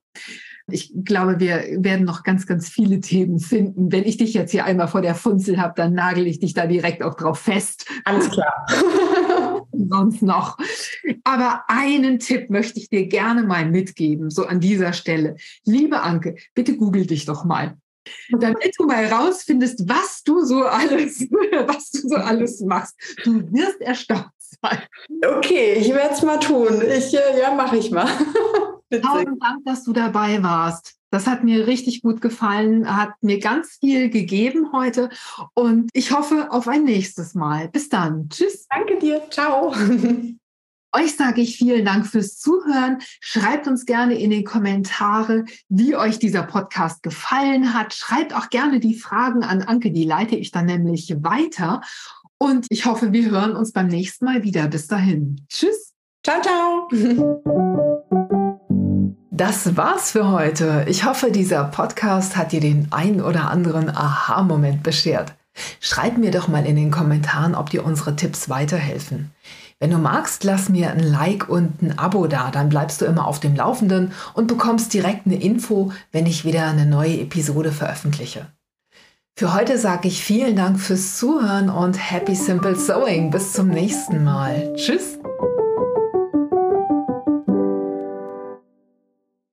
Ich 0.66 0.93
glaube, 0.95 1.41
wir 1.41 1.64
werden 1.79 2.05
noch 2.05 2.25
ganz, 2.25 2.47
ganz 2.47 2.68
viele 2.68 3.01
Themen 3.01 3.39
finden. 3.39 3.91
Wenn 3.91 4.05
ich 4.05 4.18
dich 4.18 4.35
jetzt 4.35 4.51
hier 4.51 4.66
einmal 4.66 4.89
vor 4.89 5.01
der 5.01 5.14
Funzel 5.14 5.59
habe, 5.59 5.72
dann 5.77 5.95
nagel 5.95 6.27
ich 6.27 6.41
dich 6.41 6.53
da 6.53 6.66
direkt 6.66 7.03
auch 7.03 7.14
drauf 7.14 7.39
fest. 7.39 7.87
Alles 8.05 8.31
klar. 8.31 8.66
Sonst 9.89 10.22
noch. 10.22 10.59
Aber 11.25 11.64
einen 11.68 12.18
Tipp 12.18 12.51
möchte 12.51 12.79
ich 12.79 12.89
dir 12.89 13.07
gerne 13.07 13.43
mal 13.43 13.68
mitgeben, 13.68 14.31
so 14.31 14.47
an 14.47 14.61
dieser 14.61 14.93
Stelle. 14.93 15.37
Liebe 15.64 16.01
Anke, 16.01 16.37
bitte 16.55 16.77
google 16.77 17.07
dich 17.07 17.25
doch 17.25 17.45
mal. 17.45 17.77
Damit 18.31 18.75
du 18.79 18.85
mal 18.87 19.07
rausfindest, 19.07 19.89
was 19.89 20.22
du 20.25 20.45
so 20.45 20.64
alles, 20.64 21.20
was 21.66 21.91
du 21.91 22.09
so 22.09 22.16
alles 22.16 22.61
machst. 22.61 22.95
Du 23.25 23.41
wirst 23.53 23.81
erstaunt 23.81 24.31
sein. 24.39 24.79
Okay, 25.37 25.75
ich 25.75 25.89
werde 25.89 26.14
es 26.14 26.22
mal 26.22 26.39
tun. 26.39 26.83
Ich, 26.83 27.14
äh, 27.14 27.41
ja, 27.41 27.55
mache 27.55 27.79
ich 27.79 27.91
mal. 27.91 28.09
Tausend 28.91 29.43
Dank, 29.43 29.64
dass 29.64 29.85
du 29.85 29.93
dabei 29.93 30.43
warst. 30.43 30.95
Das 31.11 31.26
hat 31.26 31.45
mir 31.45 31.66
richtig 31.66 32.03
gut 32.03 32.20
gefallen, 32.20 32.97
hat 32.97 33.14
mir 33.22 33.39
ganz 33.39 33.78
viel 33.80 34.11
gegeben 34.11 34.72
heute 34.72 35.11
und 35.55 35.89
ich 35.93 36.11
hoffe 36.11 36.49
auf 36.51 36.66
ein 36.66 36.85
nächstes 36.85 37.35
Mal. 37.35 37.68
Bis 37.68 37.89
dann. 37.89 38.28
Tschüss. 38.28 38.66
Danke 38.68 38.99
dir. 38.99 39.22
Ciao. 39.30 39.72
Euch 40.93 41.16
sage 41.16 41.41
ich 41.41 41.57
vielen 41.57 41.85
Dank 41.85 42.07
fürs 42.07 42.39
Zuhören. 42.39 42.99
Schreibt 43.20 43.66
uns 43.66 43.85
gerne 43.85 44.14
in 44.14 44.30
den 44.30 44.45
Kommentare, 44.45 45.45
wie 45.68 45.97
euch 45.97 46.20
dieser 46.20 46.45
Podcast 46.45 47.03
gefallen 47.03 47.74
hat. 47.74 47.95
Schreibt 47.95 48.32
auch 48.32 48.49
gerne 48.49 48.78
die 48.78 48.95
Fragen 48.95 49.43
an 49.43 49.62
Anke, 49.62 49.91
die 49.91 50.05
leite 50.05 50.37
ich 50.37 50.53
dann 50.53 50.66
nämlich 50.66 51.16
weiter. 51.20 51.80
Und 52.39 52.66
ich 52.70 52.87
hoffe, 52.87 53.12
wir 53.12 53.28
hören 53.28 53.57
uns 53.57 53.72
beim 53.72 53.89
nächsten 53.89 54.24
Mal 54.24 54.45
wieder. 54.45 54.68
Bis 54.68 54.87
dahin. 54.87 55.45
Tschüss. 55.49 55.93
Ciao, 56.22 56.41
ciao. 56.41 56.89
Das 59.37 59.76
war's 59.76 60.12
für 60.12 60.28
heute. 60.28 60.85
Ich 60.87 61.05
hoffe, 61.05 61.32
dieser 61.32 61.64
Podcast 61.64 62.37
hat 62.37 62.53
dir 62.53 62.61
den 62.61 62.87
ein 62.93 63.20
oder 63.20 63.51
anderen 63.51 63.91
Aha-Moment 63.91 64.85
beschert. 64.85 65.32
Schreib 65.80 66.18
mir 66.18 66.30
doch 66.30 66.47
mal 66.47 66.64
in 66.64 66.76
den 66.76 66.93
Kommentaren, 66.93 67.57
ob 67.57 67.68
dir 67.68 67.85
unsere 67.85 68.14
Tipps 68.14 68.49
weiterhelfen. 68.49 69.32
Wenn 69.80 69.91
du 69.91 69.99
magst, 69.99 70.45
lass 70.45 70.68
mir 70.68 70.93
ein 70.93 71.01
Like 71.01 71.49
und 71.49 71.82
ein 71.82 71.99
Abo 71.99 72.28
da, 72.28 72.53
dann 72.53 72.68
bleibst 72.68 73.01
du 73.01 73.07
immer 73.07 73.26
auf 73.26 73.41
dem 73.41 73.57
Laufenden 73.57 74.12
und 74.35 74.47
bekommst 74.47 74.95
direkt 74.95 75.26
eine 75.26 75.43
Info, 75.43 75.91
wenn 76.12 76.26
ich 76.26 76.45
wieder 76.45 76.68
eine 76.68 76.87
neue 76.87 77.18
Episode 77.18 77.72
veröffentliche. 77.72 78.47
Für 79.37 79.53
heute 79.53 79.78
sage 79.78 80.07
ich 80.07 80.22
vielen 80.22 80.55
Dank 80.55 80.78
fürs 80.78 81.16
Zuhören 81.18 81.70
und 81.70 81.95
Happy 81.95 82.37
Simple 82.37 82.76
Sewing. 82.76 83.32
Bis 83.32 83.53
zum 83.53 83.66
nächsten 83.66 84.22
Mal. 84.22 84.72
Tschüss. 84.76 85.18